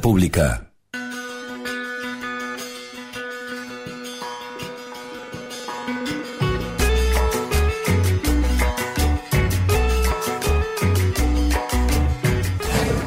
Pública. 0.00 0.70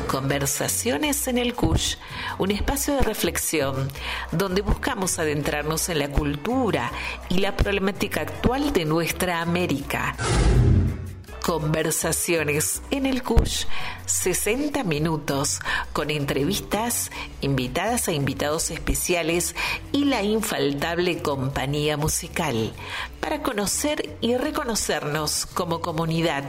Conversaciones 0.07 1.25
en 1.29 1.37
el 1.37 1.53
CUSH, 1.53 1.95
un 2.37 2.51
espacio 2.51 2.95
de 2.95 3.01
reflexión 3.01 3.87
donde 4.33 4.61
buscamos 4.61 5.19
adentrarnos 5.19 5.87
en 5.87 5.99
la 5.99 6.09
cultura 6.09 6.91
y 7.29 7.37
la 7.37 7.55
problemática 7.55 8.21
actual 8.21 8.73
de 8.73 8.83
nuestra 8.83 9.39
América. 9.39 10.17
Conversaciones 11.41 12.83
en 12.91 13.07
el 13.07 13.23
CUSH, 13.23 13.65
60 14.05 14.83
minutos 14.83 15.59
con 15.91 16.11
entrevistas, 16.11 17.11
invitadas 17.41 18.07
e 18.07 18.13
invitados 18.13 18.69
especiales 18.69 19.55
y 19.91 20.05
la 20.05 20.21
infaltable 20.21 21.21
compañía 21.21 21.97
musical. 21.97 22.73
Para 23.19 23.41
conocer 23.41 24.17
y 24.21 24.37
reconocernos 24.37 25.47
como 25.47 25.81
comunidad 25.81 26.43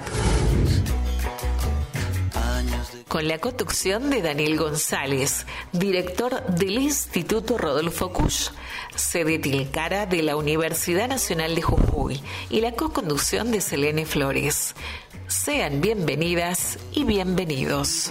con 3.13 3.29
la 3.29 3.37
conducción 3.37 4.09
de 4.09 4.23
Daniel 4.23 4.57
González, 4.57 5.45
director 5.71 6.47
del 6.47 6.79
Instituto 6.79 7.59
Rodolfo 7.59 8.11
Kusch, 8.11 8.53
sede 8.95 9.39
Tilcara 9.39 10.07
de 10.07 10.23
la 10.23 10.35
Universidad 10.35 11.09
Nacional 11.09 11.55
de 11.55 11.61
Jujuy, 11.61 12.23
y 12.49 12.63
la 12.63 12.73
co-conducción 12.73 13.53
de 13.53 13.61
Selene 13.61 14.07
Flores. 14.07 14.75
Sean 15.27 15.83
bienvenidas 15.83 16.79
y 16.93 17.05
bienvenidos. 17.05 18.11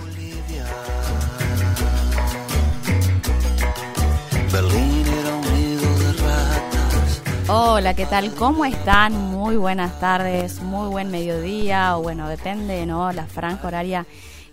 Hola, 7.48 7.96
¿qué 7.96 8.06
tal? 8.06 8.36
¿Cómo 8.36 8.66
están? 8.66 9.14
Muy 9.14 9.56
buenas 9.56 10.00
tardes, 10.00 10.62
muy 10.62 10.90
buen 10.90 11.10
mediodía, 11.10 11.98
o 11.98 12.04
bueno, 12.04 12.30
depende, 12.30 12.86
¿no? 12.86 13.12
La 13.12 13.26
franja 13.26 13.68
horaria 13.68 14.06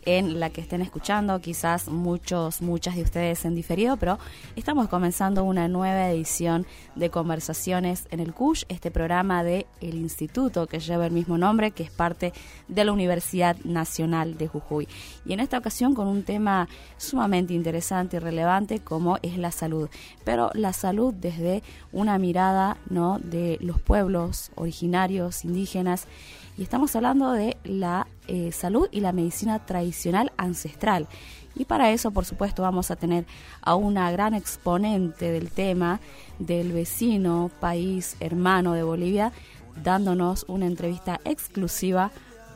en 0.09 0.41
la 0.41 0.49
que 0.49 0.63
estén 0.63 0.81
escuchando, 0.81 1.39
quizás 1.41 1.89
muchos, 1.89 2.63
muchas 2.63 2.97
de 2.97 3.03
ustedes 3.03 3.45
en 3.45 3.55
diferido, 3.55 3.99
pero 3.99 4.19
estamos 4.57 4.89
comenzando 4.89 5.45
una 5.45 5.69
nueva 5.69 6.09
edición 6.11 6.65
de 6.95 7.11
Conversaciones 7.11 8.09
en 8.11 8.21
el 8.21 8.33
CUSH, 8.33 8.65
este 8.71 8.91
programa 8.91 9.45
de 9.45 9.67
el 9.83 9.97
instituto 9.97 10.67
que 10.67 10.81
lleva 10.81 11.05
el 11.05 11.13
mismo 11.13 11.37
nombre, 11.37 11.73
que 11.73 11.83
es 11.83 11.91
parte 11.91 12.33
de 12.69 12.85
la 12.85 12.93
Universidad 12.93 13.59
Nacional 13.65 14.39
de 14.39 14.49
Jujuy. 14.49 14.89
Y 15.27 15.35
en 15.35 15.41
esta 15.41 15.59
ocasión 15.59 15.95
con 15.95 16.09
un 16.09 16.23
tema 16.23 16.69
sumamente 16.97 17.53
interesante 17.53 18.17
y 18.17 18.21
relevante 18.21 18.79
como 18.79 19.19
es 19.21 19.37
la 19.37 19.53
salud, 19.53 19.91
pero 20.25 20.51
la 20.55 20.73
salud 20.73 21.13
desde 21.13 21.63
una 21.93 22.17
mirada 22.19 22.79
¿no? 22.89 23.19
de 23.19 23.59
los 23.61 23.79
pueblos 23.79 24.53
originarios, 24.55 25.45
indígenas, 25.45 26.07
y 26.59 26.63
estamos 26.63 26.95
hablando 26.97 27.33
de 27.33 27.57
la 27.63 28.09
eh, 28.27 28.51
salud 28.51 28.89
y 28.91 29.01
la 29.01 29.13
medicina 29.13 29.65
tradicional 29.65 30.33
ancestral. 30.37 31.07
Y 31.55 31.65
para 31.65 31.93
eso, 31.93 32.11
por 32.11 32.25
supuesto, 32.25 32.63
vamos 32.63 32.91
a 32.91 32.97
tener 32.97 33.27
a 33.63 33.77
una 33.77 34.11
gran 34.11 34.35
exponente 34.35 35.31
del 35.31 35.51
tema, 35.51 36.01
del 36.41 36.73
vecino 36.73 37.51
país 37.61 38.17
hermano 38.19 38.73
de 38.75 38.83
Bolivia, 38.83 39.33
dándonos 39.83 40.45
una 40.49 40.67
entrevista 40.67 41.21
exclusiva 41.25 42.11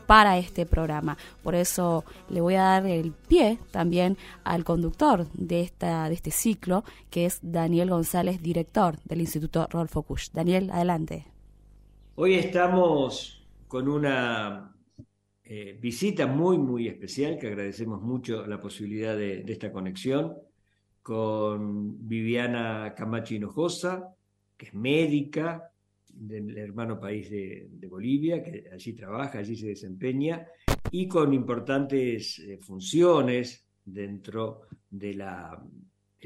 para 0.05 0.37
este 0.37 0.65
programa. 0.65 1.17
Por 1.41 1.55
eso 1.55 2.03
le 2.29 2.41
voy 2.41 2.55
a 2.55 2.63
dar 2.63 2.85
el 2.85 3.13
pie 3.13 3.57
también 3.71 4.17
al 4.43 4.65
conductor 4.65 5.27
de, 5.33 5.61
esta, 5.61 6.09
de 6.09 6.15
este 6.15 6.31
ciclo, 6.31 6.83
que 7.09 7.25
es 7.25 7.39
Daniel 7.41 7.89
González, 7.89 8.41
director 8.41 8.97
del 9.05 9.21
Instituto 9.21 9.65
Rolfo 9.69 10.03
Kusch. 10.03 10.31
Daniel, 10.33 10.71
adelante. 10.71 11.25
Hoy 12.15 12.35
estamos 12.35 13.42
con 13.73 13.87
una 13.87 14.71
eh, 15.43 15.79
visita 15.81 16.27
muy, 16.27 16.59
muy 16.59 16.87
especial, 16.87 17.39
que 17.39 17.47
agradecemos 17.47 18.03
mucho 18.03 18.45
la 18.45 18.61
posibilidad 18.61 19.17
de, 19.17 19.43
esta 19.47 19.71
conexión, 19.71 20.35
con 21.01 22.07
Viviana 22.07 22.93
Camacho 22.95 23.33
Hinojosa, 23.33 24.15
que 24.55 24.67
es 24.67 24.75
médica 24.75 25.71
del 26.07 26.55
hermano 26.55 26.99
país 26.99 27.31
de, 27.31 27.87
Bolivia, 27.89 28.43
que 28.43 28.69
allí 28.71 28.93
trabaja, 28.93 29.39
allí 29.39 29.55
se 29.55 29.69
desempeña, 29.69 30.45
y 30.91 31.07
con 31.07 31.33
importantes 31.33 32.37
eh, 32.37 32.59
funciones 32.59 33.65
dentro 33.83 34.67
del 34.87 35.23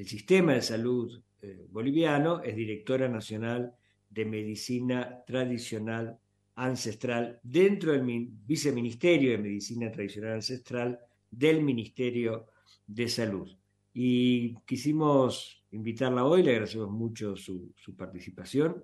sistema 0.03 0.51
de 0.51 0.61
salud 0.61 1.23
eh, 1.41 1.65
boliviano, 1.69 2.43
es 2.43 2.57
directora 2.57 3.07
nacional 3.07 3.73
de 4.09 4.25
medicina 4.25 5.23
tradicional 5.25 6.19
ancestral 6.57 7.39
dentro 7.43 7.91
del 7.91 8.03
Viceministerio 8.45 9.31
de 9.31 9.37
Medicina 9.37 9.91
Tradicional 9.91 10.33
Ancestral 10.33 10.99
del 11.29 11.63
Ministerio 11.63 12.47
de 12.85 13.07
Salud. 13.07 13.55
Y 13.93 14.55
quisimos 14.65 15.63
invitarla 15.71 16.25
hoy, 16.25 16.43
le 16.43 16.51
agradecemos 16.51 16.89
mucho 16.89 17.35
su, 17.35 17.73
participación, 17.95 18.83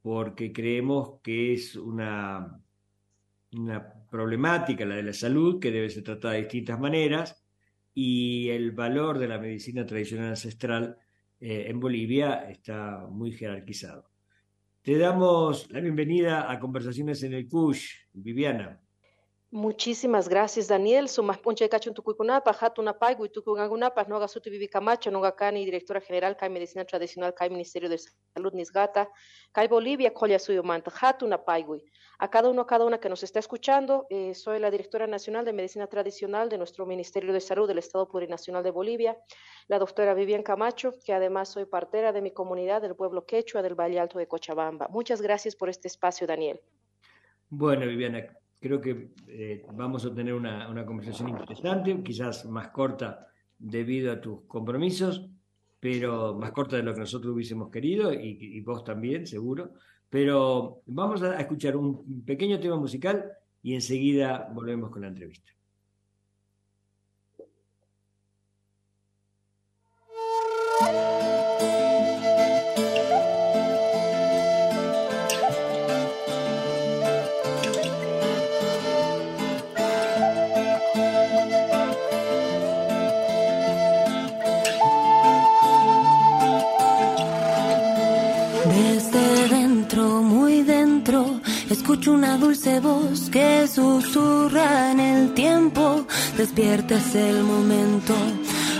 porque 0.00 0.52
creemos 0.52 1.20
que 1.22 1.54
es 1.54 1.76
una, 1.76 2.60
una 3.52 3.92
problemática, 4.10 4.84
la 4.84 4.96
de 4.96 5.02
la 5.02 5.12
salud, 5.12 5.60
que 5.60 5.70
debe 5.70 5.90
ser 5.90 6.04
tratada 6.04 6.34
de 6.34 6.42
distintas 6.42 6.78
maneras, 6.78 7.44
y 7.94 8.48
el 8.48 8.72
valor 8.72 9.18
de 9.18 9.28
la 9.28 9.38
medicina 9.38 9.84
tradicional 9.84 10.30
ancestral 10.30 10.98
eh, 11.40 11.66
en 11.68 11.80
Bolivia 11.80 12.48
está 12.48 13.06
muy 13.10 13.32
jerarquizado. 13.32 14.11
Te 14.82 14.98
damos 14.98 15.70
la 15.70 15.78
bienvenida 15.78 16.50
a 16.50 16.58
Conversaciones 16.58 17.22
en 17.22 17.34
el 17.34 17.46
CUSH, 17.46 18.08
Viviana. 18.14 18.81
Muchísimas 19.54 20.30
gracias, 20.30 20.66
Daniel. 20.66 21.10
Sumas 21.10 21.36
ponche 21.36 21.68
cachun 21.68 21.92
tucuikunapa, 21.92 22.56
hatuna 22.58 22.98
paigu 22.98 23.26
y 23.26 23.28
tucugangunapa, 23.28 24.04
noga 24.04 24.26
suti 24.26 24.48
vivi 24.48 24.66
camacho, 24.66 25.10
noga 25.10 25.36
cani, 25.36 25.66
directora 25.66 26.00
general, 26.00 26.38
CAI 26.38 26.48
Medicina 26.48 26.86
Tradicional, 26.86 27.34
CAI 27.34 27.50
Ministerio 27.50 27.90
de 27.90 27.98
Salud, 27.98 28.54
Nisgata, 28.54 29.10
CAI 29.52 29.68
Bolivia, 29.68 30.14
colla 30.14 30.38
suyo 30.38 30.62
manta, 30.62 30.90
hatuna 30.98 31.36
paigu. 31.44 31.82
A 32.18 32.30
cada 32.30 32.48
uno, 32.48 32.62
a 32.62 32.66
cada 32.66 32.86
una 32.86 32.98
que 32.98 33.10
nos 33.10 33.22
está 33.24 33.40
escuchando, 33.40 34.06
eh, 34.08 34.34
soy 34.34 34.58
la 34.58 34.70
directora 34.70 35.06
nacional 35.06 35.44
de 35.44 35.52
Medicina 35.52 35.86
Tradicional 35.86 36.48
de 36.48 36.56
nuestro 36.56 36.86
Ministerio 36.86 37.34
de 37.34 37.40
Salud 37.42 37.68
del 37.68 37.76
Estado 37.76 38.08
Plurinacional 38.08 38.62
de 38.62 38.70
Bolivia, 38.70 39.18
la 39.68 39.78
doctora 39.78 40.14
Vivian 40.14 40.42
Camacho, 40.42 40.94
que 41.04 41.12
además 41.12 41.50
soy 41.50 41.66
partera 41.66 42.14
de 42.14 42.22
mi 42.22 42.30
comunidad 42.30 42.80
del 42.80 42.96
pueblo 42.96 43.26
quechua 43.26 43.60
del 43.60 43.74
Valle 43.74 44.00
Alto 44.00 44.18
de 44.18 44.26
Cochabamba. 44.26 44.88
Muchas 44.88 45.20
gracias 45.20 45.54
por 45.54 45.68
este 45.68 45.88
espacio, 45.88 46.26
Daniel. 46.26 46.58
Bueno, 47.50 47.84
Viviana, 47.84 48.34
creo 48.62 48.80
que 48.80 49.10
eh, 49.26 49.66
vamos 49.74 50.06
a 50.06 50.14
tener 50.14 50.32
una, 50.32 50.86
conversación 50.86 51.30
interesante, 51.30 52.02
quizás 52.02 52.46
más 52.46 52.68
corta 52.68 53.26
debido 53.58 54.12
a 54.12 54.20
tus 54.20 54.42
compromisos, 54.46 55.28
pero 55.80 56.34
más 56.34 56.52
corta 56.52 56.76
de 56.76 56.84
lo 56.84 56.94
que 56.94 57.00
nosotros 57.00 57.34
hubiésemos 57.34 57.70
querido 57.70 58.12
y 58.12 58.60
vos 58.60 58.84
también, 58.84 59.26
seguro. 59.26 59.72
Pero 60.08 60.82
vamos 60.86 61.22
a 61.22 61.40
escuchar 61.40 61.76
un 61.76 62.24
pequeño 62.24 62.60
tema 62.60 62.76
musical 62.76 63.32
y 63.62 63.74
enseguida 63.74 64.48
volvemos 64.54 64.90
con 64.90 65.02
la 65.02 65.08
entrevista. 65.08 65.50
Una 92.06 92.36
dulce 92.36 92.80
voz 92.80 93.30
que 93.30 93.68
susurra 93.68 94.90
en 94.90 94.98
el 94.98 95.34
tiempo. 95.34 96.04
Despierta 96.36 96.96
es 96.96 97.14
el 97.14 97.44
momento. 97.44 98.14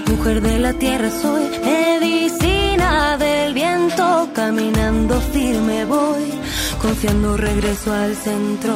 Mujer 0.06 0.40
de 0.40 0.58
la 0.58 0.72
tierra 0.72 1.08
soy, 1.08 1.48
medicina 1.64 3.16
del 3.18 3.54
viento. 3.54 4.28
Caminando 4.34 5.20
firme 5.20 5.84
voy, 5.84 6.32
confiando 6.80 7.36
regreso 7.36 7.92
al 7.92 8.16
centro. 8.16 8.74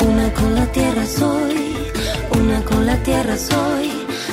Una 0.00 0.30
con 0.34 0.54
la 0.54 0.66
tierra 0.66 1.06
soy, 1.06 1.74
una 2.38 2.62
con 2.62 2.84
la 2.84 2.96
tierra 3.02 3.36
soy. 3.38 3.90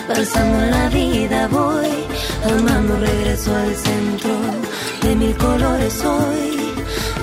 Balsando 0.10 0.66
la 0.72 0.90
vida 0.90 1.48
voy, 1.48 1.88
amando 2.44 2.98
regreso 2.98 3.56
al 3.56 3.74
centro. 3.76 4.36
De 5.02 5.16
mil 5.16 5.36
colores 5.38 5.94
soy 5.94 6.68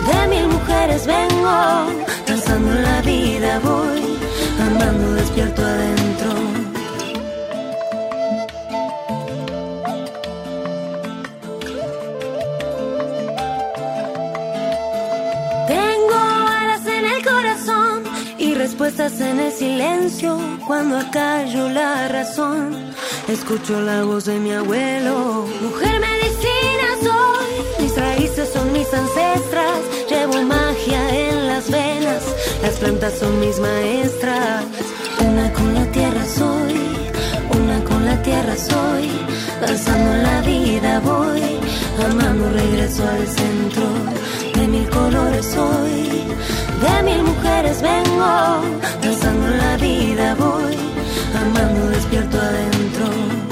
de 0.06 0.26
mil 0.29 0.49
mujeres 0.49 1.06
vengo, 1.06 1.87
Pensando 2.34 2.72
en 2.72 2.82
la 2.82 3.00
vida 3.02 3.60
voy, 3.60 4.19
andando 4.58 5.12
despierto 5.12 5.62
adentro. 5.62 6.31
Tengo 15.69 16.14
alas 16.58 16.84
en 16.86 17.04
el 17.04 17.25
corazón 17.25 18.02
y 18.37 18.54
respuestas 18.54 19.20
en 19.20 19.38
el 19.38 19.52
silencio. 19.52 20.37
Cuando 20.66 20.98
acallo 20.98 21.69
la 21.69 22.08
razón, 22.08 22.75
escucho 23.28 23.80
la 23.80 24.02
voz 24.02 24.25
de 24.25 24.40
mi 24.40 24.52
abuelo. 24.52 25.46
Mujer 25.62 26.00
medicina 26.00 26.87
soy, 27.00 27.84
mis 27.84 27.96
raíces 27.96 28.48
son 28.52 28.72
mis 28.72 28.92
ancestras, 28.92 29.78
llevo 30.10 30.42
magia. 30.42 31.00
En 31.14 31.24
las 31.64 31.70
venas, 31.70 32.22
las 32.62 32.75
plantas 32.75 33.14
son 33.19 33.40
mis 33.40 33.58
maestras. 33.58 34.64
Una 35.20 35.52
con 35.52 35.75
la 35.75 35.84
tierra 35.93 36.25
soy, 36.26 36.75
una 37.50 37.82
con 37.84 38.05
la 38.05 38.22
tierra 38.22 38.56
soy, 38.56 39.11
danzando 39.61 40.22
la 40.22 40.40
vida 40.43 41.00
voy, 41.00 41.43
amando 42.05 42.50
regreso 42.50 43.02
al 43.08 43.26
centro, 43.26 43.87
de 44.55 44.69
mil 44.69 44.88
colores 44.90 45.46
soy 45.46 46.25
de 46.82 47.02
mil 47.02 47.22
mujeres 47.22 47.81
vengo, 47.81 48.61
danzando 49.00 49.49
la 49.56 49.76
vida 49.76 50.34
voy, 50.34 50.76
amando 51.34 51.88
despierto 51.88 52.38
adentro. 52.38 53.44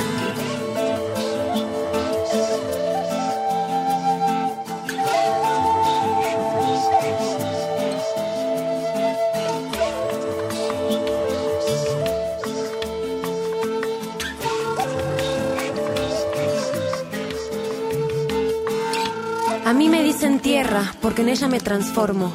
Porque 21.00 21.23
en 21.23 21.29
ella 21.29 21.49
me 21.49 21.61
transformo. 21.61 22.32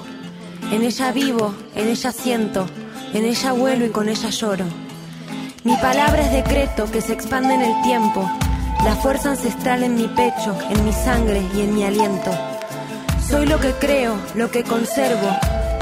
En 0.71 0.83
ella 0.83 1.11
vivo, 1.11 1.53
en 1.75 1.87
ella 1.87 2.11
siento, 2.11 2.67
en 3.13 3.25
ella 3.25 3.53
vuelo 3.53 3.85
y 3.85 3.89
con 3.89 4.09
ella 4.09 4.29
lloro. 4.29 4.65
Mi 5.63 5.75
palabra 5.77 6.21
es 6.21 6.31
decreto 6.31 6.89
que 6.91 7.01
se 7.01 7.13
expande 7.13 7.53
en 7.53 7.61
el 7.61 7.81
tiempo, 7.83 8.29
la 8.83 8.95
fuerza 8.95 9.31
ancestral 9.31 9.83
en 9.83 9.95
mi 9.95 10.07
pecho, 10.07 10.57
en 10.69 10.85
mi 10.85 10.93
sangre 10.93 11.41
y 11.55 11.61
en 11.61 11.73
mi 11.73 11.83
aliento. 11.83 12.31
Soy 13.27 13.45
lo 13.45 13.59
que 13.59 13.73
creo, 13.73 14.17
lo 14.35 14.51
que 14.51 14.63
conservo, 14.63 15.29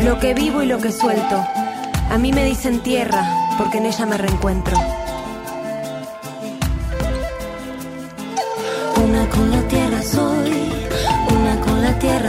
lo 0.03 0.19
que 0.19 0.33
vivo 0.33 0.63
y 0.63 0.65
lo 0.65 0.79
que 0.79 0.91
suelto. 0.91 1.43
A 2.09 2.17
mí 2.17 2.31
me 2.31 2.45
dicen 2.45 2.81
tierra, 2.81 3.23
porque 3.57 3.77
en 3.77 3.85
ella 3.85 4.05
me 4.05 4.17
reencuentro. 4.17 4.94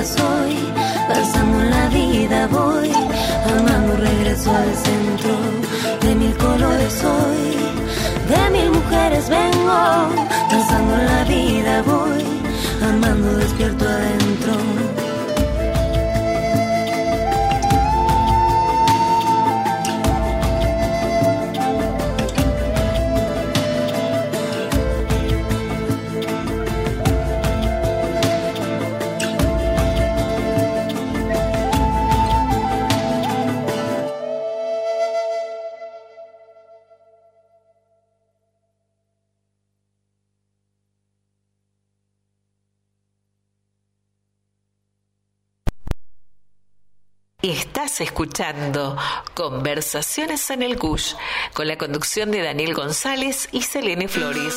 Soy 0.07 0.77
Danzando 1.09 1.63
la 1.63 1.89
vida 1.89 2.49
voy, 2.49 2.91
amando 2.91 3.97
regreso 3.97 4.51
al 4.51 4.75
centro. 4.75 5.35
De 6.01 6.15
mil 6.17 6.37
colores 6.37 6.93
soy, 6.93 7.57
de 8.29 8.51
mil 8.51 8.71
mujeres 8.73 9.29
vengo. 9.29 10.09
Danzando 10.51 10.97
la 10.97 11.25
vida 11.25 11.83
voy, 11.83 12.25
amando 12.83 13.37
despierto 13.37 13.85
adentro. 13.85 15.06
Estás 47.51 48.01
escuchando 48.01 48.97
Conversaciones 49.35 50.51
en 50.51 50.65
el 50.65 50.77
Cush 50.77 51.15
con 51.55 51.69
la 51.69 51.79
conducción 51.79 52.33
de 52.33 52.43
Daniel 52.43 52.75
González 52.75 53.49
y 53.53 53.63
Selene 53.63 54.09
Flores. 54.09 54.53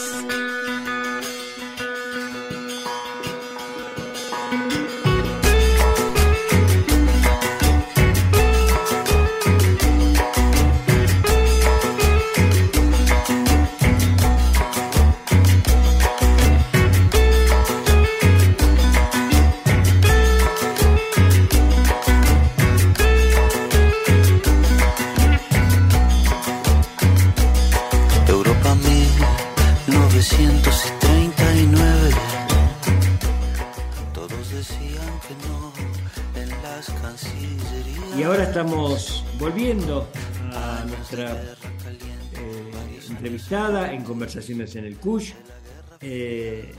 En 44.35 44.85
el 44.85 44.97
CUSH, 44.97 45.33
eh, 46.01 46.71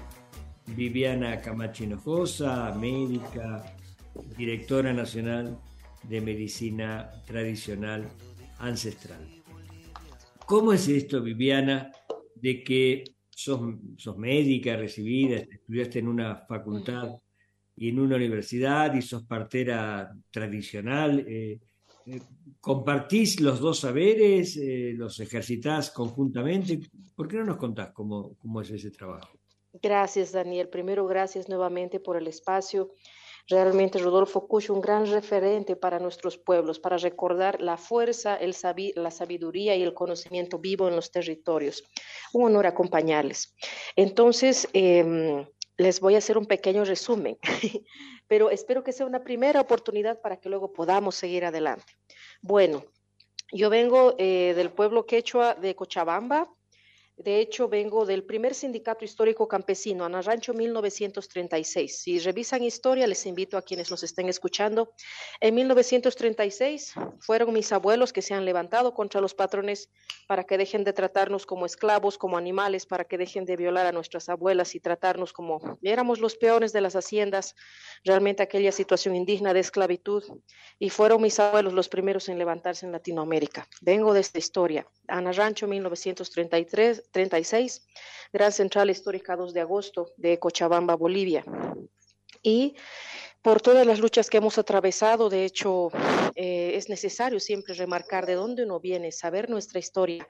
Viviana 0.68 1.40
Camacho 1.40 1.82
Hinojosa, 1.82 2.72
médica, 2.78 3.74
directora 4.36 4.92
nacional 4.92 5.58
de 6.04 6.20
medicina 6.20 7.10
tradicional 7.26 8.08
ancestral. 8.58 9.26
¿Cómo 10.46 10.72
es 10.72 10.86
esto, 10.88 11.22
Viviana, 11.22 11.90
de 12.36 12.62
que 12.62 13.04
sos, 13.28 13.60
sos 13.96 14.16
médica 14.16 14.76
recibida, 14.76 15.38
estudiaste 15.38 15.98
en 15.98 16.08
una 16.08 16.36
facultad 16.36 17.16
y 17.76 17.88
en 17.88 17.98
una 17.98 18.14
universidad 18.14 18.94
y 18.94 19.02
sos 19.02 19.24
partera 19.24 20.14
tradicional? 20.30 21.24
Eh, 21.26 21.58
¿Compartís 22.60 23.40
los 23.40 23.60
dos 23.60 23.80
saberes? 23.80 24.56
Eh, 24.56 24.92
¿Los 24.94 25.20
ejercitás 25.20 25.90
conjuntamente? 25.90 26.80
¿Por 27.14 27.28
qué 27.28 27.36
no 27.36 27.44
nos 27.44 27.56
contás 27.56 27.92
cómo, 27.92 28.36
cómo 28.38 28.60
es 28.60 28.70
ese 28.70 28.90
trabajo? 28.90 29.28
Gracias, 29.72 30.32
Daniel. 30.32 30.68
Primero, 30.68 31.06
gracias 31.06 31.48
nuevamente 31.48 32.00
por 32.00 32.16
el 32.16 32.26
espacio. 32.26 32.92
Realmente 33.48 33.98
Rodolfo 33.98 34.46
Cucho, 34.46 34.74
un 34.74 34.80
gran 34.80 35.06
referente 35.06 35.74
para 35.74 35.98
nuestros 35.98 36.38
pueblos, 36.38 36.78
para 36.78 36.98
recordar 36.98 37.60
la 37.60 37.76
fuerza, 37.76 38.36
el 38.36 38.54
la 38.94 39.10
sabiduría 39.10 39.74
y 39.74 39.82
el 39.82 39.94
conocimiento 39.94 40.58
vivo 40.58 40.88
en 40.88 40.94
los 40.94 41.10
territorios. 41.10 41.82
Un 42.32 42.44
honor 42.44 42.66
acompañarles. 42.66 43.56
Entonces, 43.96 44.68
em, 44.72 45.44
les 45.80 45.98
voy 46.00 46.14
a 46.14 46.18
hacer 46.18 46.36
un 46.36 46.44
pequeño 46.44 46.84
resumen, 46.84 47.38
pero 48.28 48.50
espero 48.50 48.84
que 48.84 48.92
sea 48.92 49.06
una 49.06 49.24
primera 49.24 49.62
oportunidad 49.62 50.20
para 50.20 50.36
que 50.36 50.50
luego 50.50 50.74
podamos 50.74 51.14
seguir 51.14 51.46
adelante. 51.46 51.94
Bueno, 52.42 52.84
yo 53.50 53.70
vengo 53.70 54.14
eh, 54.18 54.52
del 54.54 54.70
pueblo 54.70 55.06
quechua 55.06 55.54
de 55.54 55.74
Cochabamba, 55.74 56.50
de 57.22 57.38
hecho, 57.40 57.68
vengo 57.68 58.06
del 58.06 58.24
primer 58.24 58.54
sindicato 58.54 59.04
histórico 59.04 59.46
campesino, 59.46 60.08
Rancho 60.08 60.54
1936. 60.54 62.00
Si 62.02 62.18
revisan 62.18 62.62
historia, 62.62 63.06
les 63.06 63.26
invito 63.26 63.58
a 63.58 63.62
quienes 63.62 63.90
nos 63.90 64.02
estén 64.02 64.30
escuchando. 64.30 64.94
En 65.38 65.54
1936 65.54 66.94
fueron 67.20 67.52
mis 67.52 67.72
abuelos 67.72 68.14
que 68.14 68.22
se 68.22 68.32
han 68.32 68.46
levantado 68.46 68.94
contra 68.94 69.20
los 69.20 69.34
patrones 69.34 69.90
para 70.26 70.44
que 70.44 70.56
dejen 70.56 70.82
de 70.82 70.94
tratarnos 70.94 71.44
como 71.44 71.66
esclavos, 71.66 72.16
como 72.16 72.38
animales, 72.38 72.86
para 72.86 73.04
que 73.04 73.18
dejen 73.18 73.44
de 73.44 73.56
violar 73.56 73.86
a 73.86 73.92
nuestras 73.92 74.30
abuelas 74.30 74.74
y 74.74 74.80
tratarnos 74.80 75.34
como 75.34 75.78
éramos 75.82 76.20
los 76.20 76.36
peones 76.36 76.72
de 76.72 76.80
las 76.80 76.96
haciendas, 76.96 77.54
realmente 78.02 78.42
aquella 78.42 78.72
situación 78.72 79.14
indigna 79.14 79.52
de 79.52 79.60
esclavitud. 79.60 80.24
Y 80.78 80.88
fueron 80.88 81.20
mis 81.20 81.38
abuelos 81.38 81.74
los 81.74 81.90
primeros 81.90 82.30
en 82.30 82.38
levantarse 82.38 82.86
en 82.86 82.92
Latinoamérica. 82.92 83.68
Vengo 83.82 84.14
de 84.14 84.20
esta 84.20 84.38
historia. 84.38 84.86
Ana 85.06 85.32
Rancho 85.32 85.66
1933 85.66 87.09
36, 87.10 87.86
Gran 88.32 88.52
Central 88.52 88.90
Histórica 88.90 89.36
2 89.36 89.52
de 89.52 89.60
agosto 89.60 90.12
de 90.16 90.38
Cochabamba, 90.38 90.94
Bolivia. 90.94 91.44
Y 92.42 92.76
por 93.42 93.60
todas 93.60 93.86
las 93.86 94.00
luchas 94.00 94.28
que 94.28 94.38
hemos 94.38 94.58
atravesado, 94.58 95.28
de 95.30 95.44
hecho, 95.44 95.88
eh, 96.34 96.72
es 96.74 96.88
necesario 96.88 97.40
siempre 97.40 97.74
remarcar 97.74 98.26
de 98.26 98.34
dónde 98.34 98.64
uno 98.64 98.80
viene, 98.80 99.12
saber 99.12 99.48
nuestra 99.48 99.78
historia. 99.78 100.26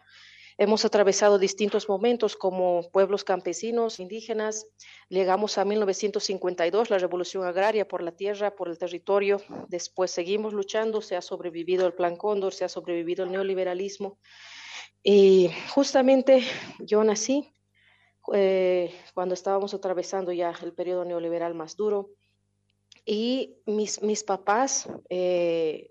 Hemos 0.58 0.84
atravesado 0.84 1.38
distintos 1.38 1.88
momentos 1.88 2.36
como 2.36 2.90
pueblos 2.92 3.24
campesinos, 3.24 3.98
indígenas. 3.98 4.66
Llegamos 5.08 5.56
a 5.56 5.64
1952, 5.64 6.90
la 6.90 6.98
revolución 6.98 7.44
agraria 7.46 7.88
por 7.88 8.02
la 8.02 8.12
tierra, 8.12 8.54
por 8.54 8.68
el 8.68 8.76
territorio. 8.76 9.40
Después 9.68 10.10
seguimos 10.10 10.52
luchando, 10.52 11.00
se 11.00 11.16
ha 11.16 11.22
sobrevivido 11.22 11.86
el 11.86 11.94
Plan 11.94 12.14
Cóndor, 12.14 12.52
se 12.52 12.66
ha 12.66 12.68
sobrevivido 12.68 13.24
el 13.24 13.32
neoliberalismo. 13.32 14.18
Y 15.02 15.50
justamente 15.74 16.42
yo 16.78 17.02
nací 17.04 17.52
eh, 18.32 18.94
cuando 19.14 19.34
estábamos 19.34 19.72
atravesando 19.74 20.32
ya 20.32 20.54
el 20.62 20.72
periodo 20.72 21.04
neoliberal 21.04 21.54
más 21.54 21.76
duro. 21.76 22.10
Y 23.06 23.56
mis, 23.66 24.02
mis 24.02 24.22
papás, 24.22 24.88
eh, 25.08 25.88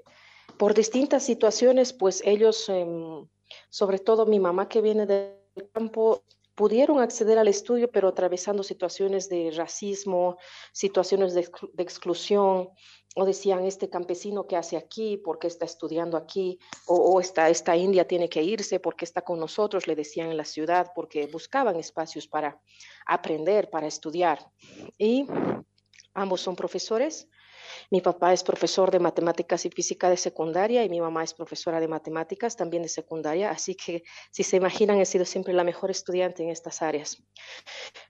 por 0.57 0.73
distintas 0.73 1.23
situaciones, 1.23 1.91
pues 1.91 2.21
ellos, 2.25 2.69
em, 2.69 3.27
sobre 3.69 3.99
todo 3.99 4.25
mi 4.25 4.39
mamá 4.39 4.69
que 4.69 4.81
viene 4.81 5.05
del 5.05 5.69
campo, 5.73 6.23
pudieron 6.59 6.99
acceder 6.99 7.37
al 7.37 7.47
estudio, 7.47 7.89
pero 7.89 8.09
atravesando 8.09 8.63
situaciones 8.63 9.29
de 9.29 9.49
racismo, 9.55 10.35
situaciones 10.73 11.33
de, 11.33 11.49
exclusión, 11.77 12.71
o 13.15 13.23
decían, 13.23 13.63
este 13.63 13.89
campesino 13.89 14.45
que 14.45 14.57
hace 14.57 14.75
aquí, 14.75 15.15
porque 15.15 15.47
está 15.47 15.63
estudiando 15.63 16.17
aquí, 16.17 16.59
o, 16.85 17.21
esta, 17.21 17.47
esta 17.47 17.77
india 17.77 18.05
tiene 18.05 18.27
que 18.27 18.43
irse 18.43 18.81
porque 18.81 19.05
está 19.05 19.21
con 19.21 19.39
nosotros, 19.39 19.87
le 19.87 19.95
decían 19.95 20.31
en 20.31 20.35
la 20.35 20.43
ciudad, 20.43 20.91
porque 20.93 21.27
buscaban 21.27 21.77
espacios 21.77 22.27
para 22.27 22.61
aprender, 23.05 23.69
para 23.69 23.87
estudiar. 23.87 24.45
Y 24.97 25.27
ambos 26.13 26.41
son 26.41 26.57
profesores, 26.57 27.29
mi 27.91 28.01
papá 28.01 28.33
es 28.33 28.43
profesor 28.43 28.91
de 28.91 28.99
matemáticas 28.99 29.65
y 29.65 29.69
física 29.69 30.09
de 30.09 30.17
secundaria 30.17 30.83
y 30.83 30.89
mi 30.89 31.01
mamá 31.01 31.23
es 31.23 31.33
profesora 31.33 31.79
de 31.79 31.87
matemáticas 31.87 32.55
también 32.55 32.83
de 32.83 32.89
secundaria, 32.89 33.51
así 33.51 33.75
que 33.75 34.03
si 34.31 34.43
se 34.43 34.57
imaginan 34.57 34.99
he 34.99 35.05
sido 35.05 35.25
siempre 35.25 35.53
la 35.53 35.63
mejor 35.63 35.91
estudiante 35.91 36.43
en 36.43 36.49
estas 36.49 36.81
áreas. 36.81 37.21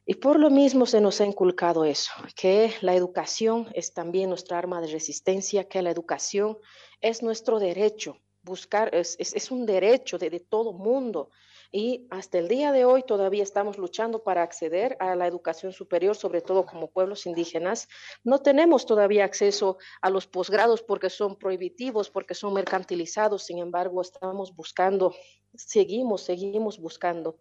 Y 0.06 0.16
por 0.16 0.40
lo 0.40 0.50
mismo 0.50 0.86
se 0.86 1.02
nos 1.02 1.22
ha 1.22 1.26
inculcado 1.26 1.86
eso, 1.86 2.12
que 2.36 2.74
la 2.82 2.96
educación 2.96 3.70
es 3.74 3.94
también 3.94 4.30
nuestra 4.30 4.58
arma 4.58 4.82
de 4.82 4.88
resistencia, 4.88 5.68
que 5.68 5.82
la 5.82 5.92
educación 5.92 6.58
es 7.02 7.24
nuestro 7.24 7.60
derecho, 7.60 8.18
buscar, 8.42 8.94
es, 8.94 9.16
es, 9.20 9.52
un 9.52 9.66
derecho 9.66 10.18
de, 10.18 10.30
de 10.30 10.40
todo 10.40 10.74
mundo 10.74 11.30
y 11.72 12.08
hasta 12.10 12.40
el 12.40 12.48
día 12.48 12.72
de 12.72 12.86
hoy 12.86 13.04
todavía 13.04 13.44
estamos 13.44 13.78
luchando 13.78 14.24
para 14.24 14.42
acceder 14.42 14.98
a 15.00 15.16
la 15.16 15.28
educación 15.28 15.72
superior, 15.72 16.16
sobre 16.16 16.42
todo 16.42 16.66
como 16.66 16.90
pueblos 16.90 17.28
indígenas. 17.28 17.88
No 18.24 18.42
tenemos 18.42 18.86
todavía 18.86 19.26
acceso 19.26 19.78
a 20.02 20.10
los 20.10 20.26
posgrados 20.26 20.82
porque 20.82 21.10
son 21.10 21.38
prohibitivos, 21.38 22.10
porque 22.10 22.34
son 22.34 22.54
mercantilizados, 22.54 23.44
sin 23.44 23.60
embargo, 23.60 24.02
estamos 24.02 24.56
buscando, 24.56 25.14
seguimos, 25.54 26.22
seguimos 26.22 26.80
buscando. 26.80 27.38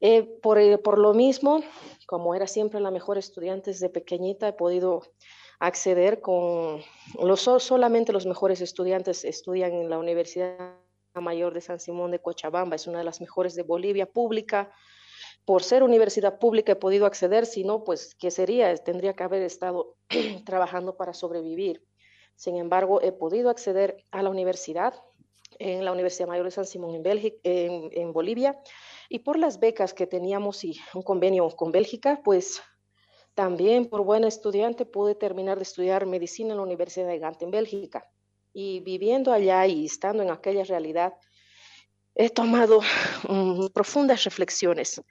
Eh, 0.00 0.24
por, 0.42 0.58
eh, 0.58 0.76
por 0.76 0.98
lo 0.98 1.14
mismo, 1.14 1.62
como 2.06 2.34
era 2.34 2.46
siempre 2.46 2.80
la 2.80 2.90
mejor 2.90 3.16
estudiante 3.16 3.70
desde 3.70 3.88
pequeñita, 3.88 4.48
he 4.48 4.52
podido 4.52 5.02
acceder 5.58 6.20
con 6.20 6.82
los 7.18 7.40
solamente 7.40 8.12
los 8.12 8.26
mejores 8.26 8.60
estudiantes 8.60 9.24
estudian 9.24 9.72
en 9.72 9.88
la 9.88 9.98
Universidad 9.98 10.74
Mayor 11.20 11.54
de 11.54 11.60
San 11.60 11.80
Simón 11.80 12.10
de 12.10 12.20
Cochabamba, 12.20 12.76
es 12.76 12.86
una 12.86 12.98
de 12.98 13.04
las 13.04 13.20
mejores 13.20 13.54
de 13.54 13.62
Bolivia, 13.62 14.06
pública. 14.06 14.72
Por 15.44 15.62
ser 15.62 15.82
universidad 15.82 16.38
pública 16.38 16.72
he 16.72 16.76
podido 16.76 17.06
acceder, 17.06 17.46
si 17.46 17.64
no, 17.64 17.84
pues, 17.84 18.14
¿qué 18.14 18.30
sería? 18.30 18.74
Tendría 18.76 19.14
que 19.14 19.22
haber 19.22 19.42
estado 19.42 19.96
trabajando 20.44 20.96
para 20.96 21.14
sobrevivir. 21.14 21.82
Sin 22.36 22.56
embargo, 22.56 23.00
he 23.00 23.12
podido 23.12 23.50
acceder 23.50 24.04
a 24.10 24.22
la 24.22 24.30
universidad, 24.30 24.94
en 25.58 25.84
la 25.84 25.92
Universidad 25.92 26.26
Mayor 26.26 26.46
de 26.46 26.50
San 26.50 26.66
Simón 26.66 26.96
en, 26.96 27.02
Bélgica, 27.02 27.38
en, 27.44 28.12
Bolivia, 28.12 28.58
y 29.08 29.20
por 29.20 29.38
las 29.38 29.60
becas 29.60 29.94
que 29.94 30.06
teníamos 30.06 30.64
y 30.64 30.80
un 30.94 31.02
convenio 31.02 31.48
con 31.50 31.70
Bélgica, 31.70 32.20
pues 32.24 32.60
también 33.34 33.86
por 33.86 34.02
buena 34.04 34.26
estudiante 34.26 34.84
pude 34.84 35.14
terminar 35.14 35.58
de 35.58 35.62
estudiar 35.62 36.06
medicina 36.06 36.50
en 36.50 36.56
la 36.56 36.62
Universidad 36.62 37.06
de 37.06 37.18
Gante 37.18 37.44
en 37.44 37.52
Bélgica. 37.52 38.10
Y 38.54 38.80
viviendo 38.80 39.32
allá 39.32 39.66
y 39.66 39.84
estando 39.84 40.22
en 40.22 40.30
aquella 40.30 40.64
realidad, 40.64 41.12
he 42.14 42.30
tomado 42.30 42.80
um, 43.28 43.68
profundas 43.70 44.24
reflexiones. 44.24 45.02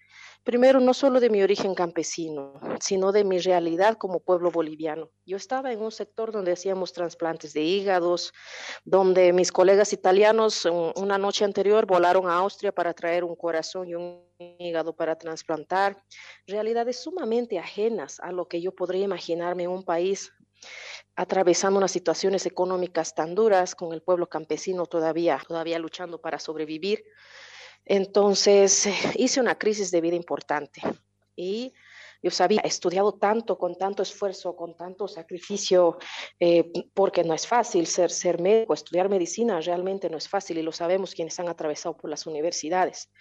Primero, 0.44 0.82
no 0.82 0.94
solo 0.94 1.22
de 1.22 1.30
mi 1.30 1.42
origen 1.42 1.74
campesino, 1.74 2.60
sino 2.82 3.14
de 3.14 3.24
mi 3.24 3.40
realidad 3.40 3.98
como 3.98 4.20
pueblo 4.20 4.52
boliviano. 4.52 5.10
Yo 5.26 5.38
estaba 5.38 5.72
en 5.72 5.82
un 5.82 5.92
sector 5.92 6.34
donde 6.34 6.52
hacíamos 6.52 6.92
trasplantes 6.92 7.54
de 7.54 7.62
hígados, 7.62 8.34
donde 8.84 9.32
mis 9.32 9.54
colegas 9.54 9.94
italianos 9.94 10.66
una 10.96 11.18
noche 11.18 11.46
anterior 11.46 11.86
volaron 11.86 12.28
a 12.28 12.36
Austria 12.36 12.74
para 12.74 12.94
traer 12.94 13.24
un 13.24 13.38
corazón 13.38 13.88
y 13.88 13.96
un 13.96 14.22
hígado 14.60 14.94
para 14.94 15.18
trasplantar. 15.18 15.96
Realidades 16.46 17.02
sumamente 17.02 17.58
ajenas 17.58 18.20
a 18.20 18.34
lo 18.34 18.46
que 18.46 18.62
yo 18.62 18.76
podría 18.76 19.06
imaginarme 19.06 19.64
en 19.64 19.70
un 19.70 19.84
país 19.84 20.34
atravesando 21.16 21.78
unas 21.78 21.92
situaciones 21.92 22.46
económicas 22.46 23.14
tan 23.14 23.36
duras, 23.36 23.76
con 23.76 23.94
el 23.94 24.02
pueblo 24.02 24.28
campesino 24.28 24.86
todavía, 24.86 25.42
todavía 25.48 25.80
luchando 25.80 26.20
para 26.20 26.40
sobrevivir. 26.40 27.04
Entonces 27.86 28.88
eh, 28.88 28.96
hice 29.16 29.40
una 29.40 29.58
crisis 29.58 29.92
de 29.92 30.02
vida 30.02 30.16
importante 30.16 30.82
y 31.36 31.74
yo 32.24 32.32
sabía, 32.32 32.62
he 32.64 32.70
estudiado 32.70 33.16
tanto, 33.16 33.58
con 33.58 33.76
tanto 33.76 34.02
esfuerzo, 34.02 34.56
con 34.56 34.78
tanto 34.78 35.10
sacrificio, 35.10 35.98
eh, 36.40 36.72
porque 36.94 37.22
no 37.26 37.34
es 37.34 37.46
fácil 37.46 37.86
ser, 37.86 38.12
ser 38.12 38.40
médico, 38.40 38.74
estudiar 38.74 39.10
medicina 39.10 39.60
realmente 39.60 40.10
no 40.10 40.18
es 40.18 40.30
fácil 40.30 40.58
y 40.58 40.62
lo 40.62 40.72
sabemos 40.72 41.14
quienes 41.14 41.38
han 41.42 41.50
atravesado 41.50 41.98
por 41.98 42.10
las 42.10 42.26
universidades. 42.26 43.12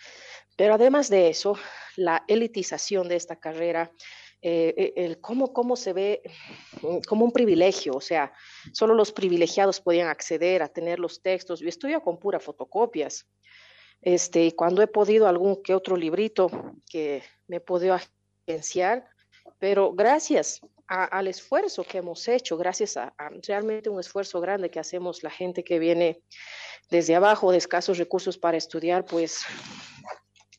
Pero 0.56 0.74
además 0.74 1.08
de 1.08 1.28
eso, 1.30 1.58
la 1.96 2.24
elitización 2.28 3.08
de 3.08 3.16
esta 3.16 3.40
carrera, 3.40 3.90
eh, 4.44 4.74
eh, 4.76 4.92
el 4.96 5.20
cómo, 5.20 5.52
cómo 5.52 5.76
se 5.76 5.92
ve 5.92 6.20
mm, 6.82 6.98
como 7.06 7.24
un 7.24 7.30
privilegio, 7.30 7.92
o 7.94 8.00
sea, 8.00 8.32
solo 8.72 8.92
los 8.92 9.12
privilegiados 9.12 9.80
podían 9.80 10.08
acceder 10.08 10.64
a 10.64 10.68
tener 10.68 10.98
los 10.98 11.22
textos. 11.22 11.60
Yo 11.60 11.68
estudio 11.68 12.02
con 12.02 12.18
pura 12.18 12.40
fotocopias. 12.40 13.24
Este, 14.00 14.46
y 14.46 14.52
cuando 14.52 14.82
he 14.82 14.88
podido 14.88 15.28
algún 15.28 15.62
que 15.62 15.76
otro 15.76 15.96
librito 15.96 16.50
que 16.90 17.22
me 17.46 17.58
he 17.58 17.60
podido 17.60 17.96
agenciar, 18.48 19.08
pero 19.60 19.92
gracias 19.92 20.60
al 20.88 21.28
esfuerzo 21.28 21.84
que 21.84 21.98
hemos 21.98 22.26
hecho, 22.26 22.56
gracias 22.56 22.96
a, 22.96 23.14
a, 23.16 23.30
realmente 23.46 23.90
un 23.90 24.00
esfuerzo 24.00 24.40
grande 24.40 24.70
que 24.70 24.80
hacemos 24.80 25.22
la 25.22 25.30
gente 25.30 25.62
que 25.62 25.78
viene 25.78 26.20
desde 26.90 27.14
abajo 27.14 27.52
de 27.52 27.58
escasos 27.58 27.96
recursos 27.96 28.36
para 28.36 28.56
estudiar, 28.56 29.04
pues 29.04 29.44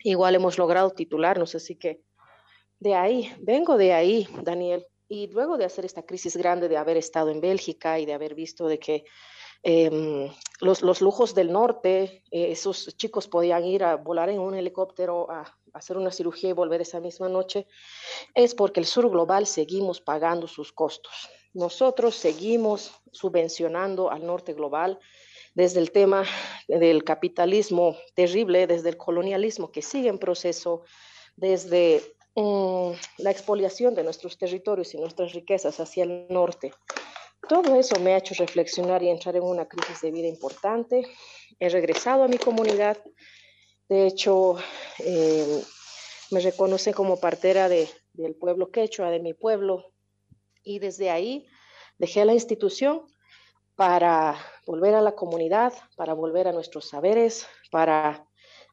igual 0.04 0.36
hemos 0.36 0.58
logrado 0.58 0.92
titularnos, 0.92 1.54
así 1.54 1.76
que 1.76 2.02
de 2.84 2.96
ahí, 2.96 3.34
vengo 3.40 3.78
de 3.78 3.94
ahí, 3.94 4.28
Daniel. 4.42 4.86
Y 5.08 5.28
luego 5.28 5.58
de 5.58 5.64
hacer 5.64 5.86
esta 5.86 6.06
crisis 6.06 6.36
grande 6.36 6.68
de 6.68 6.76
haber 6.76 6.98
estado 6.98 7.30
en 7.30 7.40
Bélgica 7.40 7.98
y 7.98 8.06
de 8.06 8.14
haber 8.14 8.36
visto 8.36 8.68
de 8.68 8.78
que 8.78 9.06
eh, 9.64 10.30
los, 10.60 10.82
los, 10.82 11.00
lujos 11.02 11.34
del 11.34 11.52
norte, 11.54 12.24
eh, 12.30 12.52
esos 12.52 12.98
chicos 12.98 13.30
podían 13.30 13.64
ir 13.64 13.86
a 13.86 13.96
volar 13.96 14.30
en 14.30 14.40
un 14.40 14.54
helicóptero 14.54 15.32
a 15.32 15.46
hacer 15.74 15.96
una 15.96 16.12
cirugía 16.12 16.50
y 16.50 16.54
volver 16.54 16.82
esa 16.82 17.00
misma 17.00 17.30
noche, 17.30 17.68
es 18.36 18.54
porque 18.54 18.82
el 18.82 18.86
sur 18.86 19.10
global 19.10 19.48
seguimos 19.48 20.02
pagando 20.02 20.48
sus 20.48 20.74
costos. 20.74 21.30
Nosotros 21.54 22.16
seguimos 22.16 22.92
subvencionando 23.14 24.12
al 24.12 24.26
norte 24.26 24.54
global 24.54 25.00
desde 25.56 25.80
el 25.80 25.92
tema 25.92 26.26
del 26.68 27.06
capitalismo 27.06 27.96
terrible, 28.14 28.68
desde 28.68 28.90
el 28.90 28.98
colonialismo 28.98 29.72
que 29.72 29.82
sigue 29.82 30.10
en 30.10 30.20
proceso, 30.20 30.84
desde 31.36 32.13
Mm, 32.36 32.94
la 33.20 33.30
expoliación 33.30 33.94
de 33.94 34.04
nuestros 34.04 34.38
territorios 34.38 34.94
y 34.94 34.98
nuestras 34.98 35.34
riquezas 35.34 35.80
hacia 35.80 36.04
el 36.04 36.26
norte. 36.30 36.74
Todo 37.48 37.76
eso 37.76 38.00
me 38.00 38.14
ha 38.14 38.18
hecho 38.18 38.34
reflexionar 38.36 39.04
y 39.04 39.10
entrar 39.10 39.36
en 39.36 39.44
una 39.44 39.68
crisis 39.68 40.02
de 40.02 40.12
vida 40.12 40.28
importante. 40.28 41.06
He 41.60 41.70
regresado 41.70 42.24
a 42.24 42.28
mi 42.28 42.38
comunidad. 42.38 42.98
De 43.88 44.08
hecho, 44.08 44.56
eh, 45.00 45.62
me 46.32 46.40
reconocen 46.40 46.94
como 46.94 47.20
partera 47.20 47.70
de, 47.70 47.88
del 48.14 48.36
pueblo 48.36 48.72
quechua, 48.72 49.12
de 49.12 49.20
mi 49.20 49.34
pueblo. 49.36 49.94
Y 50.64 50.80
desde 50.80 51.12
ahí 51.12 51.46
dejé 52.00 52.26
la 52.26 52.34
institución 52.34 53.06
para 53.76 54.38
volver 54.66 54.96
a 54.96 55.02
la 55.02 55.14
comunidad, 55.14 55.74
para 55.96 56.14
volver 56.14 56.48
a 56.48 56.52
nuestros 56.52 56.90
saberes, 56.90 57.46
para 57.70 58.26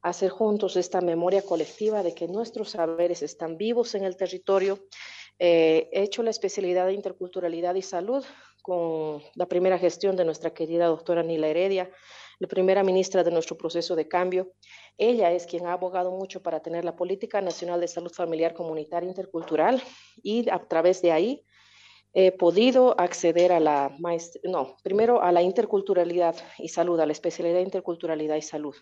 hacer 0.03 0.31
juntos 0.31 0.77
esta 0.77 1.01
memoria 1.01 1.43
colectiva 1.43 2.03
de 2.03 2.15
que 2.15 2.29
nuestros 2.29 2.71
saberes 2.71 3.23
están 3.23 3.57
vivos 3.57 3.95
en 3.95 4.05
el 4.05 4.17
territorio. 4.17 4.79
Eh, 5.39 5.89
he 5.93 6.03
hecho 6.03 6.23
la 6.23 6.31
especialidad 6.31 6.87
de 6.87 6.95
interculturalidad 6.95 7.75
y 7.75 7.83
salud 7.83 8.25
con 8.63 9.23
la 9.35 9.47
primera 9.47 9.79
gestión 9.79 10.17
de 10.17 10.25
nuestra 10.25 10.53
querida 10.53 10.87
doctora 10.87 11.23
Nila 11.23 11.49
Heredia, 11.49 11.91
la 12.39 12.49
primera 12.49 12.83
ministra 12.83 13.25
de 13.25 13.31
nuestro 13.31 13.57
proceso 13.57 13.97
de 13.97 14.09
cambio. 14.09 14.53
Ella 14.97 15.33
es 15.33 15.47
quien 15.47 15.67
ha 15.67 15.73
abogado 15.73 16.11
mucho 16.11 16.43
para 16.43 16.61
tener 16.61 16.85
la 16.85 16.97
Política 16.97 17.41
Nacional 17.41 17.81
de 17.81 17.89
Salud 17.89 18.13
Familiar 18.13 18.55
Comunitaria 18.55 19.09
Intercultural 19.09 19.83
y 20.23 20.49
a 20.51 20.59
través 20.67 21.03
de 21.03 21.13
ahí 21.13 21.45
he 22.13 22.33
podido 22.33 22.99
acceder 22.99 23.53
a 23.53 23.61
la 23.61 23.95
maestría, 23.99 24.43
no, 24.51 24.77
primero 24.83 25.23
a 25.23 25.31
la 25.33 25.43
interculturalidad 25.43 26.35
y 26.59 26.69
salud, 26.69 26.99
a 27.01 27.07
la 27.07 27.13
especialidad 27.13 27.57
de 27.57 27.63
interculturalidad 27.63 28.37
y 28.37 28.43
salud. 28.43 28.75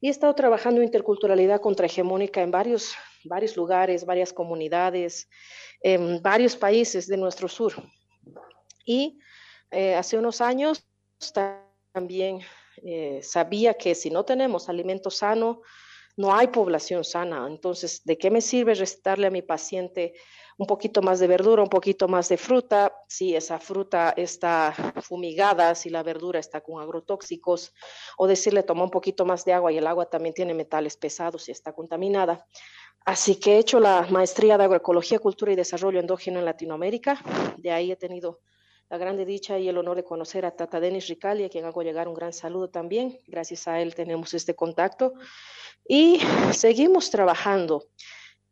Y 0.00 0.08
he 0.08 0.10
estado 0.10 0.34
trabajando 0.34 0.82
interculturalidad 0.82 1.60
contrahegemónica 1.60 2.42
en 2.42 2.50
varios, 2.50 2.94
varios 3.24 3.56
lugares, 3.56 4.04
varias 4.04 4.32
comunidades, 4.32 5.28
en 5.80 6.22
varios 6.22 6.56
países 6.56 7.06
de 7.06 7.16
nuestro 7.16 7.48
sur. 7.48 7.74
Y 8.84 9.18
eh, 9.70 9.94
hace 9.94 10.18
unos 10.18 10.40
años 10.40 10.86
también 11.92 12.40
eh, 12.84 13.20
sabía 13.22 13.74
que 13.74 13.94
si 13.94 14.10
no 14.10 14.24
tenemos 14.24 14.68
alimento 14.68 15.10
sano, 15.10 15.62
no 16.16 16.34
hay 16.34 16.48
población 16.48 17.04
sana. 17.04 17.46
Entonces, 17.46 18.02
¿de 18.04 18.16
qué 18.16 18.30
me 18.30 18.40
sirve 18.40 18.74
recetarle 18.74 19.26
a 19.26 19.30
mi 19.30 19.42
paciente 19.42 20.14
un 20.58 20.66
poquito 20.66 21.02
más 21.02 21.20
de 21.20 21.26
verdura, 21.26 21.62
un 21.62 21.68
poquito 21.68 22.08
más 22.08 22.28
de 22.28 22.36
fruta? 22.36 22.92
Si 23.08 23.34
esa 23.36 23.58
fruta 23.58 24.14
está 24.16 24.74
fumigada, 25.02 25.74
si 25.74 25.90
la 25.90 26.02
verdura 26.02 26.40
está 26.40 26.60
con 26.60 26.80
agrotóxicos, 26.80 27.74
o 28.16 28.26
decirle 28.26 28.62
toma 28.62 28.84
un 28.84 28.90
poquito 28.90 29.24
más 29.24 29.44
de 29.44 29.52
agua 29.52 29.72
y 29.72 29.78
el 29.78 29.86
agua 29.86 30.06
también 30.06 30.34
tiene 30.34 30.54
metales 30.54 30.96
pesados 30.96 31.48
y 31.48 31.52
está 31.52 31.72
contaminada. 31.72 32.46
Así 33.04 33.36
que 33.36 33.54
he 33.54 33.58
hecho 33.58 33.78
la 33.78 34.06
maestría 34.10 34.58
de 34.58 34.64
agroecología, 34.64 35.20
cultura 35.20 35.52
y 35.52 35.56
desarrollo 35.56 36.00
endógeno 36.00 36.40
en 36.40 36.44
Latinoamérica. 36.44 37.20
De 37.56 37.70
ahí 37.70 37.92
he 37.92 37.96
tenido 37.96 38.40
la 38.88 38.98
grande 38.98 39.24
dicha 39.24 39.58
y 39.58 39.68
el 39.68 39.78
honor 39.78 39.96
de 39.96 40.04
conocer 40.04 40.44
a 40.44 40.50
Tata 40.50 40.80
Denis 40.80 41.08
Ricali, 41.08 41.44
a 41.44 41.48
quien 41.48 41.64
hago 41.64 41.82
llegar 41.82 42.08
un 42.08 42.14
gran 42.14 42.32
saludo 42.32 42.68
también. 42.68 43.18
Gracias 43.26 43.68
a 43.68 43.80
él 43.80 43.94
tenemos 43.94 44.34
este 44.34 44.54
contacto. 44.54 45.14
Y 45.88 46.20
seguimos 46.52 47.10
trabajando. 47.10 47.84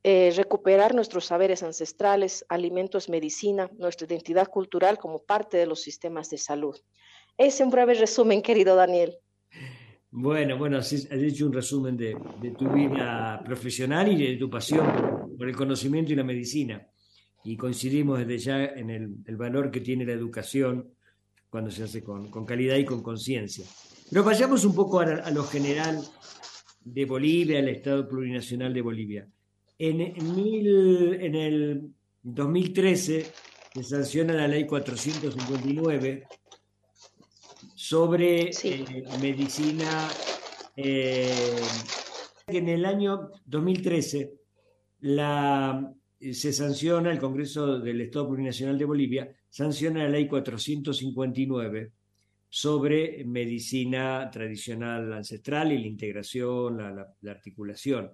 Eh, 0.06 0.32
recuperar 0.36 0.94
nuestros 0.94 1.24
saberes 1.24 1.62
ancestrales, 1.62 2.44
alimentos, 2.50 3.08
medicina, 3.08 3.70
nuestra 3.78 4.06
identidad 4.06 4.48
cultural 4.48 4.98
como 4.98 5.24
parte 5.24 5.56
de 5.56 5.64
los 5.64 5.80
sistemas 5.80 6.28
de 6.28 6.36
salud. 6.36 6.76
Es 7.38 7.58
un 7.60 7.70
breve 7.70 7.94
resumen, 7.94 8.42
querido 8.42 8.76
Daniel. 8.76 9.16
Bueno, 10.10 10.58
bueno, 10.58 10.78
has 10.78 10.92
hecho 10.92 11.46
un 11.46 11.54
resumen 11.54 11.96
de, 11.96 12.14
tu 12.56 12.68
vida 12.68 13.42
profesional 13.44 14.12
y 14.12 14.32
de 14.32 14.36
tu 14.36 14.48
pasión 14.50 15.34
por 15.36 15.48
el 15.48 15.56
conocimiento 15.56 16.12
y 16.12 16.16
la 16.16 16.22
medicina 16.22 16.86
y 17.42 17.56
coincidimos 17.56 18.18
desde 18.20 18.38
ya 18.38 18.64
en 18.64 18.90
el, 18.90 19.36
valor 19.36 19.70
que 19.70 19.80
tiene 19.80 20.06
la 20.06 20.12
educación 20.12 20.94
cuando 21.50 21.70
se 21.70 21.84
hace 21.84 22.04
con, 22.04 22.30
calidad 22.44 22.76
y 22.76 22.84
con 22.84 23.02
conciencia. 23.02 23.64
Pero 24.10 24.22
vayamos 24.22 24.64
un 24.64 24.74
poco 24.74 25.00
a, 25.00 25.30
lo 25.30 25.44
general 25.44 26.00
de 26.84 27.04
Bolivia, 27.06 27.58
al 27.58 27.68
Estado 27.68 28.08
plurinacional 28.08 28.72
de 28.72 28.82
Bolivia. 28.82 29.28
En, 29.78 30.00
en 30.00 31.34
el 31.34 31.90
2013 32.22 33.26
se 33.74 33.82
sanciona 33.82 34.32
la 34.34 34.48
ley 34.48 34.66
459 34.66 36.24
sobre 37.74 38.50
eh, 38.50 39.04
medicina. 39.20 40.08
Eh, 40.76 41.56
en 42.46 42.68
el 42.68 42.84
año 42.84 43.30
2013 43.44 44.32
la 45.00 45.94
eh, 46.20 46.32
se 46.32 46.52
sanciona, 46.52 47.12
el 47.12 47.18
Congreso 47.18 47.78
del 47.78 48.00
Estado 48.00 48.28
Plurinacional 48.28 48.78
de 48.78 48.84
Bolivia 48.84 49.36
sanciona 49.50 50.04
la 50.04 50.08
ley 50.08 50.26
459 50.26 51.92
sobre 52.48 53.24
medicina 53.24 54.30
tradicional 54.32 55.12
ancestral 55.12 55.72
y 55.72 55.78
la 55.78 55.86
integración, 55.86 56.78
la, 56.78 57.30
articulación. 57.30 58.12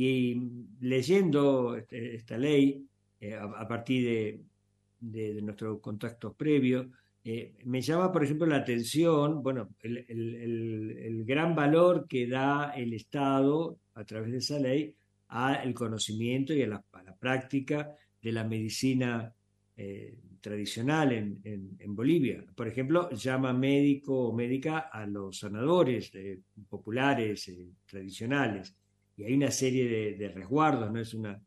Y 0.00 0.40
leyendo 0.80 1.74
este, 1.74 2.14
esta 2.14 2.38
ley, 2.38 2.86
eh, 3.18 3.34
a, 3.34 3.66
partir 3.66 4.44
de, 5.00 5.42
nuestros 5.42 5.80
contactos 5.80 6.36
previos, 6.36 6.86
eh, 7.24 7.56
me 7.64 7.80
llama, 7.80 8.12
por 8.12 8.22
ejemplo, 8.22 8.46
la 8.46 8.58
atención, 8.58 9.42
bueno, 9.42 9.70
el, 9.82 11.24
gran 11.26 11.56
valor 11.56 12.06
que 12.06 12.28
da 12.28 12.70
el 12.76 12.92
Estado 12.94 13.80
a 13.94 14.04
través 14.04 14.30
de 14.30 14.38
esa 14.38 14.60
ley 14.60 14.94
al 15.26 15.74
conocimiento 15.74 16.54
y 16.54 16.62
a 16.62 16.68
la, 16.68 16.84
práctica 17.18 17.92
de 18.22 18.30
la 18.30 18.44
medicina 18.44 19.34
eh, 19.76 20.16
tradicional 20.40 21.12
en, 21.12 21.96
Bolivia. 21.96 22.44
Por 22.54 22.68
ejemplo, 22.68 23.10
llama 23.10 23.52
médico 23.52 24.28
o 24.28 24.32
médica 24.32 24.78
a 24.92 25.04
los 25.06 25.40
sanadores 25.40 26.14
eh, 26.14 26.38
populares, 26.68 27.50
tradicionales. 27.84 28.77
Y 29.18 29.24
hay 29.24 29.34
una 29.34 29.50
serie 29.50 30.16
de, 30.16 30.28
resguardos, 30.28 30.90
no 30.90 31.00
es, 31.00 31.12
una, 31.12 31.38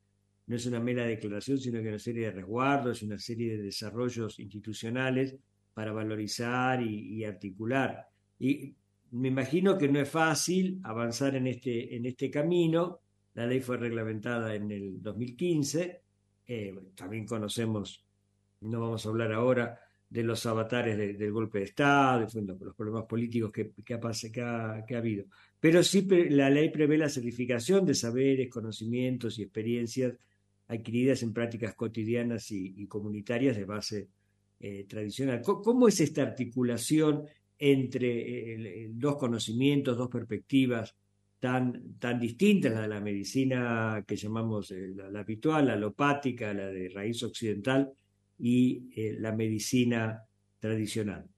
no 0.46 0.56
es 0.56 0.66
una 0.68 0.80
mera 0.80 1.06
declaración, 1.06 1.58
sino 1.58 1.82
que 1.82 1.88
una 1.88 1.98
serie 1.98 2.26
de 2.26 2.32
resguardos, 2.32 3.02
una 3.02 3.18
serie 3.18 3.58
de 3.58 3.64
desarrollos 3.64 4.40
institucionales 4.40 5.36
para 5.74 5.92
valorizar 5.92 6.84
y, 6.84 7.16
y 7.16 7.24
articular. 7.24 8.06
Y 8.38 8.76
me 9.12 9.30
imagino 9.30 9.78
que 9.78 9.88
no 9.88 10.00
es 10.00 10.10
fácil 10.10 10.80
avanzar 10.84 11.36
en 11.36 11.48
este, 11.48 11.96
en 11.96 12.06
este 12.06 12.30
camino, 12.30 13.00
la 13.34 13.46
ley 13.46 13.62
fue 13.62 13.78
reglamentada 13.78 14.54
en 14.56 14.72
el 14.72 15.02
2015. 15.02 16.02
Eh, 16.48 16.76
también 16.96 17.26
conocemos, 17.26 18.06
no 18.62 18.82
vamos 18.82 19.06
a 19.06 19.10
hablar 19.10 19.32
ahora 19.32 19.80
de 20.12 20.24
los 20.24 20.46
avatares 20.46 20.98
del 20.98 21.32
golpe 21.32 21.60
de 21.60 21.66
Estado, 21.66 22.28
de 22.28 22.66
los 22.66 22.76
problemas 22.76 23.06
políticos 23.06 23.50
que, 23.50 23.72
que, 23.82 23.94
ha, 23.94 24.98
habido. 24.98 25.24
Pero 25.58 25.82
sí 25.84 26.06
la 26.30 26.50
ley 26.50 26.70
prevé 26.70 26.98
la 26.98 27.08
certificación 27.08 27.86
de 27.86 27.96
saberes, 27.96 28.50
conocimientos 28.50 29.40
y 29.40 29.44
experiencias 29.44 30.14
adquiridas 30.68 31.24
en 31.24 31.32
prácticas 31.32 31.76
cotidianas 31.76 32.52
y, 32.52 32.86
comunitarias 32.88 33.56
de 33.56 33.64
base 33.64 34.10
eh, 34.60 34.84
tradicional. 34.84 35.42
¿Cómo, 35.42 35.88
es 35.88 36.02
esta 36.02 36.24
articulación 36.24 37.24
entre 37.58 38.84
eh, 38.84 38.90
dos 38.92 39.16
conocimientos, 39.16 39.98
dos 39.98 40.10
perspectivas 40.10 40.94
tan, 41.40 41.98
tan 42.00 42.20
distintas, 42.20 42.74
la 42.74 42.82
de 42.82 42.88
la 42.90 43.00
medicina 43.00 44.04
que 44.06 44.18
llamamos 44.18 44.72
eh, 44.72 44.92
la, 44.94 45.22
habitual, 45.22 45.68
la 45.68 45.74
alopática, 45.74 46.54
la 46.54 46.68
de 46.68 46.90
raíz 46.90 47.24
occidental 47.24 47.94
y 48.42 48.90
eh, 49.00 49.16
la 49.20 49.32
medicina 49.32 50.28
tradicional? 50.60 51.30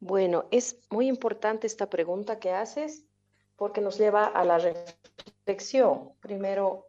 Bueno, 0.00 0.46
es 0.50 0.80
muy 0.90 1.06
importante 1.06 1.66
esta 1.66 1.88
pregunta 1.88 2.40
que 2.40 2.50
haces 2.50 3.06
porque 3.54 3.80
nos 3.80 3.98
lleva 3.98 4.26
a 4.26 4.44
la 4.44 4.58
reflexión. 4.58 6.12
Primero, 6.20 6.86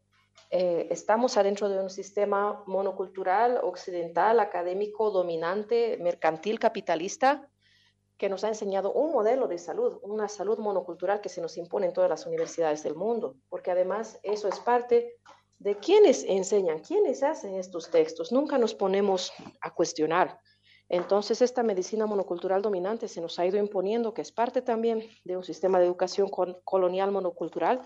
eh, 0.49 0.87
estamos 0.89 1.37
adentro 1.37 1.69
de 1.69 1.81
un 1.81 1.89
sistema 1.89 2.63
monocultural, 2.65 3.59
occidental, 3.61 4.39
académico, 4.39 5.11
dominante, 5.11 5.97
mercantil, 6.01 6.59
capitalista, 6.59 7.47
que 8.17 8.29
nos 8.29 8.43
ha 8.43 8.49
enseñado 8.49 8.93
un 8.93 9.11
modelo 9.11 9.47
de 9.47 9.57
salud, 9.57 9.99
una 10.03 10.27
salud 10.27 10.59
monocultural 10.59 11.21
que 11.21 11.29
se 11.29 11.41
nos 11.41 11.57
impone 11.57 11.87
en 11.87 11.93
todas 11.93 12.09
las 12.09 12.25
universidades 12.25 12.83
del 12.83 12.95
mundo, 12.95 13.35
porque 13.49 13.71
además 13.71 14.19
eso 14.23 14.47
es 14.47 14.59
parte 14.59 15.17
de 15.61 15.75
quienes 15.75 16.23
enseñan, 16.23 16.79
quienes 16.79 17.21
hacen 17.21 17.53
estos 17.53 17.91
textos. 17.91 18.31
Nunca 18.31 18.57
nos 18.57 18.73
ponemos 18.73 19.31
a 19.61 19.69
cuestionar. 19.69 20.39
Entonces, 20.89 21.39
esta 21.43 21.61
medicina 21.61 22.07
monocultural 22.07 22.63
dominante 22.63 23.07
se 23.07 23.21
nos 23.21 23.37
ha 23.37 23.45
ido 23.45 23.59
imponiendo, 23.59 24.11
que 24.11 24.23
es 24.23 24.31
parte 24.31 24.63
también 24.63 25.07
de 25.23 25.37
un 25.37 25.43
sistema 25.43 25.79
de 25.79 25.85
educación 25.85 26.29
colonial 26.63 27.11
monocultural. 27.11 27.79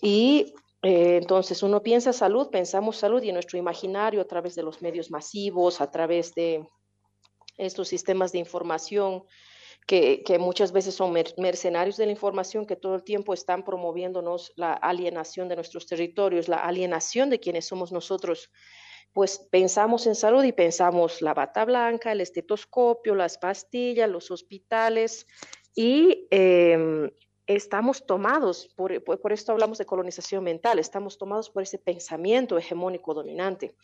Y 0.00 0.54
eh, 0.82 1.16
entonces 1.16 1.64
uno 1.64 1.82
piensa 1.82 2.12
salud, 2.12 2.50
pensamos 2.50 2.98
salud 2.98 3.20
y 3.20 3.30
en 3.30 3.34
nuestro 3.34 3.58
imaginario 3.58 4.20
a 4.20 4.26
través 4.26 4.54
de 4.54 4.62
los 4.62 4.80
medios 4.80 5.10
masivos, 5.10 5.80
a 5.80 5.90
través 5.90 6.32
de 6.34 6.64
estos 7.58 7.88
sistemas 7.88 8.30
de 8.30 8.38
información, 8.38 9.24
que, 9.86 10.36
muchas 10.38 10.72
veces 10.72 10.94
son 10.94 11.12
mercenarios 11.12 11.96
de 11.96 12.06
la 12.06 12.12
información 12.12 12.66
que 12.66 12.76
todo 12.76 12.94
el 12.94 13.02
tiempo 13.02 13.34
están 13.34 13.64
promoviéndonos 13.64 14.52
la 14.56 14.72
alienación 14.72 15.48
de 15.48 15.56
nuestros 15.56 15.86
territorios, 15.86 16.48
la 16.48 16.58
alienación 16.58 17.30
de 17.30 17.40
quienes 17.40 17.66
somos 17.66 17.92
nosotros. 17.92 18.50
Pues 19.12 19.38
pensamos 19.50 20.06
en 20.06 20.14
salud 20.14 20.42
y 20.44 20.52
pensamos 20.52 21.20
la 21.20 21.34
bata 21.34 21.64
blanca, 21.64 22.12
el 22.12 22.22
estetoscopio, 22.22 23.14
las 23.14 23.36
pastillas, 23.36 24.08
los 24.08 24.30
hospitales 24.30 25.26
y 25.74 26.26
em, 26.30 27.10
estamos 27.46 28.06
tomados, 28.06 28.72
por, 28.76 29.02
por, 29.04 29.32
esto 29.32 29.52
hablamos 29.52 29.78
de 29.78 29.84
colonización 29.84 30.44
mental, 30.44 30.78
estamos 30.78 31.18
tomados 31.18 31.50
por 31.50 31.62
ese 31.62 31.78
pensamiento 31.78 32.56
hegemónico 32.56 33.12
dominante. 33.12 33.74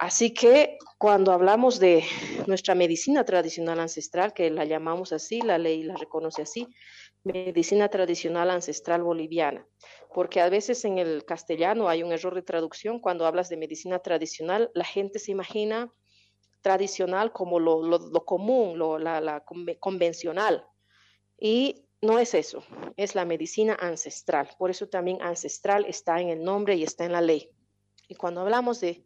Así 0.00 0.32
que 0.32 0.78
cuando 0.96 1.30
hablamos 1.30 1.78
de 1.78 2.02
nuestra 2.46 2.74
medicina 2.74 3.22
tradicional 3.26 3.78
ancestral, 3.80 4.32
que 4.32 4.48
la 4.48 4.64
llamamos 4.64 5.12
así, 5.12 5.42
la 5.42 5.58
ley 5.58 5.82
la 5.82 5.94
reconoce 5.94 6.40
así, 6.40 6.66
medicina 7.22 7.86
tradicional 7.90 8.48
ancestral 8.48 9.02
boliviana, 9.02 9.66
porque 10.14 10.40
a 10.40 10.48
veces 10.48 10.86
en 10.86 10.96
el 10.96 11.26
castellano 11.26 11.90
hay 11.90 12.02
un 12.02 12.12
error 12.12 12.34
de 12.34 12.40
traducción, 12.40 12.98
cuando 12.98 13.26
hablas 13.26 13.50
de 13.50 13.58
medicina 13.58 13.98
tradicional, 13.98 14.70
la 14.72 14.84
gente 14.86 15.18
se 15.18 15.32
imagina 15.32 15.92
tradicional 16.62 17.30
como 17.30 17.60
lo, 17.60 18.24
común, 18.24 18.78
lo, 18.78 18.98
la, 18.98 19.44
convencional, 19.80 20.64
y 21.38 21.84
no 22.00 22.18
es 22.18 22.32
eso, 22.32 22.64
es 22.96 23.14
la 23.14 23.26
medicina 23.26 23.76
ancestral, 23.78 24.48
por 24.58 24.70
eso 24.70 24.88
también 24.88 25.20
ancestral 25.20 25.84
está 25.84 26.22
en 26.22 26.30
el 26.30 26.42
nombre 26.42 26.74
y 26.76 26.84
está 26.84 27.04
en 27.04 27.12
la 27.12 27.20
ley. 27.20 27.50
Y 28.08 28.14
cuando 28.14 28.40
hablamos 28.40 28.80
de 28.80 29.04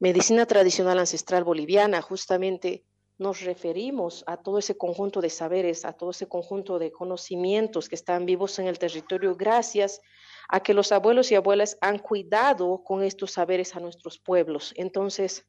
medicina 0.00 0.46
tradicional 0.46 0.98
ancestral 0.98 1.44
boliviana, 1.44 2.00
justamente 2.00 2.86
nos 3.18 3.42
referimos 3.42 4.24
a 4.26 4.38
todo 4.38 4.58
ese 4.58 4.78
conjunto 4.78 5.20
de 5.20 5.28
saberes, 5.28 5.84
a 5.84 5.92
todo 5.92 6.10
ese 6.10 6.26
conjunto 6.26 6.78
de 6.78 6.90
conocimientos 6.90 7.90
que 7.90 7.96
están 7.96 8.24
vivos 8.24 8.58
en 8.58 8.66
el 8.66 8.78
territorio 8.78 9.36
gracias 9.36 10.00
a 10.48 10.60
que 10.60 10.72
los 10.72 10.90
abuelos 10.90 11.30
y 11.30 11.34
abuelas 11.34 11.76
han 11.82 11.98
cuidado 11.98 12.82
con 12.82 13.02
estos 13.02 13.32
saberes 13.32 13.76
a 13.76 13.80
nuestros 13.80 14.18
pueblos. 14.18 14.72
Entonces, 14.76 15.46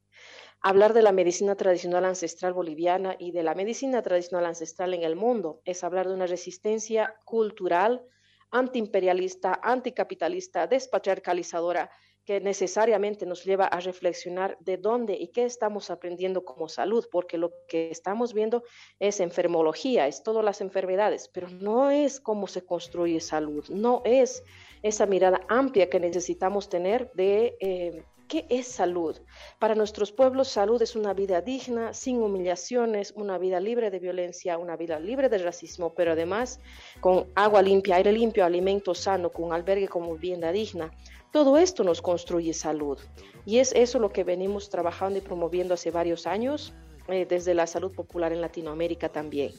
hablar 0.60 0.92
de 0.92 1.00
la 1.00 1.12
medicina 1.12 1.56
tradicional 1.56 2.04
ancestral 2.04 2.52
boliviana 2.52 3.16
y 3.18 3.32
de 3.32 3.42
la 3.42 3.54
medicina 3.54 4.02
tradicional 4.02 4.44
ancestral 4.44 4.92
en 4.92 5.02
el 5.02 5.16
mundo 5.16 5.62
es 5.64 5.82
hablar 5.82 6.08
de 6.08 6.14
una 6.14 6.26
resistencia 6.26 7.14
cultural 7.24 8.04
antiimperialista, 8.50 9.58
anticapitalista, 9.62 10.66
despatriarcalizadora 10.66 11.90
que 12.24 12.40
necesariamente 12.40 13.26
nos 13.26 13.44
lleva 13.44 13.66
a 13.66 13.80
reflexionar 13.80 14.56
de 14.60 14.76
dónde 14.76 15.14
y 15.14 15.28
qué 15.28 15.44
estamos 15.44 15.90
aprendiendo 15.90 16.44
como 16.44 16.68
salud, 16.68 17.04
porque 17.10 17.36
lo 17.36 17.52
que 17.68 17.90
estamos 17.90 18.32
viendo 18.32 18.62
es 19.00 19.20
enfermología, 19.20 20.06
es 20.06 20.22
todas 20.22 20.44
las 20.44 20.60
enfermedades, 20.60 21.28
pero 21.28 21.48
no 21.48 21.90
es 21.90 22.20
cómo 22.20 22.46
se 22.46 22.64
construye 22.64 23.20
salud, 23.20 23.64
no 23.70 24.02
es 24.04 24.44
esa 24.82 25.06
mirada 25.06 25.40
amplia 25.48 25.90
que 25.90 26.00
necesitamos 26.00 26.68
tener 26.68 27.10
de 27.12 27.56
eh, 27.60 28.04
qué 28.28 28.46
es 28.48 28.66
salud. 28.66 29.20
Para 29.58 29.74
nuestros 29.74 30.12
pueblos, 30.12 30.48
salud 30.48 30.80
es 30.80 30.96
una 30.96 31.12
vida 31.12 31.40
digna, 31.40 31.92
sin 31.92 32.22
humillaciones, 32.22 33.12
una 33.16 33.36
vida 33.36 33.60
libre 33.60 33.90
de 33.90 33.98
violencia, 33.98 34.58
una 34.58 34.76
vida 34.76 34.98
libre 34.98 35.28
de 35.28 35.38
racismo, 35.38 35.92
pero 35.92 36.12
además 36.12 36.60
con 37.00 37.26
agua 37.34 37.62
limpia, 37.62 37.96
aire 37.96 38.12
limpio, 38.12 38.44
alimento 38.44 38.94
sano, 38.94 39.30
con 39.30 39.52
albergue 39.52 39.88
como 39.88 40.14
vivienda 40.14 40.50
digna 40.50 40.90
todo 41.32 41.56
esto 41.56 41.82
nos 41.82 42.00
construye 42.02 42.52
salud 42.52 42.98
y 43.44 43.58
es 43.58 43.72
eso 43.72 43.98
lo 43.98 44.12
que 44.12 44.22
venimos 44.22 44.68
trabajando 44.68 45.18
y 45.18 45.22
promoviendo 45.22 45.74
hace 45.74 45.90
varios 45.90 46.26
años 46.26 46.74
eh, 47.08 47.26
desde 47.28 47.54
la 47.54 47.66
salud 47.66 47.92
popular 47.92 48.32
en 48.32 48.40
Latinoamérica 48.40 49.08
también. 49.08 49.52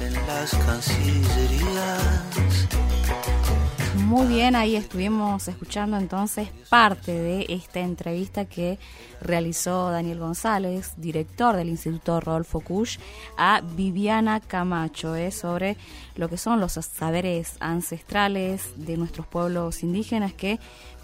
En 0.00 0.14
las 0.26 0.54
muy 4.08 4.26
bien, 4.26 4.56
ahí 4.56 4.74
estuvimos 4.74 5.48
escuchando 5.48 5.98
entonces 5.98 6.48
parte 6.70 7.12
de 7.12 7.44
esta 7.50 7.80
entrevista 7.80 8.46
que 8.46 8.78
realizó 9.20 9.90
Daniel 9.90 10.18
González, 10.18 10.94
director 10.96 11.54
del 11.54 11.68
Instituto 11.68 12.18
Rodolfo 12.18 12.60
Kusch, 12.60 12.98
a 13.36 13.60
Viviana 13.60 14.40
Camacho 14.40 15.14
eh, 15.14 15.30
sobre 15.30 15.76
lo 16.16 16.30
que 16.30 16.38
son 16.38 16.58
los 16.58 16.72
saberes 16.72 17.56
ancestrales 17.60 18.72
de 18.76 18.96
nuestros 18.96 19.26
pueblos 19.26 19.82
indígenas 19.82 20.32
que 20.32 20.58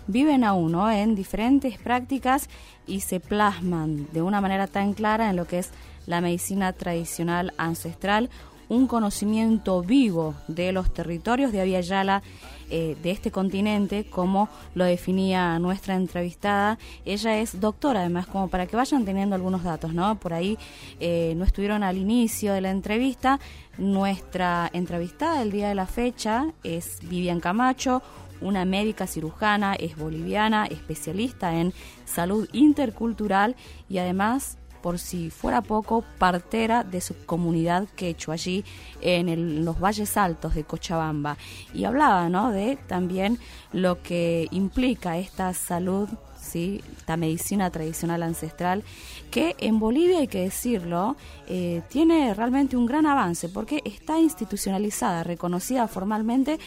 viven 0.07 0.43
aún 0.43 0.75
en 0.91 1.15
diferentes 1.15 1.77
prácticas 1.77 2.49
y 2.87 3.01
se 3.01 3.21
plasman 3.21 4.09
de 4.13 4.23
una 4.23 4.41
manera 4.41 4.67
tan 4.67 4.95
clara 4.95 5.29
en 5.29 5.37
lo 5.37 5.47
que 5.47 5.59
es 5.59 5.73
la 6.07 6.23
medicina 6.23 6.73
tradicional 6.73 7.53
ancestral, 7.59 8.31
un 8.71 8.87
conocimiento 8.87 9.83
vivo 9.83 10.35
de 10.49 10.73
los 10.73 10.93
territorios 10.95 11.53
de 11.53 11.83
Yala 11.83 12.23
eh, 12.71 12.97
de 13.03 13.11
este 13.11 13.31
continente, 13.31 14.05
como 14.05 14.49
lo 14.75 14.85
definía 14.85 15.59
nuestra 15.59 15.95
entrevistada. 15.95 16.79
Ella 17.05 17.39
es 17.39 17.61
doctora, 17.61 18.01
además, 18.01 18.27
como 18.27 18.49
para 18.49 18.67
que 18.67 18.77
vayan 18.77 19.05
teniendo 19.05 19.35
algunos 19.35 19.63
datos, 19.63 19.93
¿no? 19.93 20.19
Por 20.19 20.33
ahí 20.33 20.59
eh, 21.01 21.35
no 21.37 21.45
estuvieron 21.45 21.83
al 21.83 21.97
inicio 21.97 22.53
de 22.53 22.61
la 22.61 22.71
entrevista. 22.71 23.41
Nuestra 23.79 24.71
entrevistada 24.73 25.43
el 25.43 25.51
día 25.51 25.69
de 25.69 25.75
la 25.75 25.87
fecha 25.87 26.53
es 26.63 26.99
Vivian 27.03 27.41
Camacho, 27.41 28.03
una 28.41 28.65
médica 28.65 29.07
cirujana, 29.07 29.75
es 29.75 29.97
boliviana, 29.97 30.67
especialista 30.67 31.59
en 31.59 31.73
salud 32.05 32.49
intercultural 32.53 33.57
y 33.89 33.99
además 33.99 34.59
por 34.85 34.99
si 34.99 35.31
fuera 35.31 35.63
poco, 35.63 36.05
partera 36.19 36.85
de 36.85 37.01
su 37.01 37.25
comunidad 37.25 37.89
quechua 37.97 38.35
allí 38.35 38.67
en 39.01 39.65
los 39.65 39.81
valles 39.81 40.19
altos 40.19 40.55
de 40.55 40.65
Cochabamba. 40.65 41.39
Y 41.73 41.85
hablaba 41.85 42.29
¿no? 42.29 42.51
de 42.51 42.77
también 42.87 43.39
lo 43.73 44.03
que 44.03 44.47
implica 44.51 45.17
esta 45.17 45.55
salud 45.55 46.11
esta 46.45 47.17
medicina 47.17 47.71
tradicional 47.71 48.23
ancestral, 48.23 48.83
que 49.31 49.57
en 49.59 49.81
Bolivia, 49.81 50.19
hay 50.19 50.29
que 50.29 50.41
decirlo, 50.41 51.17
eh, 51.49 51.83
tiene 51.89 52.33
realmente 52.35 52.77
un 52.77 52.87
gran 52.87 53.07
avance 53.07 53.49
porque 53.49 53.83
está 53.85 54.19
institucionalizada, 54.21 55.25
reconocida 55.25 55.89
formalmente 55.89 56.59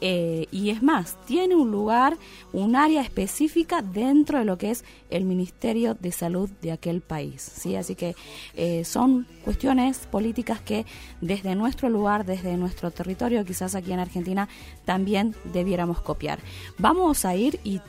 eh, 0.00 0.46
y 0.50 0.70
es 0.70 0.82
más, 0.82 1.16
tiene 1.26 1.54
un 1.54 1.70
lugar, 1.70 2.16
un 2.52 2.76
área 2.76 3.02
específica 3.02 3.82
dentro 3.82 4.38
de 4.38 4.44
lo 4.44 4.58
que 4.58 4.70
es 4.70 4.84
el 5.10 5.24
Ministerio 5.24 5.94
de 5.94 6.12
Salud 6.12 6.50
de 6.62 6.72
aquel 6.72 7.00
país. 7.00 7.42
¿sí? 7.42 7.76
Así 7.76 7.94
que 7.94 8.16
eh, 8.54 8.84
son 8.84 9.26
cuestiones 9.44 9.98
políticas 10.06 10.60
que 10.60 10.86
desde 11.20 11.54
nuestro 11.54 11.88
lugar, 11.88 12.24
desde 12.24 12.56
nuestro 12.56 12.90
territorio, 12.90 13.44
quizás 13.44 13.74
aquí 13.74 13.92
en 13.92 14.00
Argentina, 14.00 14.48
también 14.84 15.34
debiéramos 15.52 16.00
copiar. 16.00 16.38
Vamos 16.78 17.24
a 17.24 17.36
ir 17.36 17.60
y 17.64 17.80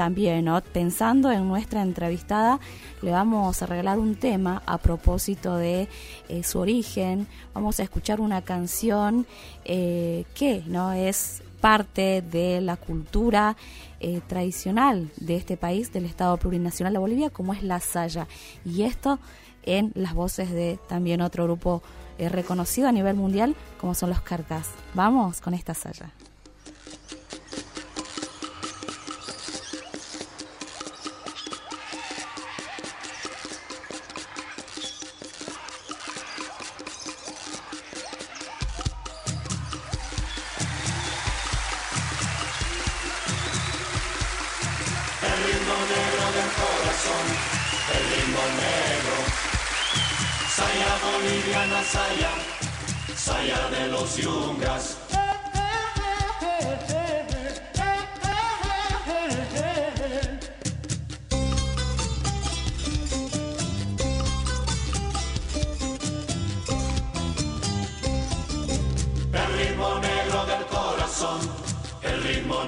también, 0.00 0.48
pensando 0.72 1.30
en 1.30 1.46
nuestra 1.46 1.82
entrevistada, 1.82 2.58
le 3.02 3.10
vamos 3.10 3.60
a 3.60 3.66
regalar 3.66 3.98
un 3.98 4.14
tema 4.14 4.62
a 4.64 4.78
propósito 4.78 5.56
de 5.56 5.88
eh, 6.30 6.42
su 6.42 6.58
origen. 6.58 7.26
Vamos 7.52 7.80
a 7.80 7.82
escuchar 7.82 8.18
una 8.18 8.40
canción 8.40 9.26
eh, 9.66 10.24
que 10.32 10.62
no 10.66 10.92
es 10.92 11.42
parte 11.60 12.22
de 12.22 12.62
la 12.62 12.78
cultura 12.78 13.58
eh, 14.00 14.22
tradicional 14.26 15.10
de 15.18 15.36
este 15.36 15.58
país, 15.58 15.92
del 15.92 16.06
Estado 16.06 16.38
Plurinacional 16.38 16.94
de 16.94 16.98
Bolivia, 16.98 17.28
como 17.28 17.52
es 17.52 17.62
la 17.62 17.78
Saya. 17.78 18.26
Y 18.64 18.84
esto 18.84 19.18
en 19.64 19.92
las 19.94 20.14
voces 20.14 20.50
de 20.50 20.78
también 20.88 21.20
otro 21.20 21.44
grupo 21.44 21.82
reconocido 22.18 22.88
a 22.88 22.92
nivel 22.92 23.16
mundial, 23.16 23.54
como 23.78 23.94
son 23.94 24.08
los 24.08 24.22
Carcas. 24.22 24.70
Vamos 24.94 25.42
con 25.42 25.52
esta 25.52 25.74
Saya. 25.74 25.92
saya, 25.92 26.19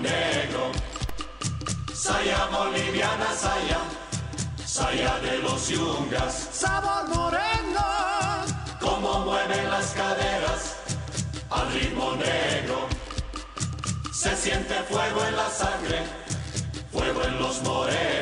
negro. 0.01 0.73
Saya 1.95 2.49
boliviana, 2.51 3.33
saya, 3.35 3.81
saya 4.65 5.19
de 5.21 5.39
los 5.39 5.69
yungas. 5.69 6.49
Sabor 6.53 7.09
moreno 7.09 8.03
mueven 9.25 9.71
las 9.71 9.93
caderas 9.93 10.77
al 11.51 11.73
ritmo 11.73 12.13
negro. 12.17 12.89
Se 14.13 14.37
siente 14.37 14.75
fuego 14.91 15.25
en 15.25 15.37
la 15.37 15.51
sangre, 15.51 15.99
fuego 16.93 17.23
en 17.25 17.39
los 17.39 17.63
morenos. 17.63 18.22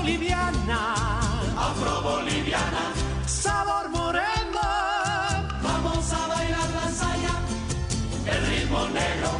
Música 0.00 0.40
afro-boliviana 0.40 0.94
afro-boliviana. 1.56 2.84
Sabor 3.26 3.88
moreno. 3.90 4.64
Vamos 5.62 6.12
a 6.12 6.26
bailar 6.26 6.70
la 6.78 6.90
saya, 7.00 7.34
el 8.32 8.46
ritmo 8.46 8.80
negro. 8.88 9.30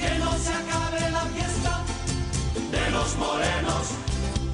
Que 0.00 0.18
no 0.18 0.32
se 0.44 0.52
acabe 0.60 1.10
la 1.10 1.24
fiesta 1.34 1.72
de 2.70 2.90
los 2.90 3.16
morenos. 3.16 3.84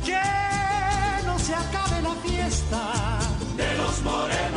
Que 0.04 1.26
no 1.26 1.38
se 1.38 1.54
acabe 1.54 2.02
la 2.02 2.14
fiesta 2.26 2.82
de 3.56 3.76
los 3.76 4.02
morenos. 4.02 4.49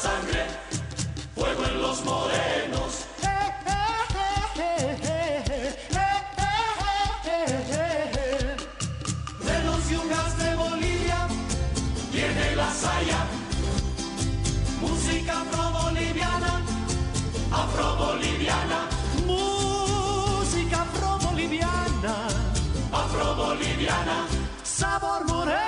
Sangre, 0.00 0.46
fuego 1.34 1.64
en 1.64 1.82
los 1.82 2.04
morenos. 2.04 2.90
De 9.46 9.64
los 9.64 9.88
yungas 9.90 10.38
de 10.38 10.54
Bolivia 10.54 11.18
viene 12.12 12.56
la 12.56 12.70
saya. 12.72 13.20
Música 14.80 15.32
afro-boliviana, 15.42 16.52
afro-boliviana, 17.62 18.78
música 19.26 20.82
afro-boliviana, 20.82 22.14
afro-boliviana. 22.92 24.16
sabor 24.64 25.24
moreno. 25.26 25.59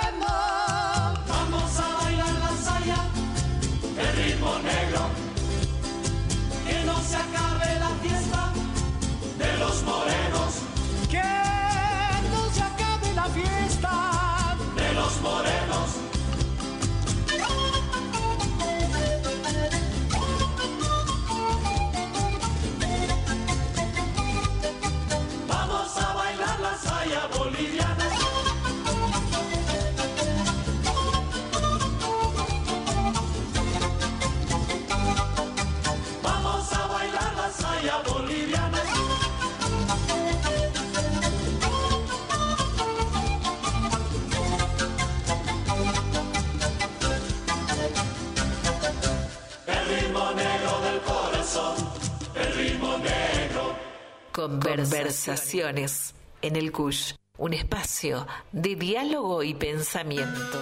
Conversaciones 54.33 56.15
en 56.41 56.55
el 56.55 56.71
CUSH, 56.71 57.13
un 57.37 57.53
espacio 57.53 58.25
de 58.51 58.75
diálogo 58.75 59.43
y 59.43 59.53
pensamiento. 59.53 60.59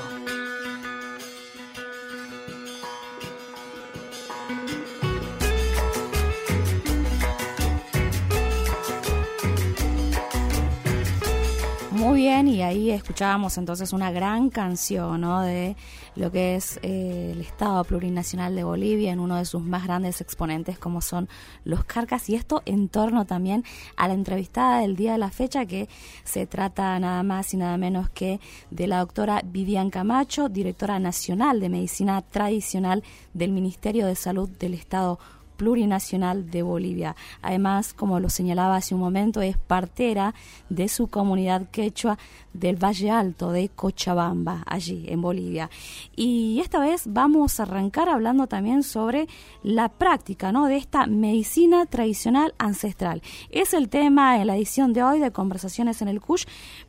Bien, 12.21 12.47
y 12.47 12.61
ahí 12.61 12.91
escuchábamos 12.91 13.57
entonces 13.57 13.93
una 13.93 14.11
gran 14.11 14.51
canción 14.51 15.21
¿no? 15.21 15.41
de 15.41 15.75
lo 16.15 16.31
que 16.31 16.55
es 16.55 16.79
eh, 16.83 17.31
el 17.31 17.41
Estado 17.41 17.83
Plurinacional 17.83 18.55
de 18.55 18.63
Bolivia 18.63 19.11
en 19.11 19.19
uno 19.19 19.37
de 19.37 19.45
sus 19.45 19.63
más 19.63 19.85
grandes 19.85 20.21
exponentes 20.21 20.77
como 20.77 21.01
son 21.01 21.27
los 21.63 21.83
Carcas 21.83 22.29
y 22.29 22.35
esto 22.35 22.61
en 22.67 22.89
torno 22.89 23.25
también 23.25 23.63
a 23.97 24.07
la 24.07 24.13
entrevistada 24.13 24.81
del 24.81 24.95
día 24.95 25.13
de 25.13 25.17
la 25.17 25.31
fecha 25.31 25.65
que 25.65 25.89
se 26.23 26.45
trata 26.45 26.99
nada 26.99 27.23
más 27.23 27.55
y 27.55 27.57
nada 27.57 27.75
menos 27.77 28.07
que 28.11 28.39
de 28.69 28.85
la 28.85 28.99
doctora 28.99 29.41
Vivian 29.43 29.89
Camacho, 29.89 30.47
directora 30.47 30.99
nacional 30.99 31.59
de 31.59 31.69
Medicina 31.69 32.21
Tradicional 32.21 33.03
del 33.33 33.51
Ministerio 33.51 34.05
de 34.05 34.15
Salud 34.15 34.47
del 34.47 34.75
Estado 34.75 35.17
plurinacional 35.61 36.49
de 36.49 36.63
Bolivia. 36.63 37.15
Además, 37.43 37.93
como 37.93 38.19
lo 38.19 38.31
señalaba 38.31 38.77
hace 38.77 38.95
un 38.95 39.01
momento, 39.01 39.43
es 39.43 39.57
partera 39.57 40.33
de 40.69 40.87
su 40.87 41.05
comunidad 41.05 41.69
quechua 41.69 42.17
del 42.51 42.83
Valle 42.83 43.11
Alto 43.11 43.51
de 43.51 43.69
Cochabamba, 43.69 44.63
allí 44.65 45.05
en 45.07 45.21
Bolivia. 45.21 45.69
Y 46.15 46.59
esta 46.61 46.79
vez 46.79 47.03
vamos 47.05 47.59
a 47.59 47.63
arrancar 47.63 48.09
hablando 48.09 48.47
también 48.47 48.81
sobre 48.81 49.27
la 49.61 49.89
práctica 49.89 50.51
¿no? 50.51 50.65
de 50.65 50.77
esta 50.77 51.05
medicina 51.05 51.85
tradicional 51.85 52.55
ancestral. 52.57 53.21
Es 53.51 53.75
el 53.75 53.87
tema 53.87 54.41
en 54.41 54.47
la 54.47 54.57
edición 54.57 54.93
de 54.93 55.03
hoy 55.03 55.19
de 55.19 55.29
Conversaciones 55.29 56.01
en 56.01 56.07
el 56.07 56.21
CUSH, 56.21 56.47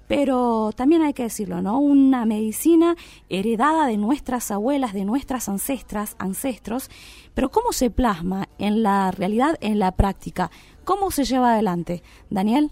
pero 0.08 0.70
también 0.76 1.02
hay 1.02 1.12
que 1.12 1.24
decirlo, 1.24 1.62
¿no? 1.62 1.78
Una 1.78 2.24
medicina 2.26 2.96
heredada 3.28 3.86
de 3.86 3.96
nuestras 3.96 4.50
abuelas, 4.50 4.92
de 4.92 5.04
nuestras 5.04 5.48
ancestras, 5.48 6.16
ancestros, 6.18 6.90
pero 7.34 7.50
¿cómo 7.50 7.72
se 7.72 7.90
plasma 7.90 8.48
en 8.58 8.82
la 8.82 9.10
realidad, 9.10 9.56
en 9.60 9.78
la 9.78 9.92
práctica? 9.92 10.50
¿Cómo 10.84 11.10
se 11.10 11.24
lleva 11.24 11.54
adelante? 11.54 12.02
Daniel, 12.30 12.70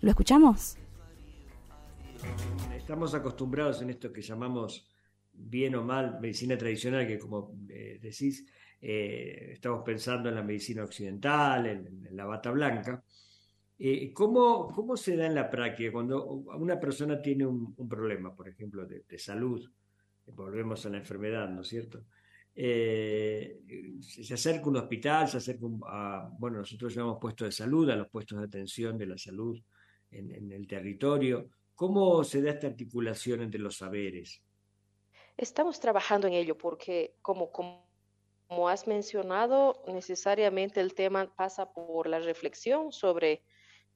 ¿lo 0.00 0.10
escuchamos? 0.10 0.76
Estamos 2.76 3.14
acostumbrados 3.14 3.82
en 3.82 3.90
esto 3.90 4.12
que 4.12 4.22
llamamos 4.22 4.86
bien 5.32 5.74
o 5.74 5.84
mal 5.84 6.20
medicina 6.20 6.56
tradicional, 6.58 7.06
que 7.06 7.18
como 7.18 7.54
eh, 7.68 7.98
decís, 8.00 8.46
eh, 8.80 9.50
estamos 9.52 9.82
pensando 9.84 10.28
en 10.28 10.34
la 10.34 10.42
medicina 10.42 10.84
occidental, 10.84 11.66
en, 11.66 12.06
en 12.08 12.16
la 12.16 12.24
bata 12.24 12.50
blanca. 12.50 13.04
Eh, 13.82 14.12
¿cómo, 14.12 14.68
¿Cómo 14.68 14.94
se 14.94 15.16
da 15.16 15.24
en 15.24 15.34
la 15.34 15.48
práctica 15.48 15.90
cuando 15.90 16.22
una 16.26 16.78
persona 16.78 17.22
tiene 17.22 17.46
un, 17.46 17.72
un 17.78 17.88
problema, 17.88 18.36
por 18.36 18.46
ejemplo, 18.46 18.84
de, 18.84 19.04
de, 19.08 19.18
salud? 19.18 19.66
Volvemos 20.26 20.84
a 20.84 20.90
la 20.90 20.98
enfermedad, 20.98 21.48
¿no 21.48 21.62
es 21.62 21.68
cierto? 21.68 22.04
Eh, 22.54 23.62
se 24.02 24.34
acerca 24.34 24.66
a 24.66 24.68
un 24.68 24.76
hospital, 24.76 25.28
se 25.28 25.38
acerca 25.38 25.64
a, 25.86 26.30
bueno, 26.38 26.58
nosotros 26.58 26.94
llamamos 26.94 27.16
puestos 27.18 27.48
de 27.48 27.52
salud, 27.52 27.88
a 27.88 27.96
los 27.96 28.10
puestos 28.10 28.38
de 28.38 28.44
atención 28.44 28.98
de 28.98 29.06
la 29.06 29.16
salud 29.16 29.58
en, 30.10 30.30
en 30.30 30.52
el 30.52 30.66
territorio. 30.66 31.48
¿Cómo 31.74 32.22
se 32.22 32.42
da 32.42 32.50
esta 32.50 32.66
articulación 32.66 33.40
entre 33.40 33.62
los 33.62 33.78
saberes? 33.78 34.42
Estamos 35.38 35.80
trabajando 35.80 36.26
en 36.26 36.34
ello 36.34 36.58
porque, 36.58 37.16
como, 37.22 37.50
como, 37.50 37.88
como 38.46 38.68
has 38.68 38.86
mencionado, 38.86 39.82
necesariamente 39.86 40.82
el 40.82 40.92
tema 40.92 41.34
pasa 41.34 41.72
por 41.72 42.06
la 42.06 42.18
reflexión 42.18 42.92
sobre 42.92 43.42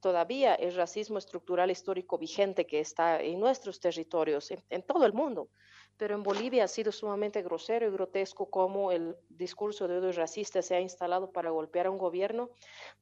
todavía 0.04 0.54
el 0.56 0.74
racismo 0.74 1.16
estructural 1.16 1.70
histórico 1.70 2.18
vigente 2.18 2.66
que 2.66 2.78
está 2.78 3.22
en 3.22 3.40
nuestros 3.40 3.80
territorios, 3.80 4.50
en, 4.50 4.82
todo 4.82 5.06
el 5.06 5.14
mundo. 5.14 5.48
Pero 5.96 6.14
en 6.14 6.22
Bolivia 6.22 6.64
ha 6.64 6.68
sido 6.68 6.92
sumamente 6.92 7.40
grosero 7.40 7.86
y 7.86 7.90
grotesco 7.90 8.50
cómo 8.50 8.92
el 8.92 9.16
discurso 9.30 9.88
de 9.88 9.96
odio 9.96 10.12
racista 10.12 10.60
se 10.60 10.74
ha 10.74 10.80
instalado 10.80 11.32
para 11.32 11.48
golpear 11.48 11.86
a 11.86 11.90
un 11.90 11.96
gobierno, 11.96 12.50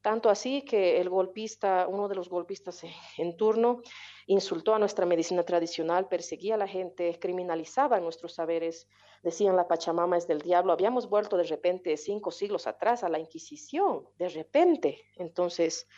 tanto 0.00 0.30
así 0.30 0.62
que 0.62 1.00
el 1.00 1.08
golpista, 1.08 1.88
uno 1.88 2.06
de 2.06 2.14
los 2.14 2.28
golpistas 2.28 2.84
en 3.18 3.36
turno, 3.36 3.82
insultó 4.26 4.72
a 4.76 4.78
nuestra 4.78 5.04
medicina 5.04 5.42
tradicional, 5.42 6.06
perseguía 6.06 6.54
a 6.54 6.58
la 6.58 6.68
gente, 6.68 7.18
criminalizaba 7.18 7.98
nuestros 7.98 8.34
saberes, 8.34 8.86
decían 9.24 9.56
la 9.56 9.66
Pachamama 9.66 10.18
es 10.18 10.28
del 10.28 10.40
diablo. 10.40 10.72
Habíamos 10.72 11.08
vuelto 11.08 11.36
de 11.36 11.44
repente 11.44 11.96
cinco 11.96 12.30
siglos 12.30 12.68
atrás 12.68 13.02
a 13.02 13.08
la 13.08 13.18
Inquisición, 13.18 14.06
de 14.18 14.28
repente. 14.28 15.04
Entonces, 15.16 15.88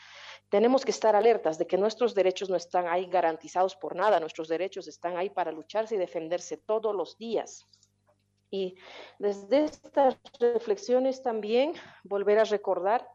tenemos 0.49 0.85
que 0.85 0.91
estar 0.91 1.17
alertas 1.17 1.59
de 1.59 1.67
que 1.67 1.79
nuestros 1.79 2.15
derechos 2.15 2.49
no 2.49 2.57
están 2.57 2.87
ahí 2.87 3.07
garantizados 3.07 3.77
por 3.77 3.97
nada, 3.97 4.21
nuestros 4.21 4.49
derechos 4.49 4.87
están 4.89 5.17
ahí 5.17 5.31
para 5.31 5.53
lucharse 5.53 5.97
y 5.97 5.99
defenderse 5.99 6.57
todos 6.57 6.95
los 6.95 7.17
días. 7.19 7.67
Y 8.51 8.77
desde 9.19 9.65
estas 9.65 10.17
reflexiones 10.39 11.23
también 11.23 11.73
volver 12.05 12.39
a 12.39 12.45
recordar 12.45 13.09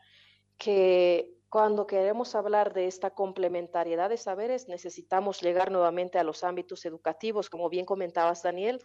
que 0.57 1.33
cuando 1.49 1.87
queremos 1.87 2.35
hablar 2.35 2.73
de 2.73 2.87
esta 2.87 3.11
complementariedad 3.11 4.09
de 4.09 4.17
saberes, 4.17 4.67
necesitamos 4.67 5.41
llegar 5.41 5.71
nuevamente 5.71 6.19
a 6.19 6.23
los 6.23 6.43
ámbitos 6.43 6.85
educativos, 6.85 7.49
como 7.49 7.69
bien 7.69 7.85
comentabas, 7.85 8.43
Daniel, 8.43 8.81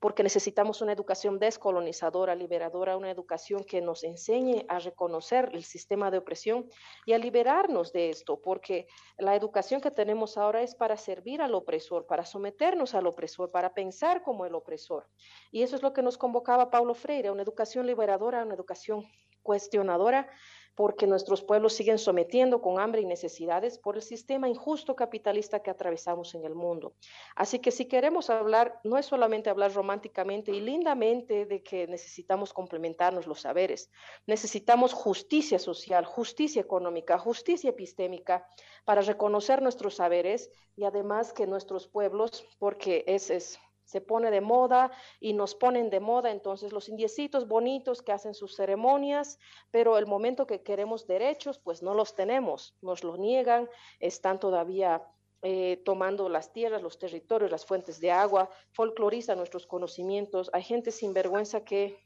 porque 0.00 0.22
necesitamos 0.22 0.82
una 0.82 0.92
educación 0.92 1.38
descolonizadora, 1.38 2.34
liberadora, 2.34 2.96
una 2.96 3.10
educación 3.10 3.64
que 3.64 3.80
nos 3.80 4.04
enseñe 4.04 4.64
a 4.68 4.78
reconocer 4.78 5.50
el 5.52 5.64
sistema 5.64 6.10
de 6.10 6.18
opresión 6.18 6.68
y 7.06 7.12
a 7.14 7.18
liberarnos 7.18 7.92
de 7.92 8.10
esto, 8.10 8.40
porque 8.40 8.86
la 9.18 9.34
educación 9.34 9.80
que 9.80 9.90
tenemos 9.90 10.36
ahora 10.36 10.62
es 10.62 10.74
para 10.74 10.96
servir 10.96 11.40
al 11.40 11.54
opresor, 11.54 12.06
para 12.06 12.24
someternos 12.24 12.94
al 12.94 13.06
opresor, 13.06 13.50
para 13.50 13.72
pensar 13.72 14.22
como 14.22 14.44
el 14.44 14.54
opresor. 14.54 15.08
Y 15.50 15.62
eso 15.62 15.76
es 15.76 15.82
lo 15.82 15.92
que 15.92 16.02
nos 16.02 16.18
convocaba 16.18 16.70
Paulo 16.70 16.94
Freire, 16.94 17.30
una 17.30 17.42
educación 17.42 17.86
liberadora, 17.86 18.44
una 18.44 18.54
educación 18.54 19.04
cuestionadora, 19.42 20.28
porque 20.76 21.06
nuestros 21.06 21.42
pueblos 21.42 21.72
siguen 21.72 21.98
sometiendo 21.98 22.60
con 22.60 22.78
hambre 22.78 23.00
y 23.00 23.06
necesidades 23.06 23.78
por 23.78 23.96
el 23.96 24.02
sistema 24.02 24.48
injusto 24.48 24.94
capitalista 24.94 25.60
que 25.60 25.70
atravesamos 25.70 26.34
en 26.34 26.44
el 26.44 26.54
mundo. 26.54 26.94
Así 27.34 27.58
que 27.58 27.70
si 27.70 27.86
queremos 27.86 28.28
hablar, 28.30 28.78
no 28.84 28.98
es 28.98 29.06
solamente 29.06 29.50
hablar 29.50 29.72
románticamente 29.72 30.52
y 30.52 30.60
lindamente 30.60 31.46
de 31.46 31.62
que 31.62 31.86
necesitamos 31.88 32.52
complementarnos 32.52 33.26
los 33.26 33.40
saberes, 33.40 33.90
necesitamos 34.26 34.92
justicia 34.92 35.58
social, 35.58 36.04
justicia 36.04 36.60
económica, 36.60 37.18
justicia 37.18 37.70
epistémica 37.70 38.46
para 38.84 39.00
reconocer 39.00 39.62
nuestros 39.62 39.96
saberes 39.96 40.50
y 40.76 40.84
además 40.84 41.32
que 41.32 41.46
nuestros 41.46 41.88
pueblos, 41.88 42.44
porque 42.58 43.02
ese 43.06 43.36
es 43.36 43.58
se 43.86 44.02
pone 44.02 44.30
de 44.30 44.42
moda 44.42 44.90
y 45.20 45.32
nos 45.32 45.54
ponen 45.54 45.88
de 45.88 46.00
moda 46.00 46.30
entonces 46.30 46.72
los 46.72 46.88
indiecitos 46.90 47.48
bonitos 47.48 48.02
que 48.02 48.12
hacen 48.12 48.34
sus 48.34 48.54
ceremonias, 48.54 49.38
pero 49.70 49.96
el 49.96 50.06
momento 50.06 50.46
que 50.46 50.62
queremos 50.62 51.06
derechos, 51.06 51.58
pues 51.58 51.82
no 51.82 51.94
los 51.94 52.14
tenemos, 52.14 52.76
nos 52.82 53.02
lo 53.04 53.16
niegan, 53.16 53.70
están 54.00 54.38
todavía 54.38 55.02
eh, 55.42 55.82
tomando 55.84 56.28
las 56.28 56.52
tierras, 56.52 56.82
los 56.82 56.98
territorios, 56.98 57.50
las 57.50 57.64
fuentes 57.64 58.00
de 58.00 58.10
agua, 58.10 58.50
folclorizan 58.72 59.38
nuestros 59.38 59.66
conocimientos. 59.66 60.50
Hay 60.52 60.62
gente 60.62 60.90
sin 60.90 61.14
vergüenza 61.14 61.64
que 61.64 62.04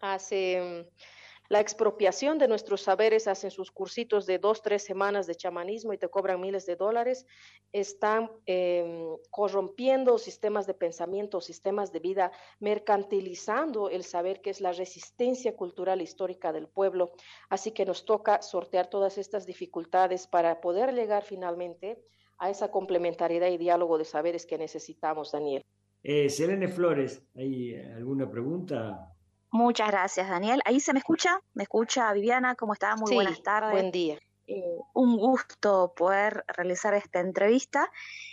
hace 0.00 0.88
la 1.48 1.60
expropiación 1.60 2.38
de 2.38 2.46
nuestros 2.46 2.82
saberes, 2.82 3.26
hacen 3.26 3.50
sus 3.50 3.70
cursitos 3.70 4.26
de 4.26 4.38
dos, 4.38 4.60
tres 4.60 4.84
semanas 4.84 5.26
de 5.26 5.34
chamanismo 5.34 5.94
y 5.94 5.98
te 5.98 6.08
cobran 6.08 6.40
miles 6.40 6.66
de 6.66 6.76
dólares, 6.76 7.26
están 7.72 8.30
em, 8.44 9.16
corrompiendo 9.30 10.18
sistemas 10.18 10.66
de 10.66 10.74
pensamiento, 10.74 11.40
sistemas 11.40 11.90
de 11.90 12.00
vida, 12.00 12.32
mercantilizando 12.60 13.88
el 13.88 14.04
saber 14.04 14.42
que 14.42 14.50
es 14.50 14.60
la 14.60 14.72
resistencia 14.72 15.56
cultural 15.56 16.02
histórica 16.02 16.52
del 16.52 16.68
pueblo. 16.68 17.12
Así 17.48 17.72
que 17.72 17.86
nos 17.86 18.04
toca 18.04 18.42
sortear 18.42 18.90
todas 18.90 19.16
estas 19.16 19.46
dificultades 19.46 20.26
para 20.26 20.60
poder 20.60 20.92
llegar 20.92 21.24
finalmente 21.24 22.04
a 22.38 22.50
esa 22.50 22.70
complementariedad 22.70 23.48
y 23.48 23.56
diálogo 23.56 23.96
de 23.96 24.04
saberes 24.04 24.44
que 24.44 24.58
necesitamos, 24.58 25.32
Daniel. 25.32 25.62
Eh, 26.02 26.28
Selene 26.28 26.68
Flores, 26.68 27.26
¿hay 27.34 27.74
alguna 27.74 28.30
pregunta? 28.30 29.17
Muchas 29.50 29.88
gracias, 29.88 30.28
Daniel. 30.28 30.60
¿Ahí 30.64 30.80
se 30.80 30.92
me 30.92 30.98
escucha? 30.98 31.40
¿Me 31.54 31.62
escucha 31.62 32.12
Viviana? 32.12 32.54
¿Cómo 32.54 32.74
está? 32.74 32.96
Muy 32.96 33.14
buenas 33.14 33.42
tardes. 33.42 33.72
Buen 33.72 33.90
día. 33.90 34.18
Eh, 34.46 34.78
un 34.94 35.18
gusto 35.18 35.92
poder 35.94 36.42
realizar 36.48 36.94
esta 36.94 37.20
entrevista 37.20 37.90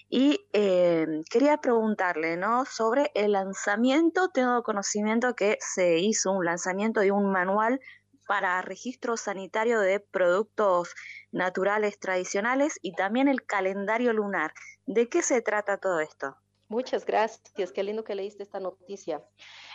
y 0.08 0.48
eh, 0.54 1.06
quería 1.30 1.58
preguntarle 1.58 2.38
¿no? 2.38 2.64
sobre 2.66 3.12
el 3.16 3.34
lanzamiento. 3.34 4.30
Tengo 4.30 4.64
conocimiento 4.64 5.36
que 5.36 5.58
se 5.60 5.98
hizo 6.00 6.32
un 6.32 6.46
lanzamiento 6.46 7.02
de 7.02 7.12
un 7.12 7.32
manual 7.32 7.82
para 8.28 8.62
registro 8.62 9.18
sanitario 9.18 9.82
de 9.82 10.00
productos 10.00 10.96
naturales 11.32 12.00
tradicionales 12.00 12.80
y 12.82 12.94
también 12.94 13.28
el 13.28 13.46
calendario 13.46 14.14
lunar. 14.14 14.54
¿De 14.86 15.10
qué 15.10 15.22
se 15.22 15.42
trata 15.42 15.78
todo 15.78 16.00
esto? 16.00 16.38
Muchas 16.70 17.06
gracias. 17.06 17.72
Qué 17.74 17.84
lindo 17.84 18.04
que 18.04 18.16
leíste 18.16 18.44
esta 18.44 18.60
noticia. 18.60 19.22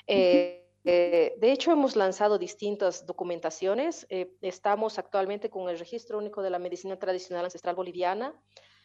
Eh, 0.07 0.70
eh, 0.85 1.35
de 1.37 1.53
hecho, 1.53 1.73
hemos 1.73 1.95
lanzado 1.95 2.39
distintas 2.39 3.05
documentaciones. 3.05 4.07
Eh, 4.09 4.33
estamos 4.41 4.99
actualmente 4.99 5.51
con 5.51 5.69
el 5.69 5.79
Registro 5.79 6.19
Único 6.19 6.43
de 6.43 6.51
la 6.51 6.59
Medicina 6.59 6.99
Tradicional 6.99 7.45
Ancestral 7.45 7.75
Boliviana, 7.75 8.35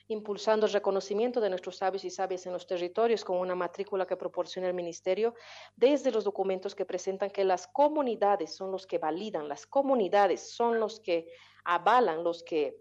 impulsando 0.07 0.65
el 0.65 0.73
reconocimiento 0.73 1.39
de 1.39 1.49
nuestros 1.49 1.77
sabios 1.77 2.03
y 2.03 2.09
sabias 2.09 2.45
en 2.45 2.53
los 2.53 2.67
territorios 2.67 3.23
con 3.23 3.37
una 3.37 3.55
matrícula 3.55 4.05
que 4.05 4.17
proporciona 4.17 4.67
el 4.67 4.73
Ministerio, 4.73 5.33
desde 5.75 6.11
los 6.11 6.25
documentos 6.25 6.75
que 6.75 6.85
presentan 6.85 7.29
que 7.29 7.45
las 7.45 7.67
comunidades 7.67 8.55
son 8.55 8.71
los 8.71 8.85
que 8.85 8.97
validan, 8.99 9.47
las 9.47 9.65
comunidades 9.65 10.53
son 10.53 10.79
los 10.79 10.99
que 10.99 11.27
avalan, 11.63 12.23
los 12.23 12.43
que 12.43 12.77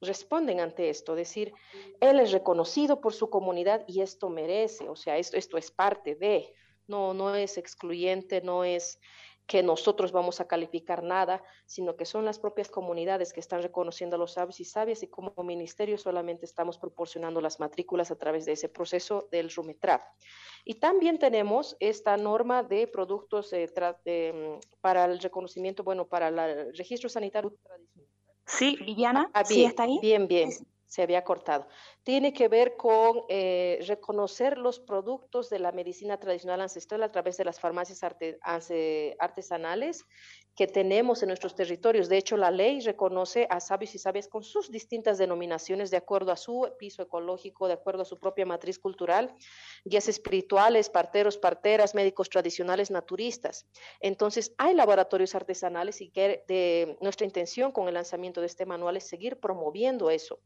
responden 0.00 0.60
ante 0.60 0.88
esto, 0.88 1.16
decir, 1.16 1.52
él 2.00 2.20
es 2.20 2.30
reconocido 2.30 3.00
por 3.00 3.12
su 3.12 3.30
comunidad 3.30 3.84
y 3.88 4.00
esto 4.00 4.28
merece, 4.28 4.88
o 4.88 4.94
sea, 4.94 5.18
esto, 5.18 5.36
esto 5.36 5.58
es 5.58 5.72
parte 5.72 6.14
de, 6.14 6.54
no, 6.92 7.14
no 7.14 7.34
es 7.34 7.56
excluyente, 7.56 8.42
no 8.42 8.64
es 8.64 9.00
que 9.46 9.62
nosotros 9.62 10.12
vamos 10.12 10.40
a 10.40 10.46
calificar 10.46 11.02
nada, 11.02 11.42
sino 11.66 11.96
que 11.96 12.04
son 12.04 12.24
las 12.24 12.38
propias 12.38 12.68
comunidades 12.70 13.32
que 13.32 13.40
están 13.40 13.62
reconociendo 13.62 14.16
a 14.16 14.18
los 14.18 14.34
sabios 14.34 14.60
y 14.60 14.64
sabias 14.64 15.02
y 15.02 15.08
como 15.08 15.34
ministerio 15.42 15.98
solamente 15.98 16.44
estamos 16.46 16.78
proporcionando 16.78 17.40
las 17.40 17.58
matrículas 17.58 18.10
a 18.10 18.16
través 18.16 18.44
de 18.44 18.52
ese 18.52 18.68
proceso 18.68 19.28
del 19.32 19.50
RUMETRAP. 19.50 20.02
Y 20.64 20.74
también 20.74 21.18
tenemos 21.18 21.76
esta 21.80 22.16
norma 22.16 22.62
de 22.62 22.86
productos 22.86 23.52
eh, 23.52 23.66
mm, 23.66 24.80
para 24.80 25.06
el 25.06 25.18
reconocimiento, 25.18 25.82
bueno, 25.82 26.06
para 26.06 26.28
el 26.28 26.76
registro 26.76 27.08
sanitario. 27.08 27.52
Sí, 28.46 28.76
Viviana, 28.86 29.28
ah, 29.34 29.44
sí 29.44 29.64
está 29.64 29.84
ahí. 29.84 29.98
Bien, 30.00 30.28
bien 30.28 30.50
se 30.92 31.00
había 31.00 31.24
cortado. 31.24 31.66
Tiene 32.02 32.34
que 32.34 32.48
ver 32.48 32.76
con 32.76 33.22
eh, 33.30 33.78
reconocer 33.86 34.58
los 34.58 34.78
productos 34.78 35.48
de 35.48 35.58
la 35.58 35.72
medicina 35.72 36.20
tradicional 36.20 36.60
ancestral 36.60 37.02
a 37.02 37.10
través 37.10 37.38
de 37.38 37.46
las 37.46 37.58
farmacias 37.58 38.02
artesanales 39.18 40.04
que 40.54 40.66
tenemos 40.66 41.22
en 41.22 41.28
nuestros 41.28 41.54
territorios. 41.54 42.10
De 42.10 42.18
hecho, 42.18 42.36
la 42.36 42.50
ley 42.50 42.80
reconoce 42.80 43.46
a 43.48 43.58
sabios 43.60 43.94
y 43.94 43.98
sabias 43.98 44.28
con 44.28 44.42
sus 44.42 44.70
distintas 44.70 45.16
denominaciones 45.16 45.90
de 45.90 45.96
acuerdo 45.96 46.30
a 46.30 46.36
su 46.36 46.68
piso 46.78 47.00
ecológico, 47.00 47.68
de 47.68 47.72
acuerdo 47.72 48.02
a 48.02 48.04
su 48.04 48.18
propia 48.18 48.44
matriz 48.44 48.78
cultural, 48.78 49.34
guías 49.86 50.10
espirituales, 50.10 50.90
parteros, 50.90 51.38
parteras, 51.38 51.94
médicos 51.94 52.28
tradicionales, 52.28 52.90
naturistas. 52.90 53.66
Entonces, 53.98 54.52
hay 54.58 54.74
laboratorios 54.74 55.34
artesanales 55.34 56.02
y 56.02 56.10
que 56.10 56.98
nuestra 57.00 57.24
intención 57.24 57.72
con 57.72 57.88
el 57.88 57.94
lanzamiento 57.94 58.42
de 58.42 58.48
este 58.48 58.66
manual 58.66 58.98
es 58.98 59.08
seguir 59.08 59.40
promoviendo 59.40 60.10
eso 60.10 60.38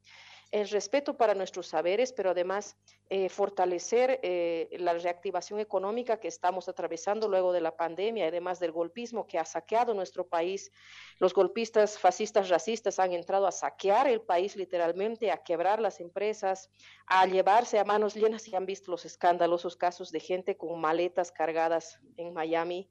el 0.51 0.69
respeto 0.69 1.17
para 1.17 1.35
nuestros 1.35 1.67
saberes, 1.67 2.13
pero 2.13 2.31
además 2.31 2.77
eh, 3.09 3.29
fortalecer 3.29 4.21
eh, 4.23 4.69
la 4.79 4.95
reactivación 4.95 5.61
económica 5.61 6.19
que 6.19 6.29
estamos 6.29 6.69
atravesando 6.69 7.29
luego 7.29 7.53
de 7.53 7.61
la 7.61 7.77
pandemia, 7.77 8.29
además 8.29 8.59
del 8.59 8.73
golpismo 8.73 9.27
que 9.27 9.39
ha 9.39 9.45
saqueado 9.45 9.95
nuestro 9.95 10.29
país. 10.29 10.71
Los 11.19 11.35
golpistas 11.35 11.99
fascistas 11.99 12.49
racistas 12.49 12.99
han 12.99 13.13
entrado 13.13 13.47
a 13.47 13.53
saquear 13.53 14.09
el 14.09 14.21
país 14.21 14.57
literalmente, 14.57 15.31
a 15.31 15.43
quebrar 15.43 15.81
las 15.81 16.01
empresas, 16.01 16.71
a 17.07 17.27
llevarse 17.27 17.79
a 17.79 17.85
manos 17.85 18.15
llenas 18.15 18.47
y 18.49 18.57
han 18.57 18.67
visto 18.67 18.91
los 18.91 19.05
escandalosos 19.05 19.77
casos 19.77 20.11
de 20.11 20.21
gente 20.21 20.57
con 20.57 20.81
maletas 20.81 21.33
cargadas 21.33 22.01
en 22.17 22.33
Miami 22.33 22.89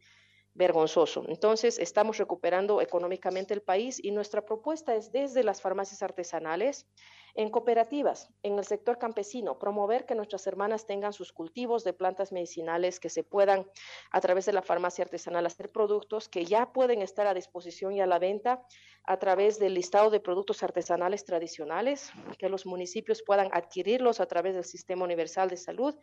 vergonzoso. 0.56 1.26
Entonces, 1.28 1.78
estamos 1.78 2.18
recuperando 2.18 2.82
económicamente 2.82 3.54
el 3.54 3.62
país 3.62 4.04
y 4.04 4.12
nuestra 4.12 4.46
propuesta 4.46 4.96
es 4.96 5.12
desde 5.12 5.44
las 5.44 5.62
farmacias 5.62 6.02
artesanales, 6.02 6.88
en 7.38 7.50
cooperativas, 7.50 8.30
en 8.44 8.58
el 8.58 8.64
sector 8.64 8.98
campesino, 8.98 9.60
promover 9.60 10.06
que 10.06 10.16
nuestras 10.16 10.48
hermanas 10.48 10.86
tengan 10.88 11.12
sus 11.12 11.34
cultivos 11.34 11.84
de 11.84 11.92
plantas 11.92 12.32
medicinales, 12.32 13.02
que 13.02 13.10
se 13.10 13.24
puedan 13.24 13.70
a 14.12 14.22
través 14.22 14.46
de 14.46 14.54
la 14.54 14.62
farmacia 14.62 15.04
artesanal 15.04 15.46
hacer 15.46 15.70
productos 15.70 16.30
que 16.30 16.46
ya 16.46 16.72
pueden 16.72 17.02
estar 17.02 17.28
a 17.28 17.34
disposición 17.34 17.94
y 17.94 18.00
a 18.00 18.08
la 18.08 18.20
venta 18.20 18.66
a 19.04 19.20
través 19.20 19.60
del 19.60 19.74
listado 19.74 20.10
de 20.10 20.22
productos 20.22 20.64
artesanales 20.64 21.26
tradicionales, 21.26 22.14
que 22.40 22.48
los 22.48 22.66
municipios 22.66 23.22
puedan 23.22 23.50
adquirirlos 23.52 24.22
a 24.22 24.26
través 24.28 24.56
del 24.56 24.64
Sistema 24.64 25.04
Universal 25.04 25.50
de 25.50 25.58
Salud 25.58 25.96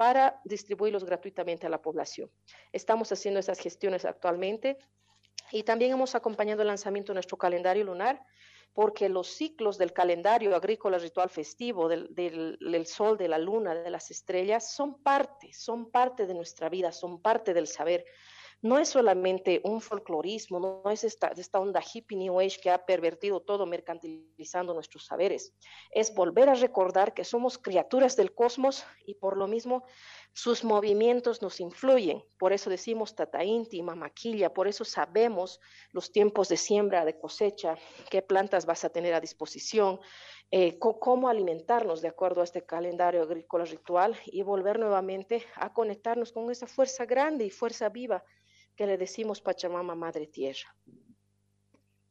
para 0.00 0.40
distribuirlos 0.44 1.04
gratuitamente 1.04 1.66
a 1.66 1.68
la 1.68 1.82
población. 1.82 2.30
Estamos 2.72 3.12
haciendo 3.12 3.38
esas 3.38 3.58
gestiones 3.58 4.06
actualmente 4.06 4.78
y 5.52 5.62
también 5.62 5.92
hemos 5.92 6.14
acompañado 6.14 6.62
el 6.62 6.68
lanzamiento 6.68 7.12
de 7.12 7.16
nuestro 7.16 7.36
calendario 7.36 7.84
lunar 7.84 8.18
porque 8.72 9.10
los 9.10 9.26
ciclos 9.26 9.76
del 9.76 9.92
calendario 9.92 10.56
agrícola 10.56 10.96
ritual 10.96 11.28
festivo, 11.28 11.86
del, 11.86 12.86
sol, 12.86 13.18
de 13.18 13.28
la 13.28 13.36
luna, 13.36 13.74
de 13.74 13.90
las 13.90 14.10
estrellas, 14.10 14.72
son 14.72 15.02
parte, 15.02 15.52
son 15.52 15.90
parte 15.90 16.26
de 16.26 16.32
nuestra 16.32 16.70
vida, 16.70 16.92
son 16.92 17.20
parte 17.20 17.52
del 17.52 17.66
saber. 17.66 18.06
No 18.62 18.78
es 18.78 18.90
solamente 18.90 19.62
un 19.64 19.80
folclorismo, 19.80 20.60
no 20.60 20.90
es 20.90 21.02
esta, 21.04 21.28
esta 21.28 21.58
onda 21.58 21.80
hippie 21.80 22.18
New 22.18 22.40
Age 22.40 22.60
que 22.60 22.68
ha 22.68 22.84
pervertido 22.84 23.40
todo 23.40 23.64
mercantilizando 23.64 24.74
nuestros 24.74 25.06
saberes. 25.06 25.54
Es 25.90 26.14
volver 26.14 26.50
a 26.50 26.54
recordar 26.54 27.14
que 27.14 27.24
somos 27.24 27.56
criaturas 27.56 28.16
del 28.16 28.34
cosmos 28.34 28.84
y 29.06 29.14
por 29.14 29.38
lo 29.38 29.46
mismo 29.46 29.84
sus 30.34 30.62
movimientos 30.62 31.40
nos 31.40 31.58
influyen, 31.58 32.22
por 32.38 32.52
eso 32.52 32.68
decimos 32.68 33.14
tata 33.14 33.42
íntima, 33.42 33.94
maquilla, 33.94 34.52
por 34.52 34.68
eso 34.68 34.84
sabemos 34.84 35.58
los 35.92 36.12
tiempos 36.12 36.48
de 36.48 36.58
siembra, 36.58 37.06
de 37.06 37.18
cosecha, 37.18 37.76
qué 38.10 38.20
plantas 38.20 38.66
vas 38.66 38.84
a 38.84 38.90
tener 38.90 39.14
a 39.14 39.20
disposición, 39.20 40.00
eh, 40.50 40.78
cómo 40.78 41.28
alimentarnos 41.28 42.02
de 42.02 42.08
acuerdo 42.08 42.42
a 42.42 42.44
este 42.44 42.66
calendario 42.66 43.22
agrícola 43.22 43.64
ritual 43.64 44.16
y 44.26 44.42
volver 44.42 44.78
nuevamente 44.78 45.44
a 45.54 45.72
conectarnos 45.72 46.32
con 46.32 46.50
esa 46.50 46.66
fuerza 46.66 47.06
grande 47.06 47.44
y 47.46 47.50
fuerza 47.50 47.88
viva 47.88 48.22
que 48.80 48.86
le 48.86 48.96
decimos 48.96 49.42
Pachamama 49.42 49.94
Madre 49.94 50.26
Tierra. 50.26 50.74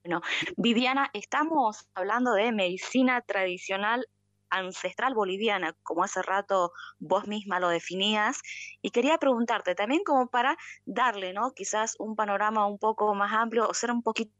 Bueno, 0.03 0.22
Viviana, 0.55 1.09
estamos 1.13 1.89
hablando 1.95 2.34
de 2.34 2.51
medicina 2.51 3.24
tradicional 3.24 4.05
ancestral 4.51 5.15
boliviana, 5.15 5.76
como 5.82 6.03
hace 6.03 6.22
rato 6.22 6.72
vos 6.99 7.28
misma 7.28 7.59
lo 7.59 7.70
definías, 7.70 8.39
y 8.84 8.91
quería 8.91 9.17
preguntarte 9.17 9.74
también 9.74 10.03
como 10.03 10.28
para 10.28 10.57
darle, 10.86 11.34
¿no? 11.34 11.53
Quizás 11.55 11.95
un 11.97 12.15
panorama 12.15 12.67
un 12.67 12.78
poco 12.78 13.15
más 13.15 13.34
amplio 13.34 13.67
o 13.67 13.74
ser 13.74 13.89
un 13.89 14.03
poquito 14.03 14.32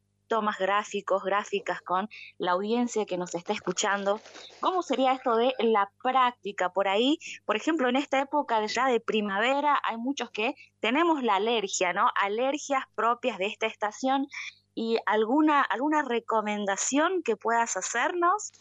más 0.42 0.58
gráficos, 0.58 1.24
gráficas 1.24 1.82
con 1.82 2.10
la 2.38 2.52
audiencia 2.52 3.06
que 3.06 3.18
nos 3.18 3.36
está 3.36 3.54
escuchando. 3.54 4.22
¿Cómo 4.60 4.82
sería 4.84 5.14
esto 5.14 5.36
de 5.36 5.54
la 5.60 5.92
práctica? 6.02 6.70
Por 6.72 6.88
ahí, 6.88 7.18
por 7.46 7.56
ejemplo, 7.56 7.90
en 7.90 7.96
esta 7.96 8.22
época 8.22 8.66
ya 8.66 8.88
de 8.88 9.00
primavera 9.00 9.80
hay 9.84 9.98
muchos 9.98 10.30
que 10.32 10.56
tenemos 10.80 11.24
la 11.24 11.36
alergia, 11.36 11.94
¿no? 11.94 12.10
Alergias 12.16 12.84
propias 12.96 13.38
de 13.38 13.48
esta 13.48 13.66
estación 13.66 14.28
y 14.76 14.98
alguna, 15.06 15.62
alguna 15.62 16.04
recomendación 16.04 17.24
que 17.24 17.36
puedas 17.36 17.76
hacernos, 17.76 18.52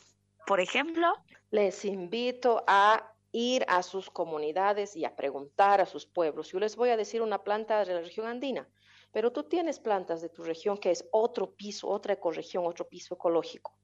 por 0.47 0.61
ejemplo. 0.61 1.12
Les 1.51 1.85
invito 1.85 2.64
a 2.66 3.12
ir 3.33 3.64
a 3.69 3.83
sus 3.83 4.11
comunidades 4.11 4.97
y 4.97 5.05
a 5.05 5.14
preguntar 5.14 5.81
a 5.81 5.87
sus 5.87 6.07
pueblos. 6.07 6.51
Yo 6.51 6.59
les 6.59 6.77
voy 6.77 6.91
a 6.91 6.97
decir 6.97 7.23
una 7.23 7.45
planta 7.45 7.85
de 7.85 7.95
la 7.95 8.01
región 8.01 8.27
andina, 8.27 8.66
pero 9.13 9.33
tú 9.33 9.45
tienes 9.45 9.81
plantas 9.81 10.21
de 10.21 10.29
tu 10.29 10.43
región 10.43 10.79
que 10.79 10.91
es 10.91 11.09
otro 11.13 11.55
piso, 11.55 11.89
otra 11.89 12.15
ecorregión, 12.15 12.67
otro 12.67 12.89
piso 12.89 13.15
ecológico. 13.15 13.79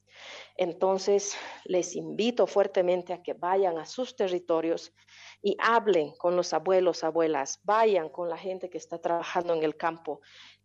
Entonces, 0.57 1.37
les 1.64 1.97
invito 1.97 2.47
fuertemente 2.47 3.12
a 3.12 3.22
que 3.22 3.33
vayan 3.33 3.79
a 3.79 3.87
sus 3.87 4.14
territorios 4.14 4.93
y 5.43 5.57
hablen 5.59 6.12
con 6.16 6.37
los 6.37 6.53
abuelos, 6.53 7.05
abuelas, 7.05 7.61
vayan 7.64 8.09
con 8.09 8.29
la 8.29 8.39
gente 8.39 8.70
que 8.70 8.79
está 8.79 9.01
trabajando 9.01 9.55
en 9.55 9.62
el 9.62 9.77
campo, 9.77 10.20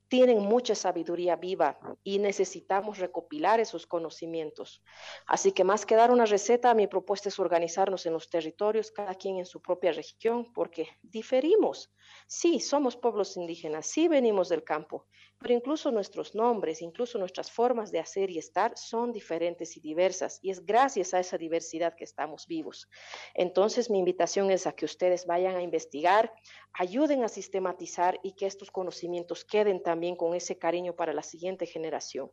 tienen 0.10 0.42
mucha 0.42 0.76
sabiduría 0.76 1.36
viva 1.36 1.80
y 2.04 2.20
necesitamos 2.20 2.98
recopilar 2.98 3.60
esos 3.60 3.86
conocimientos. 3.86 4.84
Así 5.26 5.52
que 5.52 5.64
más 5.64 5.86
que 5.86 5.96
dar 5.96 6.12
una 6.12 6.26
receta, 6.26 6.74
mi 6.74 6.88
propuesta 6.88 7.30
es 7.30 7.40
organizarnos 7.40 8.06
en 8.06 8.14
los 8.14 8.30
territorios, 8.30 8.92
cada 8.92 9.16
quien 9.16 9.38
en 9.38 9.46
su 9.46 9.62
propia 9.62 9.92
región, 9.92 10.52
porque 10.52 10.88
diferimos. 11.04 11.94
Sí, 12.28 12.60
somos 12.60 12.98
pueblos 12.98 13.38
indígenas, 13.38 13.86
sí 13.86 14.08
venimos 14.08 14.50
del 14.50 14.64
campo, 14.64 15.08
pero 15.40 15.54
incluso 15.54 15.90
nuestros 15.92 16.36
nombres, 16.36 16.82
incluso 16.82 17.18
nuestras 17.18 17.50
formas 17.50 17.92
de 17.92 18.00
hacer 18.00 18.30
y 18.30 18.38
estar 18.38 18.74
son 18.76 19.14
diferentes 19.14 19.78
y 19.78 19.80
diversas, 19.80 20.40
y 20.42 20.50
es 20.50 20.66
gracias 20.66 21.14
a 21.14 21.20
esa 21.20 21.38
diversidad 21.38 21.96
que 21.96 22.04
estamos 22.04 22.46
vivos. 22.46 22.90
Entonces, 23.34 23.90
mi 23.90 24.00
invitación 24.00 24.52
es 24.52 24.68
a 24.68 24.74
que 24.74 24.86
ustedes 24.86 25.26
vayan 25.26 25.56
a 25.56 25.62
investigar, 25.62 26.34
ayuden 26.74 27.24
a 27.24 27.30
sistematizar 27.30 28.20
y 28.22 28.34
que 28.34 28.48
estos 28.48 28.70
conocimientos 28.70 29.46
queden 29.46 29.82
también 29.82 30.18
con 30.18 30.36
ese 30.36 30.58
cariño 30.58 30.96
para 30.96 31.14
la 31.14 31.24
siguiente 31.24 31.66
generación. 31.66 32.30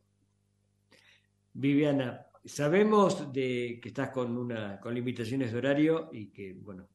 Viviana, 1.52 2.26
sabemos 2.44 3.32
de 3.32 3.78
que 3.80 3.88
estás 3.88 4.10
con 4.10 4.36
una 4.36 4.78
con 4.80 4.94
limitaciones 4.94 5.52
de 5.52 5.58
horario 5.58 6.10
y 6.12 6.30
que 6.30 6.52
bueno 6.52 6.88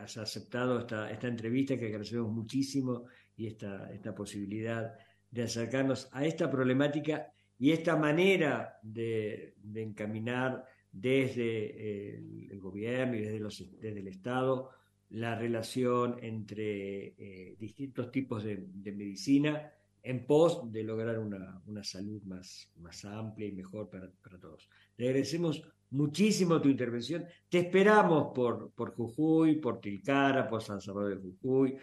has 0.00 0.16
aceptado 0.16 0.80
esta, 0.80 1.10
esta 1.10 1.28
entrevista 1.28 1.78
que 1.78 1.86
agradecemos 1.86 2.32
muchísimo 2.32 3.04
y 3.36 3.46
esta, 3.46 3.92
esta 3.92 4.14
posibilidad 4.14 4.94
de 5.30 5.42
acercarnos 5.44 6.08
a 6.12 6.24
esta 6.24 6.50
problemática 6.50 7.32
y 7.58 7.72
esta 7.72 7.96
manera 7.96 8.78
de, 8.82 9.54
encaminar 9.74 10.64
desde 10.90 12.14
el, 12.50 12.58
gobierno 12.58 13.16
y 13.16 13.20
desde, 13.20 13.38
los, 13.38 13.80
desde 13.80 14.00
el 14.00 14.08
Estado 14.08 14.70
la 15.10 15.34
relación 15.34 16.16
entre 16.22 17.14
eh, 17.18 17.56
distintos 17.58 18.10
tipos 18.10 18.44
de, 18.44 18.56
medicina 18.84 19.70
en 20.02 20.24
pos 20.24 20.72
de 20.72 20.82
lograr 20.82 21.18
una, 21.18 21.84
salud 21.84 22.22
más, 22.22 22.70
más 22.76 23.04
amplia 23.04 23.48
y 23.48 23.52
mejor 23.52 23.90
para, 23.90 24.10
todos. 24.40 24.68
Le 24.96 25.08
agradecemos 25.08 25.62
muchísimo 25.90 26.60
tu 26.60 26.68
intervención. 26.68 27.26
Te 27.48 27.58
esperamos 27.58 28.32
por, 28.34 28.72
por 28.72 28.94
Jujuy, 28.94 29.56
por 29.56 29.80
Tilcara, 29.80 30.48
por 30.48 30.62
San 30.62 30.80
Salvador 30.80 31.20
de 31.20 31.30
Jujuy, 31.30 31.76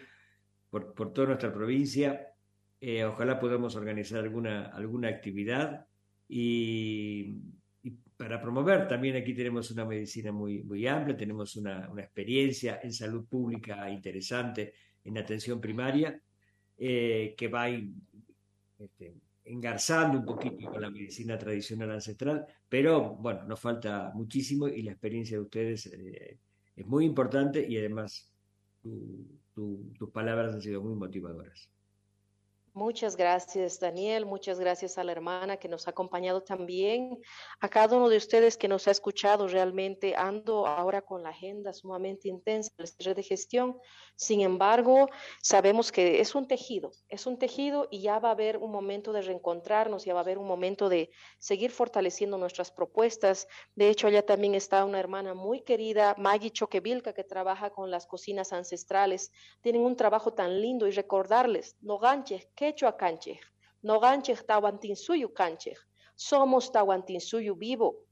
por, 0.70 0.92
por 0.94 1.12
toda 1.12 1.28
nuestra 1.28 1.52
provincia. 1.52 2.34
Eh, 2.80 3.04
ojalá 3.04 3.40
podamos 3.40 3.74
organizar 3.74 4.20
alguna, 4.20 4.66
alguna 4.66 5.08
actividad 5.08 5.86
y, 6.28 7.34
para 8.16 8.40
promover 8.40 8.88
también 8.88 9.16
aquí 9.16 9.32
tenemos 9.32 9.70
una 9.70 9.84
medicina 9.84 10.32
muy, 10.32 10.62
muy 10.62 10.86
amplia, 10.86 11.16
tenemos 11.16 11.56
una, 11.56 11.90
experiencia 11.98 12.80
en 12.82 12.92
salud 12.92 13.26
pública 13.26 13.88
interesante 13.88 14.74
en 15.04 15.18
atención 15.18 15.60
primaria 15.60 16.20
eh, 16.76 17.34
que 17.36 17.48
va 17.48 17.68
este, 17.68 19.14
engarzando 19.44 20.18
un 20.18 20.24
poquito 20.24 20.68
con 20.70 20.82
la 20.82 20.90
medicina 20.90 21.38
tradicional 21.38 21.92
ancestral, 21.92 22.44
pero 22.68 23.14
bueno, 23.14 23.44
nos 23.44 23.60
falta 23.60 24.10
muchísimo 24.14 24.68
y 24.68 24.82
la 24.82 24.92
experiencia 24.92 25.36
de 25.36 25.42
ustedes 25.42 25.86
eh, 25.86 26.38
es 26.76 26.86
muy 26.86 27.04
importante 27.04 27.64
y 27.68 27.78
además 27.78 28.30
tus 28.82 30.10
palabras 30.12 30.54
han 30.54 30.62
sido 30.62 30.82
muy 30.82 30.94
motivadoras. 30.94 31.68
Muchas 32.78 33.16
gracias, 33.16 33.80
Daniel. 33.80 34.24
Muchas 34.24 34.60
gracias 34.60 34.98
a 34.98 35.04
la 35.04 35.10
hermana 35.10 35.56
que 35.56 35.66
nos 35.66 35.88
ha 35.88 35.90
acompañado 35.90 36.44
también. 36.44 37.18
A 37.58 37.68
cada 37.68 37.96
uno 37.96 38.08
de 38.08 38.16
ustedes 38.16 38.56
que 38.56 38.68
nos 38.68 38.86
ha 38.86 38.92
escuchado, 38.92 39.48
realmente 39.48 40.14
ando 40.14 40.64
ahora 40.64 41.02
con 41.02 41.24
la 41.24 41.30
agenda 41.30 41.72
sumamente 41.72 42.28
intensa 42.28 42.70
de 42.76 43.22
gestión. 43.24 43.80
Sin 44.14 44.42
embargo, 44.42 45.08
sabemos 45.42 45.90
que 45.90 46.20
es 46.20 46.36
un 46.36 46.46
tejido, 46.46 46.92
es 47.08 47.26
un 47.26 47.36
tejido 47.38 47.88
y 47.90 48.02
ya 48.02 48.20
va 48.20 48.28
a 48.28 48.32
haber 48.32 48.58
un 48.58 48.70
momento 48.70 49.12
de 49.12 49.22
reencontrarnos, 49.22 50.04
ya 50.04 50.14
va 50.14 50.20
a 50.20 50.22
haber 50.22 50.38
un 50.38 50.46
momento 50.46 50.88
de 50.88 51.10
seguir 51.38 51.72
fortaleciendo 51.72 52.38
nuestras 52.38 52.70
propuestas. 52.70 53.48
De 53.74 53.88
hecho, 53.88 54.06
allá 54.06 54.24
también 54.24 54.54
está 54.54 54.84
una 54.84 55.00
hermana 55.00 55.34
muy 55.34 55.62
querida, 55.62 56.14
Maggie 56.16 56.50
Choquevilca, 56.50 57.12
que 57.12 57.24
trabaja 57.24 57.70
con 57.70 57.90
las 57.90 58.06
cocinas 58.06 58.52
ancestrales. 58.52 59.32
Tienen 59.62 59.82
un 59.82 59.96
trabajo 59.96 60.32
tan 60.32 60.60
lindo 60.60 60.86
y 60.86 60.92
recordarles, 60.92 61.76
no 61.80 61.98
ganches, 61.98 62.46
que 62.54 62.67
quechua 62.68 62.92
canchej, 62.92 63.40
noganchej 63.82 64.44
tahuantinsuyu 64.46 65.28
canchej, 65.32 65.76
somos 66.16 66.70
tahuantinsuyu 66.70 67.54
vivo, 67.54 68.04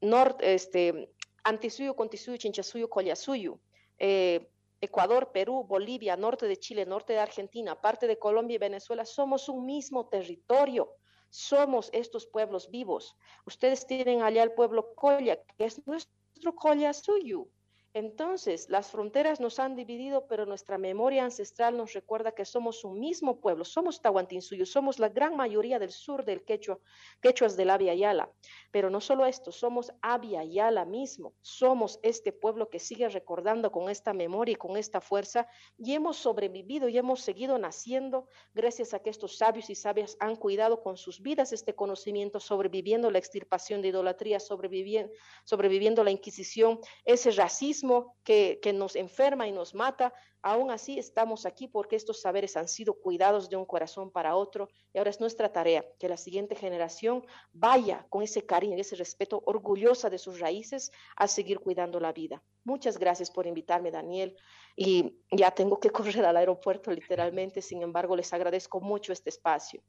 Nord, 0.00 0.42
este, 0.42 1.08
antisuyu, 1.44 1.94
contisuyu, 1.94 2.36
chinchasuyu, 2.38 2.88
collasuyu, 2.88 3.60
eh, 3.98 4.40
Ecuador, 4.80 5.30
Perú, 5.32 5.64
Bolivia, 5.64 6.16
norte 6.16 6.48
de 6.48 6.56
Chile, 6.56 6.84
norte 6.84 7.12
de 7.12 7.20
Argentina, 7.20 7.80
parte 7.80 8.08
de 8.08 8.18
Colombia 8.18 8.56
y 8.56 8.58
Venezuela, 8.58 9.04
somos 9.04 9.48
un 9.48 9.64
mismo 9.64 10.08
territorio, 10.08 10.96
somos 11.30 11.88
estos 11.92 12.26
pueblos 12.26 12.68
vivos. 12.68 13.16
Ustedes 13.46 13.86
tienen 13.86 14.22
allá 14.22 14.42
el 14.42 14.52
pueblo 14.52 14.92
Colla, 14.94 15.40
que 15.56 15.64
es 15.64 15.86
nuestro 15.86 16.54
Collasuyu, 16.56 17.48
entonces, 17.94 18.70
las 18.70 18.90
fronteras 18.90 19.38
nos 19.38 19.58
han 19.58 19.76
dividido, 19.76 20.26
pero 20.26 20.46
nuestra 20.46 20.78
memoria 20.78 21.24
ancestral 21.24 21.76
nos 21.76 21.92
recuerda 21.92 22.32
que 22.32 22.46
somos 22.46 22.84
un 22.84 22.98
mismo 22.98 23.38
pueblo, 23.38 23.66
somos 23.66 24.00
Tahuantinsuyo, 24.00 24.64
somos 24.64 24.98
la 24.98 25.10
gran 25.10 25.36
mayoría 25.36 25.78
del 25.78 25.90
sur 25.90 26.24
del 26.24 26.42
Quechua, 26.42 26.78
Quechuas 27.20 27.54
del 27.54 27.68
Abya 27.68 27.92
Yala. 27.92 28.32
Pero 28.70 28.88
no 28.88 29.02
solo 29.02 29.26
esto, 29.26 29.52
somos 29.52 29.92
Abya 30.00 30.42
Yala 30.42 30.86
mismo, 30.86 31.34
somos 31.42 32.00
este 32.02 32.32
pueblo 32.32 32.70
que 32.70 32.78
sigue 32.78 33.06
recordando 33.10 33.70
con 33.70 33.90
esta 33.90 34.14
memoria 34.14 34.54
y 34.54 34.56
con 34.56 34.78
esta 34.78 35.02
fuerza, 35.02 35.46
y 35.76 35.92
hemos 35.92 36.16
sobrevivido 36.16 36.88
y 36.88 36.96
hemos 36.96 37.20
seguido 37.20 37.58
naciendo 37.58 38.26
gracias 38.54 38.94
a 38.94 39.00
que 39.00 39.10
estos 39.10 39.36
sabios 39.36 39.68
y 39.68 39.74
sabias 39.74 40.16
han 40.18 40.36
cuidado 40.36 40.82
con 40.82 40.96
sus 40.96 41.20
vidas 41.20 41.52
este 41.52 41.74
conocimiento, 41.74 42.40
sobreviviendo 42.40 43.10
la 43.10 43.18
extirpación 43.18 43.82
de 43.82 43.88
idolatría, 43.88 44.40
sobreviviendo, 44.40 45.12
sobreviviendo 45.44 46.02
la 46.02 46.10
Inquisición, 46.10 46.80
ese 47.04 47.32
racismo 47.32 47.81
que, 48.24 48.60
que 48.62 48.72
nos 48.72 48.96
enferma 48.96 49.46
y 49.46 49.52
nos 49.52 49.74
mata, 49.74 50.12
aún 50.42 50.70
así 50.70 50.98
estamos 50.98 51.46
aquí 51.46 51.68
porque 51.68 51.96
estos 51.96 52.20
saberes 52.20 52.56
han 52.56 52.68
sido 52.68 52.94
cuidados 52.94 53.48
de 53.48 53.56
un 53.56 53.64
corazón 53.64 54.10
para 54.10 54.34
otro 54.34 54.68
y 54.92 54.98
ahora 54.98 55.10
es 55.10 55.20
nuestra 55.20 55.52
tarea 55.52 55.84
que 55.98 56.08
la 56.08 56.16
siguiente 56.16 56.56
generación 56.56 57.24
vaya 57.52 58.06
con 58.10 58.22
ese 58.22 58.44
cariño, 58.44 58.76
ese 58.76 58.96
respeto, 58.96 59.42
orgullosa 59.46 60.10
de 60.10 60.18
sus 60.18 60.40
raíces 60.40 60.90
a 61.16 61.28
seguir 61.28 61.60
cuidando 61.60 62.00
la 62.00 62.12
vida. 62.12 62.42
Muchas 62.64 62.98
gracias 62.98 63.30
por 63.30 63.46
invitarme, 63.46 63.90
Daniel. 63.90 64.36
Y 64.76 65.18
ya 65.30 65.50
tengo 65.50 65.78
que 65.78 65.90
correr 65.90 66.24
al 66.24 66.36
aeropuerto 66.36 66.90
literalmente, 66.90 67.62
sin 67.62 67.82
embargo, 67.82 68.16
les 68.16 68.32
agradezco 68.32 68.80
mucho 68.80 69.12
este 69.12 69.30
espacio. 69.30 69.82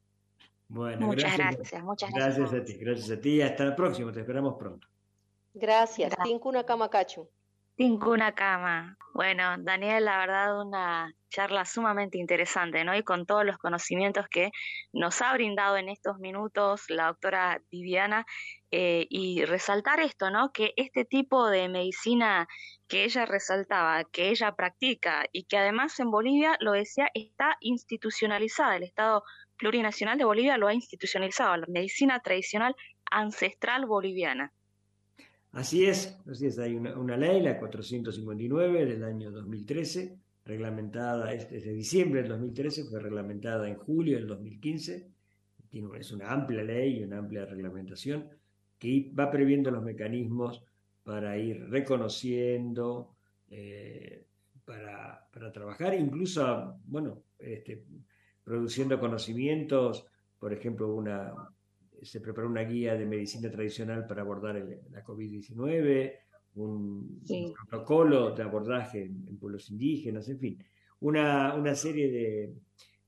Bueno, 0.68 1.08
muchas 1.08 1.38
gracias, 1.38 1.84
muchas 1.84 2.12
gracias. 2.12 2.38
Gracias 2.38 2.62
a 2.62 2.66
ti, 2.66 2.74
gracias 2.78 3.12
a 3.12 3.22
ti. 3.22 3.42
Hasta 3.42 3.64
el 3.64 3.76
próximo, 3.76 4.12
te 4.12 4.22
esperamos 4.22 4.56
pronto. 4.58 4.88
Gracias. 5.54 6.14
Tincuna 6.24 6.64
Ninguna 7.78 8.34
cama. 8.34 8.98
Bueno, 9.14 9.58
Daniel, 9.60 10.06
la 10.06 10.18
verdad, 10.18 10.62
una 10.62 11.12
charla 11.30 11.66
sumamente 11.66 12.18
interesante, 12.20 12.84
¿no? 12.84 12.96
Y 12.96 13.04
con 13.04 13.26
todos 13.26 13.46
los 13.46 13.58
conocimientos 13.58 14.28
que 14.28 14.52
nos 14.92 15.22
ha 15.22 15.34
brindado 15.34 15.78
en 15.78 15.90
estos 15.90 16.20
minutos 16.20 16.84
la 16.90 17.08
doctora 17.08 17.62
Viviana, 17.72 18.26
eh, 18.76 19.06
y 19.10 19.46
resaltar 19.46 20.00
esto, 20.00 20.32
¿no? 20.32 20.52
Que 20.52 20.74
este 20.78 21.06
tipo 21.06 21.48
de 21.48 21.70
medicina 21.70 22.48
que 22.88 23.04
ella 23.04 23.28
resaltaba, 23.28 24.04
que 24.04 24.30
ella 24.30 24.56
practica 24.56 25.26
y 25.32 25.44
que 25.44 25.58
además 25.58 26.00
en 26.00 26.10
Bolivia, 26.10 26.58
lo 26.60 26.72
decía, 26.72 27.08
está 27.14 27.56
institucionalizada. 27.60 28.76
El 28.76 28.84
Estado 28.84 29.24
plurinacional 29.58 30.18
de 30.18 30.26
Bolivia 30.26 30.58
lo 30.58 30.68
ha 30.68 30.74
institucionalizado, 30.74 31.58
la 31.58 31.68
medicina 31.68 32.20
tradicional 32.20 32.76
ancestral 33.12 33.86
boliviana. 33.86 34.52
Así 35.54 35.86
es, 35.86 36.20
así 36.30 36.48
es, 36.48 36.60
hay 36.60 36.76
una, 36.76 37.16
ley, 37.16 37.42
la 37.42 37.58
459 37.58 38.86
del 38.86 39.04
año 39.04 39.32
2013, 39.32 40.20
reglamentada, 40.46 41.28
desde 41.28 41.74
diciembre 41.74 42.22
del 42.22 42.30
2013, 42.32 42.86
fue 42.86 43.00
reglamentada 43.00 43.70
en 43.70 43.76
julio 43.76 44.18
del 44.18 44.28
2015 44.28 45.14
tiene, 45.74 45.90
es 46.00 46.12
una 46.12 46.32
amplia 46.32 46.64
ley 46.64 47.00
y 47.00 47.04
una 47.04 47.18
amplia 47.18 47.46
reglamentación 47.46 48.30
que 48.78 49.12
va 49.18 49.32
previendo 49.32 49.72
los 49.72 49.84
mecanismos 49.84 50.64
para 51.04 51.36
ir 51.40 51.68
reconociendo, 51.68 53.16
eh, 53.50 54.28
para, 54.64 55.28
para, 55.34 55.52
trabajar, 55.52 55.96
incluso, 55.96 56.76
bueno, 56.86 57.24
este, 57.40 57.84
produciendo 58.44 59.00
conocimientos, 59.00 60.06
por 60.38 60.54
ejemplo, 60.54 60.94
una, 60.94 61.34
se 62.04 62.22
preparó 62.22 62.48
una 62.48 62.64
guía 62.64 62.96
de 62.96 63.06
medicina 63.06 63.50
tradicional 63.50 64.06
para 64.08 64.22
abordar 64.22 64.56
la 64.92 65.04
COVID-19, 65.04 66.14
un, 66.56 67.22
protocolo 67.68 68.32
de 68.32 68.44
abordaje 68.44 69.04
en, 69.04 69.38
pueblos 69.38 69.70
indígenas, 69.70 70.30
en 70.30 70.40
fin, 70.40 70.64
una, 71.00 71.56
una 71.56 71.76
serie 71.76 72.12
de, 72.12 72.54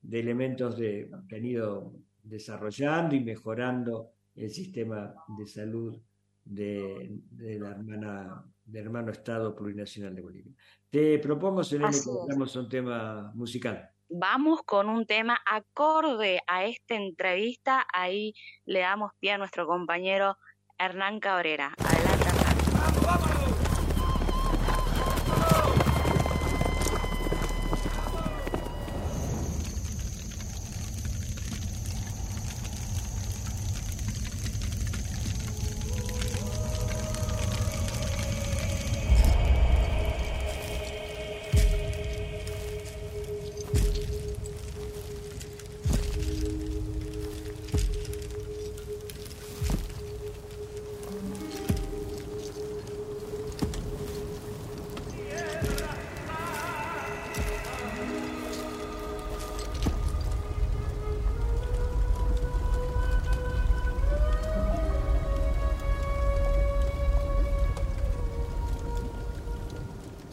de 0.02 0.20
elementos 0.20 0.78
de, 0.78 1.10
que 1.28 1.36
han 1.36 1.46
ido 1.46 1.94
desarrollando 2.24 3.16
y 3.16 3.24
mejorando 3.24 4.12
el 4.36 4.50
sistema 4.50 5.14
de 5.38 5.46
salud 5.46 5.98
de, 6.44 7.22
la 7.60 7.72
hermana, 7.72 8.46
del 8.64 8.86
hermano 8.86 9.12
Estado 9.12 9.56
Plurinacional 9.56 10.16
de 10.16 10.22
Bolivia. 10.22 10.54
Te 10.90 11.20
propongo, 11.20 11.64
Selene, 11.64 11.92
que 11.92 12.10
hagamos 12.10 12.56
un 12.56 12.70
tema 12.70 13.32
musical. 13.34 13.90
Vamos 14.18 14.62
con 14.64 14.88
un 14.88 15.06
tema 15.06 15.42
acorde 15.46 16.42
a 16.48 16.64
esta 16.64 16.96
entrevista. 16.96 17.86
Ahí 17.92 18.34
le 18.64 18.80
damos 18.80 19.12
pie 19.20 19.34
a 19.34 19.38
nuestro 19.38 19.68
compañero 19.68 20.38
Hernán 20.78 21.20
Cabrera. 21.20 21.74
Adelante, 21.84 22.05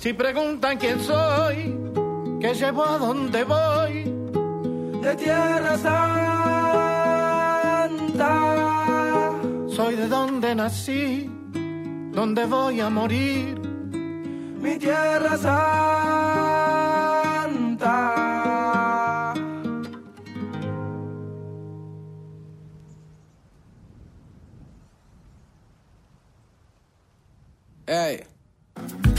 Si 0.03 0.13
preguntan 0.15 0.79
quién 0.79 0.99
soy, 0.99 1.79
que 2.41 2.53
llevo 2.55 2.85
a 2.85 2.99
dónde 2.99 3.45
voy, 3.45 4.03
de 5.01 5.15
Tierra 5.15 5.79
Santa. 5.79 6.33
Soy 9.69 9.95
de 9.95 10.09
donde 10.09 10.57
nací, 10.57 11.31
donde 12.11 12.47
voy 12.47 12.81
a 12.81 12.91
morir, 12.91 13.61
mi 14.61 14.77
Tierra 14.77 15.37
Santa. 15.37 15.95
Hey. 27.87 28.32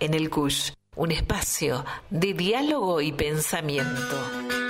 En 0.00 0.12
el 0.12 0.28
CUSH, 0.28 0.72
un 0.96 1.10
espacio 1.10 1.86
de 2.10 2.34
diálogo 2.34 3.00
y 3.00 3.12
pensamiento. 3.12 4.63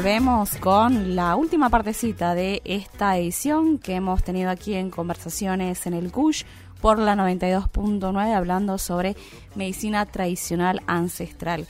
Volvemos 0.00 0.56
con 0.56 1.14
la 1.14 1.36
última 1.36 1.68
partecita 1.68 2.34
de 2.34 2.62
esta 2.64 3.18
edición 3.18 3.76
que 3.76 3.96
hemos 3.96 4.24
tenido 4.24 4.48
aquí 4.48 4.72
en 4.72 4.88
Conversaciones 4.88 5.84
en 5.84 5.92
el 5.92 6.10
CUSH 6.10 6.46
por 6.80 6.98
la 6.98 7.14
92.9 7.14 8.34
hablando 8.34 8.78
sobre 8.78 9.14
medicina 9.54 10.06
tradicional 10.06 10.80
ancestral. 10.86 11.66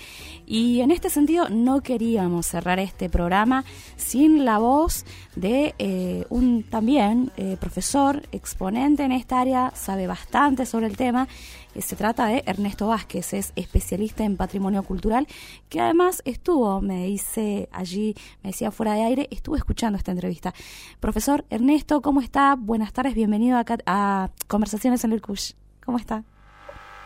Y 0.53 0.81
en 0.81 0.91
este 0.91 1.11
sentido 1.11 1.49
no 1.49 1.81
queríamos 1.81 2.45
cerrar 2.45 2.81
este 2.81 3.09
programa 3.09 3.65
sin 3.95 4.45
la 4.45 4.59
voz 4.59 5.05
de 5.37 5.77
eh, 5.79 6.27
un 6.29 6.65
también 6.65 7.31
eh, 7.37 7.57
profesor, 7.61 8.23
exponente 8.33 9.05
en 9.05 9.13
esta 9.13 9.39
área, 9.41 9.71
sabe 9.77 10.09
bastante 10.09 10.67
sobre 10.67 10.89
el 10.89 10.97
tema. 10.97 11.29
Eh, 11.77 11.83
se 11.83 11.95
trata 11.95 12.27
de 12.27 12.43
Ernesto 12.47 12.89
Vázquez, 12.89 13.33
es 13.33 13.53
especialista 13.55 14.25
en 14.25 14.37
patrimonio 14.37 14.83
cultural, 14.83 15.29
que 15.69 15.81
además 15.81 16.21
estuvo, 16.25 16.81
me 16.81 17.07
dice 17.07 17.69
allí, 17.71 18.17
me 18.43 18.51
decía 18.51 18.73
fuera 18.73 18.95
de 18.95 19.05
aire, 19.05 19.29
estuvo 19.31 19.55
escuchando 19.55 19.99
esta 19.99 20.11
entrevista. 20.11 20.53
Profesor 20.99 21.45
Ernesto, 21.49 22.03
¿cómo 22.03 22.21
está? 22.21 22.57
Buenas 22.57 22.93
tardes, 22.93 23.15
bienvenido 23.15 23.57
a 23.87 24.31
Conversaciones 24.49 25.05
en 25.05 25.13
el 25.13 25.23
CUSH. 25.23 25.53
¿Cómo 25.85 25.97
está? 25.97 26.25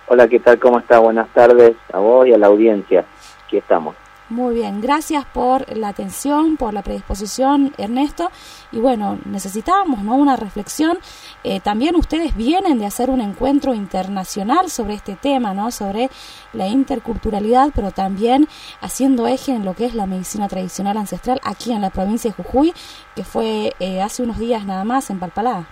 Hola, 0.07 0.29
¿qué 0.29 0.39
tal? 0.39 0.59
¿Cómo 0.59 0.79
está? 0.81 0.99
Buenas 0.99 1.29
tardes 1.31 1.77
a 1.91 1.99
vos 1.99 2.27
y 2.27 2.35
a 2.35 2.39
la 2.39 2.49
audiencia. 2.49 3.07
Aquí 3.47 3.57
estamos. 3.57 3.97
Muy 4.29 4.55
bien, 4.55 4.83
gracias 4.83 5.25
por 5.25 5.77
la 5.77 5.89
atención, 5.89 6.57
por 6.59 6.75
la 6.75 6.83
predisposición, 6.83 7.73
Ernesto. 7.79 8.31
Y 8.71 8.81
bueno, 8.81 9.19
necesitábamos 9.25 10.03
¿no? 10.03 10.17
una 10.17 10.37
reflexión. 10.37 10.99
Eh, 11.43 11.61
también 11.61 11.95
ustedes 11.97 12.37
vienen 12.37 12.79
de 12.79 12.87
hacer 12.87 13.09
un 13.09 13.23
encuentro 13.23 13.73
internacional 13.73 14.69
sobre 14.71 14.95
este 14.95 15.15
tema, 15.17 15.55
¿no? 15.55 15.71
sobre 15.71 16.11
la 16.53 16.67
interculturalidad, 16.67 17.71
pero 17.75 17.91
también 17.91 18.47
haciendo 18.83 19.27
eje 19.27 19.53
en 19.53 19.65
lo 19.65 19.75
que 19.75 19.87
es 19.87 19.95
la 19.95 20.07
medicina 20.07 20.49
tradicional 20.49 20.99
ancestral 20.99 21.41
aquí 21.45 21.73
en 21.73 21.81
la 21.81 21.91
provincia 21.91 22.31
de 22.31 22.43
Jujuy, 22.43 22.75
que 23.15 23.25
fue 23.25 23.73
eh, 23.79 24.03
hace 24.03 24.23
unos 24.23 24.39
días 24.39 24.67
nada 24.67 24.85
más 24.85 25.09
en 25.09 25.19
Palpalá. 25.19 25.67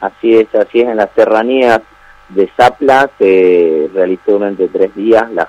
Así 0.00 0.34
es, 0.34 0.52
así 0.54 0.80
es, 0.80 0.88
en 0.88 0.96
las 0.96 1.10
serranías 1.14 1.82
de 2.28 2.50
Zapla 2.56 3.10
se 3.18 3.90
realizó 3.94 4.32
durante 4.32 4.68
tres 4.68 4.94
días 4.94 5.30
la 5.32 5.48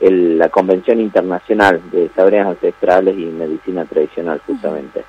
la 0.00 0.48
Convención 0.48 1.00
Internacional 1.00 1.82
de 1.90 2.10
Saberes 2.16 2.46
Ancestrales 2.46 3.18
y 3.18 3.26
Medicina 3.26 3.84
Tradicional, 3.84 4.40
justamente. 4.46 5.04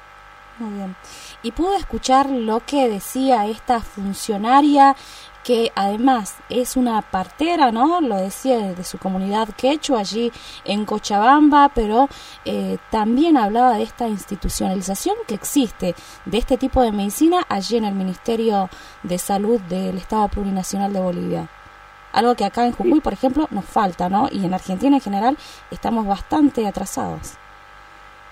Muy 0.59 0.73
bien. 0.75 0.95
Y 1.43 1.51
pude 1.51 1.77
escuchar 1.77 2.29
lo 2.29 2.59
que 2.59 2.89
decía 2.89 3.47
esta 3.47 3.79
funcionaria 3.79 4.95
que 5.43 5.71
además 5.75 6.37
es 6.49 6.77
una 6.77 7.01
partera, 7.01 7.71
¿no? 7.71 8.01
Lo 8.01 8.15
decía 8.15 8.57
de, 8.57 8.83
su 8.83 8.97
comunidad 8.97 9.49
quechua 9.49 9.99
allí 9.99 10.31
en 10.65 10.85
Cochabamba, 10.85 11.71
pero 11.73 12.07
eh, 12.45 12.77
también 12.89 13.37
hablaba 13.37 13.77
de 13.77 13.83
esta 13.83 14.07
institucionalización 14.07 15.15
que 15.27 15.35
existe 15.35 15.95
de 16.25 16.37
este 16.37 16.57
tipo 16.57 16.81
de 16.81 16.91
medicina 16.91 17.45
allí 17.49 17.77
en 17.77 17.85
el 17.85 17.95
Ministerio 17.95 18.69
de 19.03 19.17
Salud 19.17 19.59
del 19.61 19.97
Estado 19.97 20.27
Plurinacional 20.27 20.93
de 20.93 20.99
Bolivia 20.99 21.49
algo 22.13 22.35
que 22.35 22.45
acá 22.45 22.65
en 22.65 22.73
Jujuy, 22.73 22.99
por 22.99 23.13
ejemplo, 23.13 23.47
nos 23.51 23.65
falta, 23.65 24.09
¿no? 24.09 24.27
Y 24.31 24.45
en 24.45 24.53
Argentina 24.53 24.97
en 24.97 25.01
general 25.01 25.37
estamos 25.69 26.05
bastante 26.05 26.67
atrasados. 26.67 27.37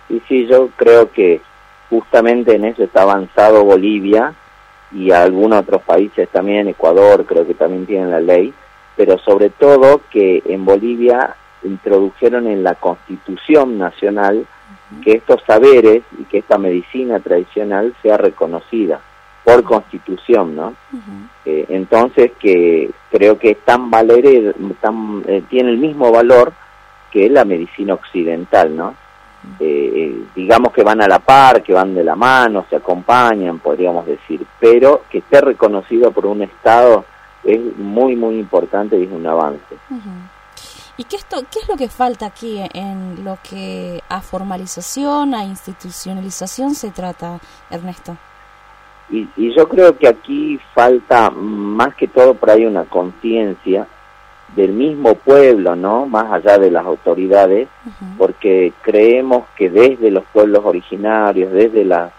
Y 0.10 0.22
sí, 0.28 0.48
yo 0.48 0.70
creo 0.76 1.12
que 1.12 1.42
justamente 1.90 2.56
en 2.56 2.66
eso 2.66 2.84
está 2.84 3.04
avanzado 3.04 3.64
Bolivia 3.64 4.36
y 4.92 5.12
algunos 5.12 5.62
otros 5.62 5.82
países 5.84 6.28
también, 6.30 6.68
Ecuador 6.68 7.26
creo 7.26 7.46
que 7.46 7.54
también 7.54 7.86
tienen 7.86 8.12
la 8.12 8.20
ley, 8.20 8.54
pero 8.96 9.18
sobre 9.20 9.50
todo 9.50 10.02
que 10.10 10.42
en 10.46 10.66
Bolivia 10.66 11.36
introdujeron 11.64 12.48
en 12.48 12.64
la 12.64 12.76
Constitución 12.76 13.78
Nacional 13.78 14.46
que 15.04 15.14
estos 15.14 15.42
saberes 15.46 16.04
y 16.18 16.24
que 16.24 16.40
esta 16.40 16.58
medicina 16.58 17.20
tradicional 17.20 17.94
sea 18.02 18.18
reconocida 18.18 19.00
por 19.44 19.64
constitución, 19.64 20.56
¿no? 20.56 20.74
Eh, 21.46 21.66
entonces 21.70 22.32
que 22.40 22.92
creo 23.12 23.38
que 23.38 23.52
es 23.52 23.60
tan 23.60 23.90
valer, 23.90 24.56
tan, 24.82 25.24
eh, 25.28 25.44
tiene 25.50 25.70
el 25.70 25.78
mismo 25.78 26.12
valor 26.12 26.54
que 27.12 27.30
la 27.30 27.46
medicina 27.46 27.94
occidental, 27.94 28.76
¿no? 28.76 28.96
Eh, 29.60 30.26
digamos 30.36 30.74
que 30.74 30.84
van 30.84 31.02
a 31.02 31.08
la 31.08 31.20
par, 31.20 31.64
que 31.64 31.74
van 31.74 31.96
de 31.96 32.04
la 32.04 32.16
mano, 32.16 32.66
se 32.70 32.76
acompañan, 32.76 33.60
podríamos 33.60 34.06
decir, 34.06 34.46
pero 34.60 35.04
que 35.10 35.20
esté 35.20 35.42
reconocido 35.42 36.12
por 36.12 36.26
un 36.26 36.42
Estado 36.42 37.06
es 37.44 37.60
muy, 37.78 38.16
muy 38.16 38.38
importante 38.38 39.00
y 39.00 39.04
es 39.04 39.12
un 39.12 39.26
avance. 39.26 39.78
¿Y 40.98 41.06
qué, 41.06 41.16
esto, 41.16 41.38
qué 41.50 41.60
es 41.60 41.70
lo 41.70 41.78
que 41.78 41.88
falta 41.88 42.26
aquí 42.26 42.62
en 42.74 43.24
lo 43.24 43.38
que 43.50 44.04
a 44.10 44.22
formalización, 44.22 45.34
a 45.34 45.46
institucionalización 45.46 46.76
se 46.76 46.92
trata, 46.92 47.40
Ernesto? 47.70 48.18
Y, 49.10 49.28
yo 49.56 49.68
creo 49.68 49.98
que 49.98 50.08
aquí 50.08 50.60
falta 50.74 51.30
más 51.30 51.96
que 51.96 52.08
todo 52.08 52.34
por 52.34 52.50
ahí 52.50 52.66
una 52.66 52.84
conciencia 52.86 53.88
del 54.56 54.74
mismo 54.74 55.16
pueblo, 55.16 55.76
¿no? 55.76 56.06
Más 56.06 56.32
allá 56.32 56.58
de 56.58 56.72
las 56.72 56.86
autoridades, 56.86 57.68
porque 58.18 58.74
creemos 58.82 59.46
que 59.56 59.70
desde 59.70 60.12
los 60.12 60.24
pueblos 60.26 60.64
originarios, 60.66 61.52
desde 61.52 61.86
las 61.86 62.12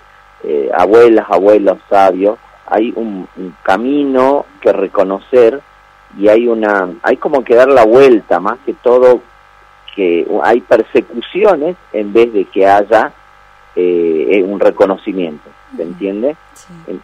eh, 0.44 0.70
abuelas, 0.72 1.26
abuelos 1.28 1.78
sabios, 1.88 2.38
hay 2.66 2.92
un, 2.94 3.28
camino 3.62 4.46
que 4.60 4.72
reconocer 4.72 5.60
y 6.18 6.28
hay 6.28 6.46
una, 6.48 6.88
hay 7.02 7.16
como 7.16 7.42
que 7.44 7.54
dar 7.54 7.68
la 7.68 7.84
vuelta, 7.84 8.40
más 8.40 8.58
que 8.64 8.74
todo 8.74 9.20
que 9.94 10.26
hay 10.44 10.60
persecuciones 10.60 11.76
en 11.92 12.12
vez 12.12 12.32
de 12.32 12.44
que 12.44 12.66
haya 12.66 13.12
eh, 13.74 14.44
un 14.46 14.60
reconocimiento, 14.60 15.50
¿se 15.76 15.82
entiende? 15.82 16.36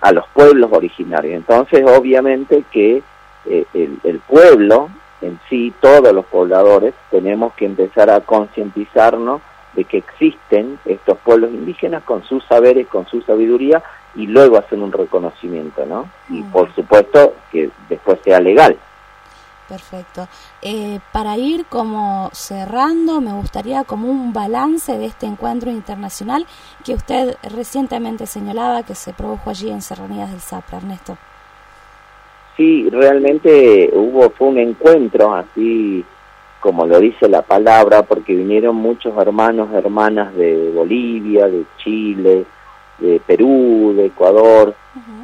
a 0.00 0.12
los 0.12 0.26
pueblos 0.28 0.70
originarios. 0.72 1.34
Entonces, 1.34 1.84
obviamente 1.84 2.64
que 2.70 3.02
eh, 3.48 3.64
el, 3.74 4.20
pueblo 4.20 4.90
en 5.26 5.40
sí, 5.48 5.72
todos 5.80 6.12
los 6.12 6.24
pobladores, 6.26 6.94
tenemos 7.10 7.52
que 7.54 7.66
empezar 7.66 8.10
a 8.10 8.20
concientizarnos 8.20 9.40
de 9.74 9.84
que 9.84 9.98
existen 9.98 10.78
estos 10.84 11.18
pueblos 11.18 11.50
indígenas 11.50 12.02
con 12.02 12.24
sus 12.24 12.44
saberes, 12.44 12.86
con 12.88 13.06
su 13.06 13.20
sabiduría, 13.22 13.82
y 14.14 14.26
luego 14.26 14.56
hacer 14.56 14.78
un 14.78 14.92
reconocimiento, 14.92 15.84
¿no? 15.84 16.08
Y 16.30 16.42
por 16.44 16.74
supuesto 16.74 17.34
que 17.52 17.70
después 17.88 18.18
sea 18.24 18.40
legal. 18.40 18.78
Perfecto. 19.68 20.28
Eh, 20.62 21.00
para 21.12 21.36
ir 21.36 21.66
como 21.66 22.30
cerrando, 22.32 23.20
me 23.20 23.32
gustaría 23.32 23.84
como 23.84 24.08
un 24.08 24.32
balance 24.32 24.96
de 24.96 25.06
este 25.06 25.26
encuentro 25.26 25.70
internacional 25.70 26.46
que 26.84 26.94
usted 26.94 27.36
recientemente 27.42 28.26
señalaba 28.26 28.84
que 28.84 28.94
se 28.94 29.12
produjo 29.12 29.50
allí 29.50 29.70
en 29.70 29.82
Serranías 29.82 30.30
del 30.30 30.40
Zapra, 30.40 30.78
Ernesto. 30.78 31.18
Sí, 32.56 32.88
realmente 32.90 33.90
hubo, 33.92 34.30
fue 34.30 34.48
un 34.48 34.58
encuentro 34.58 35.34
así 35.34 36.04
como 36.66 36.84
lo 36.84 36.98
dice 36.98 37.28
la 37.28 37.42
palabra, 37.42 38.02
porque 38.02 38.34
vinieron 38.34 38.74
muchos 38.74 39.16
hermanos, 39.18 39.72
hermanas 39.72 40.34
de 40.34 40.72
Bolivia, 40.74 41.46
de 41.46 41.64
Chile, 41.76 42.44
de 42.98 43.20
Perú, 43.24 43.94
de 43.96 44.06
Ecuador, 44.06 44.74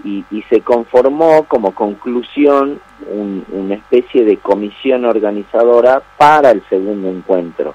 y, 0.05 0.25
se 0.49 0.61
conformó 0.61 1.45
como 1.49 1.75
conclusión 1.75 2.81
una 3.51 3.75
especie 3.75 4.25
de 4.25 4.37
comisión 4.37 5.05
organizadora 5.05 6.01
para 6.17 6.53
el 6.53 6.63
segundo 6.69 7.09
encuentro, 7.09 7.75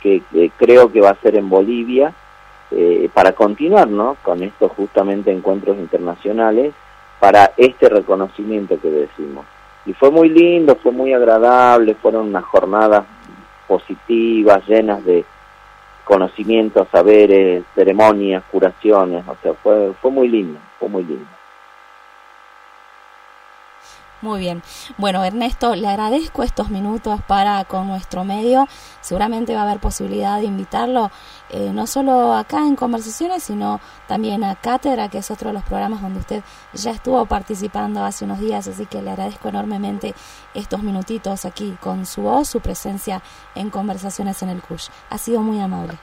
que, 0.00 0.22
creo 0.56 0.92
que 0.92 1.00
va 1.00 1.10
a 1.10 1.20
ser 1.20 1.34
en 1.34 1.48
Bolivia, 1.48 2.12
eh, 2.70 3.08
para 3.12 3.32
continuar 3.32 3.88
¿no? 3.88 4.16
con 4.22 4.44
estos 4.44 4.70
justamente 4.72 5.32
encuentros 5.32 5.76
internacionales, 5.78 6.72
para 7.20 7.52
este 7.56 7.88
reconocimiento 7.88 8.80
que 8.80 8.90
decimos. 8.90 9.46
Y 9.86 9.92
fue 9.94 10.10
muy 10.10 10.28
lindo, 10.28 10.76
fue 10.76 10.92
muy 10.92 11.12
agradable, 11.12 11.94
fueron 11.94 12.28
unas 12.28 12.44
jornadas 12.44 13.04
positivas, 13.66 14.66
llenas 14.66 15.04
de, 15.04 15.24
conocimientos, 16.08 16.88
saberes, 16.90 17.64
ceremonias, 17.74 18.42
curaciones, 18.50 19.28
o 19.28 19.36
sea, 19.42 19.52
fue, 19.52 19.92
fue 20.00 20.10
muy 20.10 20.26
lindo, 20.26 20.58
fue 20.78 20.88
muy 20.88 21.04
lindo. 21.04 21.26
Muy 24.20 24.40
bien. 24.40 24.62
Bueno, 24.96 25.22
Ernesto, 25.22 25.76
le 25.76 25.86
agradezco 25.86 26.42
estos 26.42 26.70
minutos 26.70 27.20
para 27.28 27.64
con 27.64 27.86
nuestro 27.86 28.24
medio. 28.24 28.66
Seguramente 29.00 29.54
va 29.54 29.60
a 29.60 29.62
haber 29.62 29.78
posibilidad 29.78 30.40
de 30.40 30.46
invitarlo 30.46 31.10
eh, 31.50 31.70
no 31.72 31.86
solo 31.86 32.34
acá 32.34 32.58
en 32.66 32.74
conversaciones, 32.74 33.44
sino 33.44 33.80
también 34.08 34.42
a 34.42 34.56
Cátedra, 34.56 35.08
que 35.08 35.18
es 35.18 35.30
otro 35.30 35.48
de 35.48 35.54
los 35.54 35.62
programas 35.62 36.02
donde 36.02 36.18
usted 36.18 36.42
ya 36.72 36.90
estuvo 36.90 37.24
participando 37.26 38.02
hace 38.02 38.24
unos 38.24 38.40
días. 38.40 38.66
Así 38.66 38.86
que 38.86 39.02
le 39.02 39.10
agradezco 39.10 39.50
enormemente 39.50 40.14
estos 40.52 40.82
minutitos 40.82 41.44
aquí 41.44 41.76
con 41.80 42.04
su 42.04 42.22
voz, 42.22 42.48
su 42.48 42.60
presencia 42.60 43.22
en 43.54 43.70
conversaciones 43.70 44.42
en 44.42 44.48
el 44.48 44.62
CUSH. 44.62 44.88
Ha 45.10 45.18
sido 45.18 45.42
muy 45.42 45.60
amable. 45.60 45.94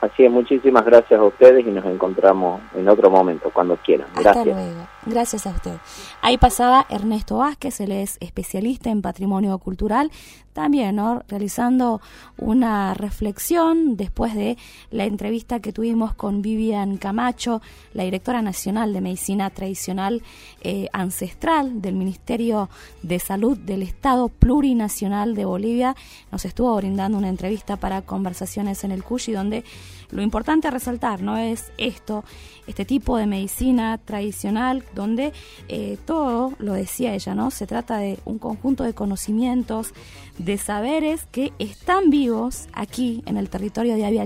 Así 0.00 0.24
es, 0.24 0.30
muchísimas 0.30 0.84
gracias 0.84 1.20
a 1.20 1.24
ustedes 1.24 1.66
y 1.66 1.70
nos 1.70 1.84
encontramos 1.84 2.62
en 2.74 2.88
otro 2.88 3.10
momento, 3.10 3.50
cuando 3.50 3.76
quieran. 3.76 4.08
Gracias. 4.14 4.36
Hasta 4.36 4.44
luego. 4.44 4.86
Gracias 5.06 5.46
a 5.46 5.50
usted. 5.50 5.76
Ahí 6.20 6.36
pasaba 6.36 6.86
Ernesto 6.90 7.38
Vázquez, 7.38 7.80
él 7.80 7.92
es 7.92 8.18
especialista 8.20 8.90
en 8.90 9.00
patrimonio 9.00 9.56
cultural, 9.58 10.10
también 10.52 10.96
¿no? 10.96 11.22
realizando 11.26 12.02
una 12.36 12.92
reflexión 12.92 13.96
después 13.96 14.34
de 14.34 14.58
la 14.90 15.04
entrevista 15.04 15.60
que 15.60 15.72
tuvimos 15.72 16.12
con 16.12 16.42
Vivian 16.42 16.98
Camacho, 16.98 17.62
la 17.94 18.04
directora 18.04 18.42
nacional 18.42 18.92
de 18.92 19.00
medicina 19.00 19.48
tradicional 19.48 20.22
eh, 20.60 20.88
ancestral 20.92 21.80
del 21.80 21.94
Ministerio 21.94 22.68
de 23.02 23.18
Salud 23.20 23.56
del 23.56 23.82
Estado 23.82 24.28
Plurinacional 24.28 25.34
de 25.34 25.46
Bolivia. 25.46 25.96
Nos 26.30 26.44
estuvo 26.44 26.76
brindando 26.76 27.16
una 27.16 27.28
entrevista 27.28 27.76
para 27.76 28.02
conversaciones 28.02 28.84
en 28.84 28.90
el 28.90 29.02
CUSHI 29.02 29.32
donde 29.32 29.64
lo 30.12 30.22
importante 30.22 30.68
a 30.68 30.70
resaltar 30.70 31.22
no 31.22 31.36
es 31.36 31.72
esto, 31.78 32.24
este 32.66 32.84
tipo 32.84 33.16
de 33.16 33.26
medicina 33.26 33.98
tradicional 33.98 34.84
donde 34.94 35.32
eh, 35.68 35.98
todo, 36.04 36.52
lo 36.58 36.72
decía 36.72 37.14
ella, 37.14 37.34
¿no? 37.34 37.50
Se 37.50 37.66
trata 37.66 37.98
de 37.98 38.18
un 38.24 38.38
conjunto 38.38 38.84
de 38.84 38.94
conocimientos, 38.94 39.92
de 40.38 40.58
saberes 40.58 41.26
que 41.30 41.52
están 41.58 42.10
vivos 42.10 42.68
aquí 42.72 43.22
en 43.26 43.36
el 43.36 43.48
territorio 43.48 43.96
de 43.96 44.06
Avia 44.06 44.24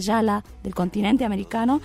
del 0.62 0.74
continente 0.74 1.24
americano 1.24 1.80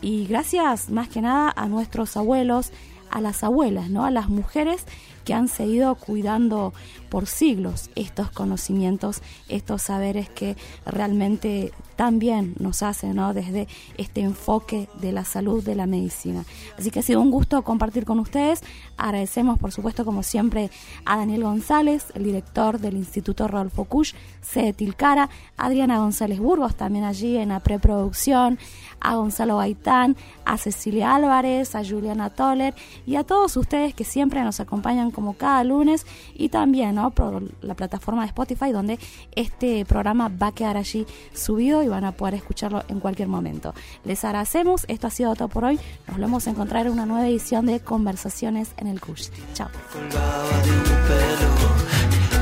y 0.00 0.26
gracias 0.26 0.90
más 0.90 1.08
que 1.08 1.20
nada 1.20 1.52
a 1.54 1.66
nuestros 1.66 2.16
abuelos, 2.16 2.72
a 3.10 3.20
las 3.20 3.42
abuelas, 3.44 3.90
¿no? 3.90 4.04
A 4.04 4.10
las 4.10 4.28
mujeres 4.28 4.84
que 5.24 5.34
han 5.34 5.48
seguido 5.48 5.94
cuidando 5.94 6.72
por 7.08 7.26
siglos 7.26 7.90
estos 7.94 8.30
conocimientos, 8.30 9.22
estos 9.48 9.82
saberes 9.82 10.28
que 10.28 10.56
realmente 10.84 11.72
también 11.96 12.54
nos 12.58 12.82
hacen 12.82 13.16
¿no? 13.16 13.34
desde 13.34 13.68
este 13.96 14.20
enfoque 14.20 14.88
de 15.00 15.12
la 15.12 15.24
salud, 15.24 15.62
de 15.64 15.74
la 15.74 15.86
medicina. 15.86 16.44
Así 16.78 16.90
que 16.90 17.00
ha 17.00 17.02
sido 17.02 17.20
un 17.20 17.30
gusto 17.30 17.62
compartir 17.62 18.04
con 18.04 18.18
ustedes. 18.18 18.62
Agradecemos, 18.96 19.58
por 19.58 19.72
supuesto, 19.72 20.04
como 20.04 20.22
siempre, 20.22 20.70
a 21.04 21.16
Daniel 21.16 21.44
González, 21.44 22.06
el 22.14 22.24
director 22.24 22.78
del 22.78 22.96
Instituto 22.96 23.48
Rodolfo 23.48 23.84
Kusch, 23.84 24.14
sede 24.42 24.72
Tilcara, 24.72 25.28
Adriana 25.56 25.98
González 25.98 26.38
Burgos, 26.38 26.74
también 26.74 27.04
allí 27.04 27.36
en 27.36 27.50
la 27.50 27.60
preproducción, 27.60 28.58
a 29.00 29.16
Gonzalo 29.16 29.58
Gaitán, 29.58 30.16
a 30.44 30.56
Cecilia 30.56 31.14
Álvarez, 31.14 31.74
a 31.74 31.84
Juliana 31.84 32.30
Toller 32.30 32.74
y 33.06 33.16
a 33.16 33.24
todos 33.24 33.56
ustedes 33.56 33.94
que 33.94 34.04
siempre 34.04 34.42
nos 34.42 34.60
acompañan 34.60 35.10
como 35.10 35.34
cada 35.34 35.62
lunes 35.62 36.06
y 36.34 36.48
también 36.48 36.94
¿no? 36.94 37.10
por 37.10 37.42
la 37.62 37.74
plataforma 37.74 38.22
de 38.22 38.28
Spotify 38.28 38.72
donde 38.72 38.98
este 39.36 39.84
programa 39.84 40.28
va 40.28 40.48
a 40.48 40.52
quedar 40.52 40.76
allí 40.76 41.06
subido 41.34 41.82
y 41.84 41.88
van 41.88 42.04
a 42.04 42.12
poder 42.12 42.34
escucharlo 42.34 42.82
en 42.88 43.00
cualquier 43.00 43.28
momento. 43.28 43.74
Les 44.04 44.24
agradecemos, 44.24 44.84
esto 44.88 45.06
ha 45.06 45.10
sido 45.10 45.34
todo 45.34 45.48
por 45.48 45.64
hoy, 45.64 45.78
nos 46.06 46.16
volvemos 46.16 46.46
a 46.46 46.50
encontrar 46.50 46.86
en 46.86 46.92
una 46.92 47.06
nueva 47.06 47.26
edición 47.28 47.66
de 47.66 47.80
Conversaciones 47.80 48.70
en 48.76 48.86
el 48.88 49.00
CUSH. 49.00 49.30
Chao. 49.54 49.68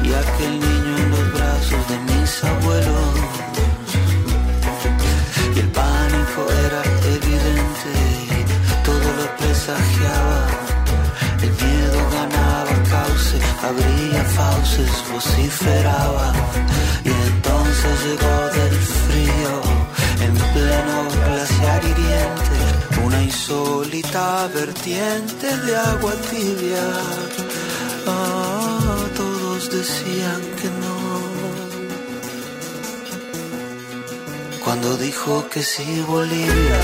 Y 0.02 0.12
aquel 0.12 0.60
niño 0.60 0.96
en 0.98 1.10
los 1.10 1.32
brazos 1.32 1.88
de 1.88 1.98
mis 2.12 2.44
abuelos. 2.44 3.14
Y 5.54 5.58
el 5.60 5.68
pánico 5.68 6.40
era 6.66 6.82
evidente, 7.14 7.94
todo 8.84 9.08
lo 9.18 9.36
presagiaba. 9.36 10.46
El 11.42 11.50
miedo 11.50 12.00
ganaba 12.10 12.74
cauce, 12.90 13.38
abría 13.62 14.24
fauces, 14.24 14.92
vociferaba. 15.12 16.32
Y 17.04 17.08
entonces 17.08 17.94
llegó 18.04 18.36
del 18.58 18.76
frío, 18.76 19.31
pleno 20.52 21.08
glaciar 21.26 21.82
hiriente, 21.84 22.56
una 23.04 23.22
insólita 23.22 24.48
vertiente 24.48 25.56
de 25.64 25.76
agua 25.76 26.14
tibia. 26.30 26.86
Ah, 28.06 28.96
todos 29.16 29.70
decían 29.70 30.40
que 30.60 30.68
no. 30.82 30.96
Cuando 34.64 34.96
dijo 34.96 35.48
que 35.50 35.62
sí, 35.62 36.04
Bolivia. 36.06 36.80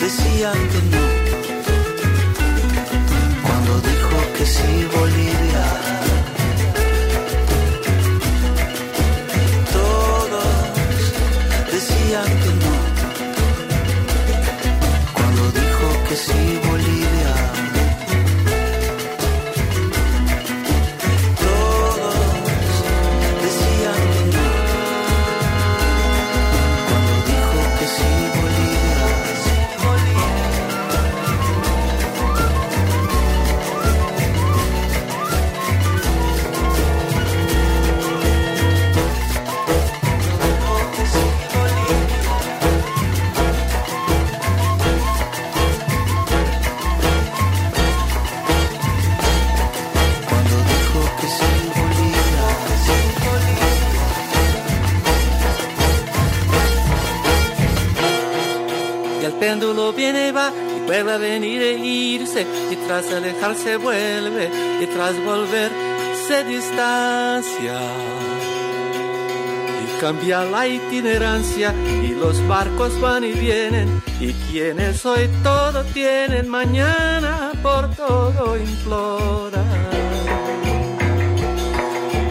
decían 0.00 0.68
que 0.70 0.96
no. 0.96 1.07
Tras 63.32 63.50
alejarse 63.50 63.76
vuelve, 63.76 64.50
y 64.80 64.86
tras 64.86 65.24
volver 65.24 65.70
se 66.26 66.44
distancia. 66.44 67.80
Y 69.84 70.00
cambia 70.00 70.44
la 70.44 70.66
itinerancia, 70.66 71.74
y 72.02 72.08
los 72.08 72.46
barcos 72.46 72.98
van 73.00 73.24
y 73.24 73.32
vienen, 73.32 74.02
y 74.20 74.32
quienes 74.50 75.04
hoy 75.04 75.28
todo 75.42 75.84
tienen, 75.84 76.48
mañana 76.48 77.52
por 77.62 77.90
todo 77.94 78.56
implora. 78.56 79.64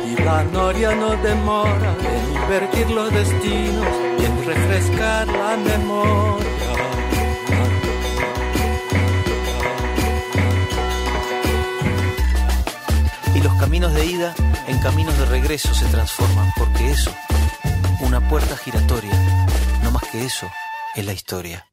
Y 0.10 0.22
la 0.24 0.44
noria 0.46 0.96
no 0.96 1.16
demora 1.18 1.96
en 2.00 2.36
invertir 2.44 2.90
los 2.90 3.12
destinos 3.12 3.88
y 4.20 4.26
en 4.26 4.46
refrescar 4.46 5.28
la 5.28 5.58
memoria. 5.58 6.57
Caminos 13.80 13.94
de 13.94 14.06
ida 14.08 14.34
en 14.68 14.80
caminos 14.80 15.16
de 15.20 15.26
regreso 15.28 15.72
se 15.76 15.86
transforman, 15.86 16.52
porque 16.58 16.90
eso, 16.90 17.14
una 18.00 18.28
puerta 18.28 18.58
giratoria, 18.58 19.14
no 19.84 19.92
más 19.92 20.02
que 20.12 20.26
eso, 20.26 20.50
es 20.96 21.06
la 21.06 21.14
historia. 21.14 21.68